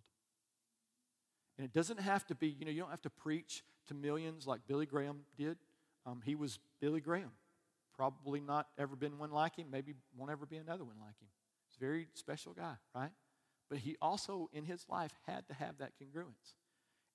And 1.58 1.66
it 1.66 1.74
doesn't 1.74 2.00
have 2.00 2.26
to 2.28 2.36
be, 2.36 2.48
you 2.48 2.66
know, 2.66 2.72
you 2.72 2.82
don't 2.82 2.90
have 2.90 3.02
to 3.04 3.10
preach 3.10 3.64
to 3.88 3.94
millions 3.94 4.46
like 4.46 4.62
Billy 4.68 4.86
Graham 4.86 5.22
did. 5.38 5.58
Um, 6.06 6.22
he 6.24 6.36
was 6.36 6.60
Billy 6.82 7.00
Graham. 7.00 7.32
Probably 7.98 8.40
not 8.40 8.68
ever 8.78 8.96
been 8.96 9.18
one 9.18 9.32
like 9.32 9.56
him, 9.58 9.68
maybe 9.72 9.94
won't 10.18 10.32
ever 10.32 10.46
be 10.46 10.58
another 10.58 10.84
one 10.84 10.96
like 11.00 11.18
him. 11.20 11.30
He's 11.70 11.78
a 11.78 11.80
very 11.80 12.08
special 12.14 12.54
guy, 12.54 12.76
right? 12.94 13.12
But 13.70 13.80
he 13.80 13.96
also, 14.02 14.50
in 14.54 14.66
his 14.66 14.86
life, 14.90 15.12
had 15.26 15.48
to 15.48 15.54
have 15.54 15.78
that 15.80 15.94
congruence. 16.02 16.54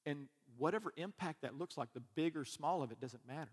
And 0.07 0.29
whatever 0.57 0.93
impact 0.97 1.43
that 1.43 1.57
looks 1.57 1.77
like, 1.77 1.93
the 1.93 2.03
big 2.15 2.37
or 2.37 2.45
small 2.45 2.83
of 2.83 2.91
it 2.91 3.01
doesn't 3.01 3.27
matter. 3.27 3.51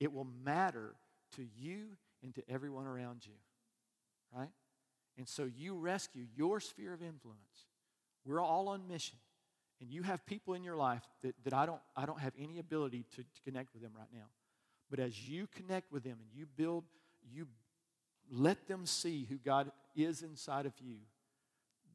It 0.00 0.12
will 0.12 0.26
matter 0.44 0.94
to 1.36 1.46
you 1.56 1.96
and 2.22 2.34
to 2.34 2.42
everyone 2.48 2.86
around 2.86 3.24
you, 3.24 3.34
right? 4.36 4.50
And 5.16 5.28
so 5.28 5.44
you 5.44 5.74
rescue 5.74 6.24
your 6.36 6.60
sphere 6.60 6.92
of 6.92 7.02
influence. 7.02 7.66
We're 8.24 8.40
all 8.40 8.68
on 8.68 8.86
mission. 8.88 9.18
And 9.80 9.90
you 9.90 10.02
have 10.02 10.26
people 10.26 10.54
in 10.54 10.64
your 10.64 10.76
life 10.76 11.04
that, 11.22 11.34
that 11.44 11.54
I, 11.54 11.66
don't, 11.66 11.80
I 11.96 12.04
don't 12.04 12.20
have 12.20 12.32
any 12.38 12.58
ability 12.58 13.04
to, 13.12 13.22
to 13.22 13.42
connect 13.44 13.72
with 13.72 13.82
them 13.82 13.92
right 13.96 14.08
now. 14.12 14.26
But 14.90 15.00
as 15.00 15.28
you 15.28 15.46
connect 15.54 15.92
with 15.92 16.04
them 16.04 16.18
and 16.20 16.28
you 16.34 16.46
build, 16.46 16.84
you 17.30 17.46
let 18.30 18.66
them 18.66 18.86
see 18.86 19.26
who 19.28 19.36
God 19.36 19.70
is 19.94 20.22
inside 20.22 20.66
of 20.66 20.72
you. 20.80 20.96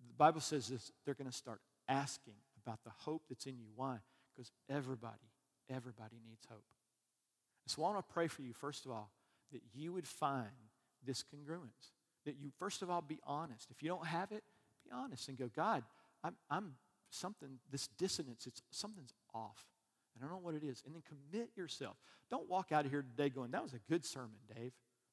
The 0.08 0.16
Bible 0.16 0.42
says 0.42 0.68
this 0.68 0.92
they're 1.06 1.16
going 1.16 1.30
to 1.30 1.36
start 1.36 1.60
asking 1.88 2.36
about 2.66 2.84
the 2.84 2.92
hope 2.92 3.24
that's 3.30 3.46
in 3.46 3.58
you. 3.58 3.68
Why? 3.76 3.98
Because 4.34 4.52
everybody, 4.70 5.32
everybody 5.70 6.18
needs 6.28 6.46
hope. 6.50 6.64
So 7.68 7.84
I 7.84 7.92
want 7.92 8.08
to 8.08 8.14
pray 8.14 8.28
for 8.28 8.42
you, 8.42 8.54
first 8.54 8.86
of 8.86 8.92
all, 8.92 9.12
that 9.52 9.62
you 9.74 9.94
would 9.94 10.08
find 10.08 10.48
this 11.06 11.24
congruence. 11.24 11.92
That 12.26 12.36
you, 12.40 12.52
first 12.58 12.82
of 12.82 12.90
all, 12.90 13.02
be 13.02 13.20
honest. 13.26 13.70
If 13.72 13.82
you 13.82 13.90
don't 13.90 14.06
have 14.06 14.32
it, 14.32 14.44
be 14.84 14.92
honest 14.92 15.30
and 15.30 15.38
go, 15.38 15.50
God, 15.56 15.84
I'm, 16.24 16.36
I'm 16.50 16.74
something, 17.10 17.60
this 17.72 17.88
dissonance, 17.88 18.48
it's 18.48 18.62
something's 18.72 19.14
off. 19.34 19.66
I 20.16 20.22
don't 20.22 20.32
know 20.32 20.40
what 20.42 20.56
it 20.56 20.64
is. 20.64 20.84
And 20.86 20.96
then 20.96 21.04
commit 21.08 21.50
yourself. 21.56 21.96
Don't 22.30 22.50
walk 22.50 22.72
out 22.72 22.86
of 22.86 22.92
here 22.92 23.02
today 23.02 23.30
going, 23.30 23.52
that 23.52 23.64
was 23.64 23.74
a 23.74 23.80
good 23.90 24.06
sermon, 24.06 24.38
Dave. 24.56 24.72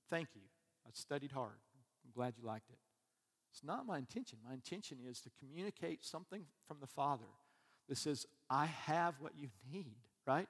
Thank 0.08 0.28
you. 0.34 0.42
I 0.86 0.90
studied 0.92 1.32
hard. 1.32 1.58
I'm 2.04 2.12
glad 2.14 2.34
you 2.40 2.46
liked 2.46 2.70
it. 2.70 2.78
It's 3.52 3.64
not 3.64 3.86
my 3.86 3.98
intention. 3.98 4.38
My 4.46 4.54
intention 4.54 4.98
is 5.08 5.20
to 5.22 5.30
communicate 5.38 6.04
something 6.04 6.44
from 6.66 6.78
the 6.80 6.86
Father 6.86 7.24
that 7.88 7.98
says, 7.98 8.26
I 8.48 8.66
have 8.66 9.14
what 9.20 9.32
you 9.36 9.48
need, 9.72 9.96
right? 10.26 10.46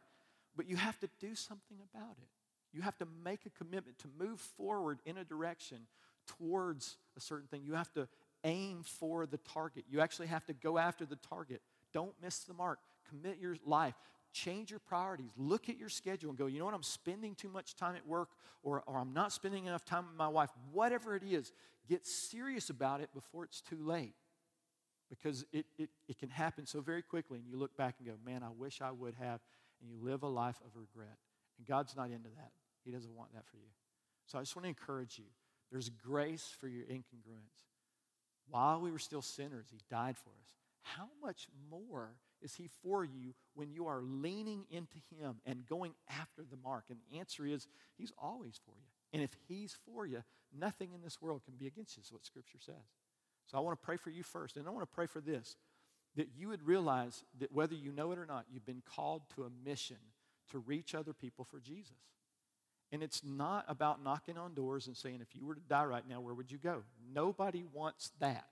But 0.56 0.68
you 0.68 0.76
have 0.76 0.98
to 1.00 1.08
do 1.18 1.34
something 1.34 1.78
about 1.92 2.16
it. 2.18 2.28
You 2.72 2.82
have 2.82 2.98
to 2.98 3.06
make 3.24 3.46
a 3.46 3.50
commitment 3.50 3.98
to 4.00 4.08
move 4.18 4.38
forward 4.40 5.00
in 5.04 5.16
a 5.16 5.24
direction 5.24 5.78
towards 6.26 6.98
a 7.16 7.20
certain 7.20 7.48
thing. 7.48 7.62
You 7.64 7.74
have 7.74 7.92
to 7.94 8.06
aim 8.44 8.82
for 8.84 9.26
the 9.26 9.38
target. 9.38 9.84
You 9.90 10.00
actually 10.00 10.28
have 10.28 10.46
to 10.46 10.52
go 10.52 10.78
after 10.78 11.04
the 11.04 11.16
target. 11.16 11.62
Don't 11.92 12.12
miss 12.22 12.40
the 12.40 12.54
mark. 12.54 12.78
Commit 13.08 13.38
your 13.40 13.56
life. 13.64 13.94
Change 14.32 14.70
your 14.70 14.80
priorities. 14.80 15.30
Look 15.36 15.68
at 15.68 15.76
your 15.76 15.88
schedule 15.88 16.30
and 16.30 16.38
go, 16.38 16.46
you 16.46 16.58
know 16.58 16.64
what? 16.64 16.74
I'm 16.74 16.82
spending 16.82 17.34
too 17.34 17.48
much 17.48 17.76
time 17.76 17.96
at 17.96 18.06
work, 18.06 18.28
or, 18.62 18.82
or 18.86 18.98
I'm 18.98 19.12
not 19.12 19.32
spending 19.32 19.66
enough 19.66 19.84
time 19.84 20.06
with 20.06 20.16
my 20.16 20.28
wife. 20.28 20.50
Whatever 20.72 21.16
it 21.16 21.22
is, 21.24 21.52
get 21.88 22.06
serious 22.06 22.70
about 22.70 23.00
it 23.00 23.12
before 23.12 23.44
it's 23.44 23.60
too 23.60 23.78
late. 23.80 24.14
Because 25.08 25.44
it, 25.52 25.66
it, 25.76 25.90
it 26.08 26.18
can 26.18 26.28
happen 26.30 26.66
so 26.66 26.80
very 26.80 27.02
quickly, 27.02 27.38
and 27.38 27.48
you 27.48 27.58
look 27.58 27.76
back 27.76 27.96
and 27.98 28.06
go, 28.06 28.14
man, 28.24 28.44
I 28.44 28.50
wish 28.56 28.80
I 28.80 28.92
would 28.92 29.14
have. 29.14 29.40
And 29.80 29.90
you 29.90 29.96
live 30.00 30.22
a 30.22 30.28
life 30.28 30.60
of 30.64 30.76
regret. 30.76 31.16
And 31.58 31.66
God's 31.66 31.96
not 31.96 32.10
into 32.10 32.28
that. 32.36 32.52
He 32.84 32.90
doesn't 32.90 33.14
want 33.16 33.32
that 33.34 33.46
for 33.46 33.56
you. 33.56 33.70
So 34.26 34.38
I 34.38 34.42
just 34.42 34.54
want 34.54 34.64
to 34.64 34.68
encourage 34.68 35.18
you 35.18 35.24
there's 35.70 35.88
grace 35.88 36.52
for 36.60 36.68
your 36.68 36.84
incongruence. 36.84 37.64
While 38.48 38.80
we 38.80 38.90
were 38.90 38.98
still 38.98 39.22
sinners, 39.22 39.66
He 39.70 39.78
died 39.90 40.16
for 40.16 40.30
us. 40.30 40.54
How 40.82 41.08
much 41.22 41.48
more 41.70 42.10
is 42.42 42.54
He 42.54 42.68
for 42.82 43.04
you 43.04 43.34
when 43.54 43.72
you 43.72 43.86
are 43.86 44.02
leaning 44.02 44.64
into 44.70 44.96
Him 45.10 45.36
and 45.46 45.66
going 45.66 45.94
after 46.08 46.42
the 46.42 46.56
mark? 46.56 46.84
And 46.90 46.98
the 47.10 47.18
answer 47.18 47.46
is 47.46 47.66
He's 47.96 48.12
always 48.18 48.60
for 48.64 48.74
you. 48.76 48.86
And 49.12 49.22
if 49.22 49.30
He's 49.48 49.76
for 49.86 50.06
you, 50.06 50.22
nothing 50.58 50.90
in 50.94 51.02
this 51.02 51.20
world 51.20 51.42
can 51.44 51.54
be 51.54 51.66
against 51.66 51.96
you, 51.96 52.02
is 52.02 52.12
what 52.12 52.24
Scripture 52.24 52.58
says. 52.60 52.74
So 53.46 53.58
I 53.58 53.60
want 53.60 53.80
to 53.80 53.84
pray 53.84 53.96
for 53.96 54.10
you 54.10 54.22
first. 54.22 54.56
And 54.56 54.66
I 54.66 54.70
want 54.70 54.82
to 54.82 54.94
pray 54.94 55.06
for 55.06 55.20
this 55.20 55.56
that 56.16 56.28
you 56.36 56.48
would 56.48 56.66
realize 56.66 57.24
that 57.38 57.52
whether 57.52 57.74
you 57.74 57.92
know 57.92 58.10
it 58.12 58.18
or 58.18 58.26
not, 58.26 58.44
you've 58.50 58.66
been 58.66 58.82
called 58.94 59.22
to 59.34 59.44
a 59.44 59.50
mission 59.64 59.96
to 60.50 60.58
reach 60.58 60.94
other 60.94 61.12
people 61.12 61.44
for 61.44 61.60
Jesus. 61.60 61.94
And 62.92 63.02
it's 63.02 63.22
not 63.24 63.64
about 63.68 64.02
knocking 64.02 64.36
on 64.36 64.54
doors 64.54 64.88
and 64.88 64.96
saying, 64.96 65.20
if 65.22 65.36
you 65.36 65.46
were 65.46 65.54
to 65.54 65.60
die 65.68 65.84
right 65.84 66.06
now, 66.08 66.20
where 66.20 66.34
would 66.34 66.50
you 66.50 66.58
go? 66.58 66.82
Nobody 67.14 67.64
wants 67.72 68.10
that. 68.18 68.46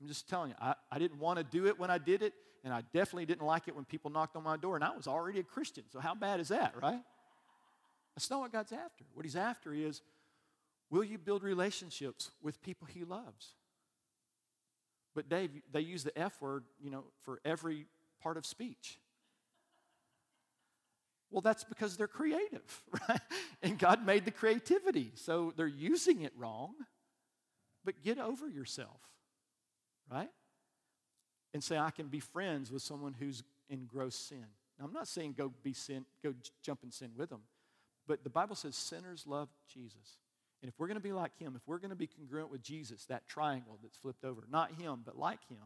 I'm 0.00 0.08
just 0.08 0.28
telling 0.28 0.50
you, 0.50 0.56
I, 0.60 0.74
I 0.90 0.98
didn't 0.98 1.18
want 1.18 1.38
to 1.38 1.44
do 1.44 1.66
it 1.66 1.78
when 1.78 1.90
I 1.90 1.98
did 1.98 2.22
it, 2.22 2.32
and 2.64 2.72
I 2.72 2.82
definitely 2.92 3.26
didn't 3.26 3.46
like 3.46 3.68
it 3.68 3.74
when 3.74 3.84
people 3.84 4.10
knocked 4.10 4.36
on 4.36 4.42
my 4.42 4.56
door, 4.56 4.76
and 4.76 4.84
I 4.84 4.94
was 4.96 5.06
already 5.06 5.40
a 5.40 5.44
Christian. 5.44 5.84
So, 5.92 6.00
how 6.00 6.14
bad 6.14 6.40
is 6.40 6.48
that, 6.48 6.74
right? 6.80 7.00
That's 8.14 8.30
not 8.30 8.40
what 8.40 8.52
God's 8.52 8.72
after. 8.72 9.04
What 9.14 9.24
He's 9.24 9.36
after 9.36 9.74
is 9.74 10.02
will 10.90 11.04
you 11.04 11.18
build 11.18 11.42
relationships 11.42 12.30
with 12.42 12.62
people 12.62 12.86
He 12.86 13.04
loves? 13.04 13.54
But, 15.14 15.28
Dave, 15.28 15.50
they 15.72 15.80
use 15.80 16.04
the 16.04 16.16
F 16.18 16.40
word, 16.40 16.64
you 16.82 16.90
know, 16.90 17.04
for 17.22 17.40
every 17.44 17.86
part 18.20 18.36
of 18.36 18.44
speech. 18.44 18.98
Well, 21.30 21.40
that's 21.40 21.64
because 21.64 21.96
they're 21.96 22.06
creative, 22.06 22.82
right? 23.08 23.20
And 23.62 23.78
God 23.78 24.04
made 24.06 24.24
the 24.24 24.30
creativity. 24.30 25.12
So 25.14 25.52
they're 25.56 25.66
using 25.66 26.22
it 26.22 26.32
wrong. 26.36 26.74
But 27.84 28.02
get 28.02 28.18
over 28.18 28.48
yourself, 28.48 29.00
right? 30.10 30.28
And 31.56 31.64
say, 31.64 31.78
I 31.78 31.90
can 31.90 32.08
be 32.08 32.20
friends 32.20 32.70
with 32.70 32.82
someone 32.82 33.14
who's 33.18 33.42
in 33.70 33.86
gross 33.86 34.14
sin. 34.14 34.44
Now, 34.78 34.84
I'm 34.84 34.92
not 34.92 35.08
saying 35.08 35.36
go 35.38 35.54
be 35.62 35.72
sin, 35.72 36.04
go 36.22 36.34
jump 36.62 36.80
in 36.84 36.90
sin 36.90 37.12
with 37.16 37.30
them. 37.30 37.40
But 38.06 38.24
the 38.24 38.28
Bible 38.28 38.54
says 38.54 38.76
sinners 38.76 39.24
love 39.26 39.48
Jesus. 39.66 40.18
And 40.60 40.68
if 40.68 40.78
we're 40.78 40.86
going 40.86 40.98
to 40.98 41.02
be 41.02 41.14
like 41.14 41.34
him, 41.38 41.54
if 41.56 41.66
we're 41.66 41.78
going 41.78 41.88
to 41.88 41.96
be 41.96 42.08
congruent 42.08 42.50
with 42.50 42.60
Jesus, 42.60 43.06
that 43.06 43.26
triangle 43.26 43.78
that's 43.82 43.96
flipped 43.96 44.22
over, 44.22 44.42
not 44.52 44.72
him, 44.78 45.00
but 45.02 45.16
like 45.16 45.48
him, 45.48 45.62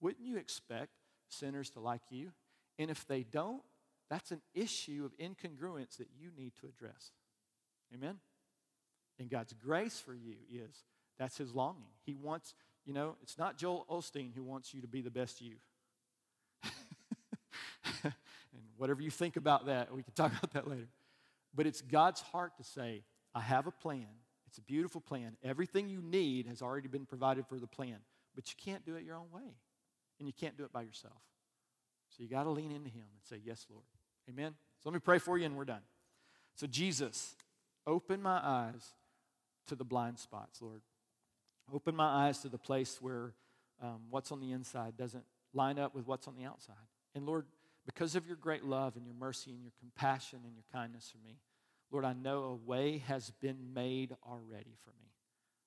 wouldn't 0.00 0.26
you 0.26 0.38
expect 0.38 0.90
sinners 1.28 1.70
to 1.70 1.78
like 1.78 2.02
you? 2.10 2.32
And 2.76 2.90
if 2.90 3.06
they 3.06 3.22
don't, 3.22 3.62
that's 4.10 4.32
an 4.32 4.40
issue 4.54 5.06
of 5.06 5.16
incongruence 5.24 5.98
that 5.98 6.08
you 6.18 6.30
need 6.36 6.54
to 6.62 6.66
address. 6.66 7.12
Amen? 7.94 8.16
And 9.20 9.30
God's 9.30 9.52
grace 9.52 10.00
for 10.00 10.16
you 10.16 10.34
is 10.52 10.82
that's 11.16 11.38
his 11.38 11.54
longing. 11.54 11.92
He 12.04 12.16
wants, 12.16 12.54
you 12.84 12.92
know, 12.92 13.16
it's 13.22 13.38
not 13.38 13.56
Joel 13.56 13.86
Osteen 13.90 14.34
who 14.34 14.42
wants 14.42 14.74
you 14.74 14.80
to 14.80 14.88
be 14.88 15.00
the 15.00 15.10
best 15.10 15.40
you. 15.40 15.56
and 18.04 18.12
whatever 18.76 19.02
you 19.02 19.10
think 19.10 19.36
about 19.36 19.66
that, 19.66 19.94
we 19.94 20.02
can 20.02 20.12
talk 20.14 20.32
about 20.38 20.52
that 20.52 20.68
later. 20.68 20.88
But 21.54 21.66
it's 21.66 21.80
God's 21.80 22.20
heart 22.20 22.56
to 22.56 22.64
say, 22.64 23.04
I 23.34 23.40
have 23.40 23.66
a 23.66 23.70
plan. 23.70 24.06
It's 24.46 24.58
a 24.58 24.62
beautiful 24.62 25.00
plan. 25.00 25.36
Everything 25.42 25.88
you 25.88 26.02
need 26.02 26.46
has 26.46 26.60
already 26.60 26.88
been 26.88 27.06
provided 27.06 27.46
for 27.46 27.58
the 27.58 27.66
plan, 27.66 27.96
but 28.34 28.50
you 28.50 28.54
can't 28.62 28.84
do 28.84 28.96
it 28.96 29.04
your 29.04 29.16
own 29.16 29.30
way. 29.32 29.56
And 30.18 30.28
you 30.28 30.32
can't 30.32 30.56
do 30.56 30.64
it 30.64 30.72
by 30.72 30.82
yourself. 30.82 31.20
So 32.10 32.22
you 32.22 32.28
got 32.28 32.44
to 32.44 32.50
lean 32.50 32.70
into 32.70 32.90
Him 32.90 33.04
and 33.14 33.22
say, 33.22 33.40
Yes, 33.44 33.66
Lord. 33.70 33.84
Amen? 34.28 34.54
So 34.82 34.90
let 34.90 34.94
me 34.94 35.00
pray 35.00 35.18
for 35.18 35.38
you 35.38 35.46
and 35.46 35.56
we're 35.56 35.64
done. 35.64 35.80
So, 36.54 36.66
Jesus, 36.66 37.34
open 37.86 38.22
my 38.22 38.40
eyes 38.42 38.94
to 39.68 39.74
the 39.74 39.84
blind 39.84 40.18
spots, 40.18 40.60
Lord. 40.60 40.82
Open 41.72 41.94
my 41.94 42.26
eyes 42.26 42.38
to 42.40 42.48
the 42.48 42.58
place 42.58 42.98
where 43.00 43.34
um, 43.82 44.00
what's 44.10 44.32
on 44.32 44.40
the 44.40 44.52
inside 44.52 44.96
doesn't 44.96 45.24
line 45.52 45.78
up 45.78 45.94
with 45.94 46.06
what's 46.06 46.28
on 46.28 46.36
the 46.36 46.44
outside. 46.44 46.74
And 47.14 47.26
Lord, 47.26 47.46
because 47.84 48.14
of 48.14 48.26
your 48.26 48.36
great 48.36 48.64
love 48.64 48.96
and 48.96 49.04
your 49.04 49.14
mercy 49.14 49.50
and 49.52 49.62
your 49.62 49.72
compassion 49.78 50.40
and 50.44 50.54
your 50.54 50.64
kindness 50.72 51.10
for 51.10 51.18
me, 51.26 51.38
Lord, 51.90 52.04
I 52.04 52.14
know 52.14 52.44
a 52.44 52.54
way 52.54 52.98
has 53.06 53.30
been 53.40 53.74
made 53.74 54.16
already 54.26 54.76
for 54.84 54.90
me. 54.90 55.10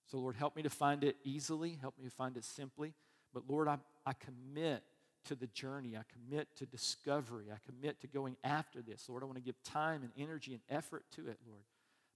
So, 0.07 0.17
Lord, 0.17 0.35
help 0.35 0.55
me 0.55 0.63
to 0.63 0.69
find 0.69 1.03
it 1.03 1.17
easily, 1.23 1.77
help 1.81 1.97
me 1.97 2.05
to 2.05 2.11
find 2.11 2.37
it 2.37 2.43
simply. 2.43 2.93
But, 3.33 3.43
Lord, 3.47 3.67
I, 3.67 3.77
I 4.05 4.13
commit 4.13 4.83
to 5.25 5.35
the 5.35 5.47
journey. 5.47 5.95
I 5.97 6.03
commit 6.11 6.47
to 6.57 6.65
discovery. 6.65 7.45
I 7.51 7.57
commit 7.65 8.01
to 8.01 8.07
going 8.07 8.37
after 8.43 8.81
this. 8.81 9.07
Lord, 9.09 9.23
I 9.23 9.25
want 9.25 9.37
to 9.37 9.43
give 9.43 9.61
time 9.63 10.03
and 10.03 10.11
energy 10.17 10.53
and 10.53 10.61
effort 10.69 11.03
to 11.15 11.27
it, 11.27 11.37
Lord, 11.47 11.63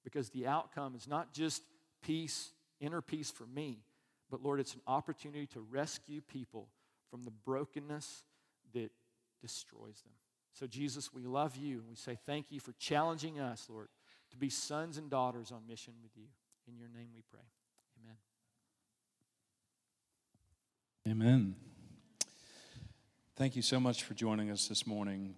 because 0.04 0.30
the 0.30 0.48
outcome 0.48 0.96
is 0.96 1.08
not 1.08 1.34
just 1.34 1.64
peace, 2.04 2.52
inner 2.80 3.02
peace 3.02 3.32
for 3.32 3.46
me, 3.46 3.80
but 4.30 4.44
Lord, 4.44 4.60
it's 4.60 4.74
an 4.74 4.82
opportunity 4.88 5.48
to 5.48 5.60
rescue 5.60 6.22
people 6.22 6.68
from 7.10 7.24
the 7.24 7.32
brokenness 7.32 8.24
that 8.74 8.92
destroys 9.42 10.02
them. 10.02 10.14
So, 10.54 10.68
Jesus, 10.68 11.14
we 11.14 11.24
love 11.24 11.56
you 11.56 11.80
and 11.80 11.90
we 11.90 11.96
say 11.96 12.18
thank 12.26 12.52
you 12.52 12.60
for 12.60 12.74
challenging 12.74 13.40
us, 13.40 13.68
Lord, 13.70 13.88
to 14.32 14.38
be 14.38 14.50
sons 14.50 14.98
and 14.98 15.10
daughters 15.10 15.52
on 15.52 15.68
mission 15.68 15.94
with 16.02 16.12
you. 16.16 16.26
In 16.68 16.78
your 16.78 16.90
name 16.90 17.10
we 17.16 17.22
pray. 17.32 17.40
Amen. 18.04 18.18
Amen. 21.08 21.56
Thank 23.36 23.56
you 23.56 23.62
so 23.62 23.80
much 23.80 24.04
for 24.04 24.14
joining 24.14 24.52
us 24.52 24.68
this 24.68 24.86
morning. 24.86 25.36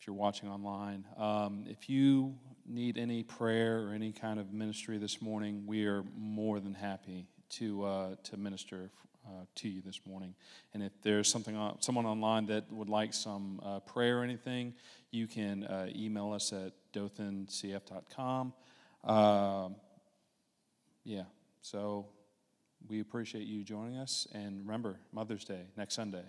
If 0.00 0.06
you're 0.06 0.16
watching 0.16 0.48
online, 0.48 1.04
um, 1.16 1.64
if 1.68 1.88
you 1.88 2.34
need 2.70 2.96
any 2.98 3.22
prayer 3.22 3.86
or 3.86 3.92
any 3.92 4.12
kind 4.12 4.38
of 4.38 4.52
ministry 4.52 4.98
this 4.98 5.20
morning, 5.20 5.64
we 5.66 5.86
are 5.86 6.04
more 6.16 6.60
than 6.60 6.74
happy 6.74 7.26
to 7.50 7.84
uh, 7.84 8.14
to 8.24 8.36
minister 8.36 8.90
uh, 9.26 9.44
to 9.56 9.68
you 9.68 9.82
this 9.82 10.00
morning. 10.06 10.34
And 10.72 10.82
if 10.82 10.92
there's 11.02 11.28
something 11.28 11.56
on, 11.56 11.80
someone 11.82 12.06
online 12.06 12.46
that 12.46 12.70
would 12.72 12.88
like 12.88 13.12
some 13.12 13.60
uh, 13.62 13.80
prayer 13.80 14.20
or 14.20 14.24
anything, 14.24 14.74
you 15.10 15.26
can 15.26 15.64
uh, 15.64 15.88
email 15.94 16.32
us 16.32 16.52
at 16.52 16.72
dothancf.com. 16.92 18.52
Um, 19.04 19.76
yeah, 21.04 21.24
so 21.62 22.06
we 22.88 23.00
appreciate 23.00 23.46
you 23.46 23.64
joining 23.64 23.98
us. 23.98 24.26
And 24.32 24.60
remember, 24.60 24.98
Mother's 25.12 25.44
Day 25.44 25.62
next 25.76 25.94
Sunday. 25.94 26.24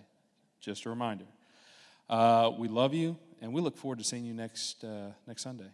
Just 0.60 0.86
a 0.86 0.90
reminder. 0.90 1.26
Uh, 2.08 2.50
we 2.58 2.68
love 2.68 2.94
you, 2.94 3.16
and 3.40 3.52
we 3.52 3.60
look 3.60 3.76
forward 3.76 3.98
to 3.98 4.04
seeing 4.04 4.24
you 4.24 4.34
next, 4.34 4.84
uh, 4.84 5.10
next 5.26 5.42
Sunday. 5.42 5.70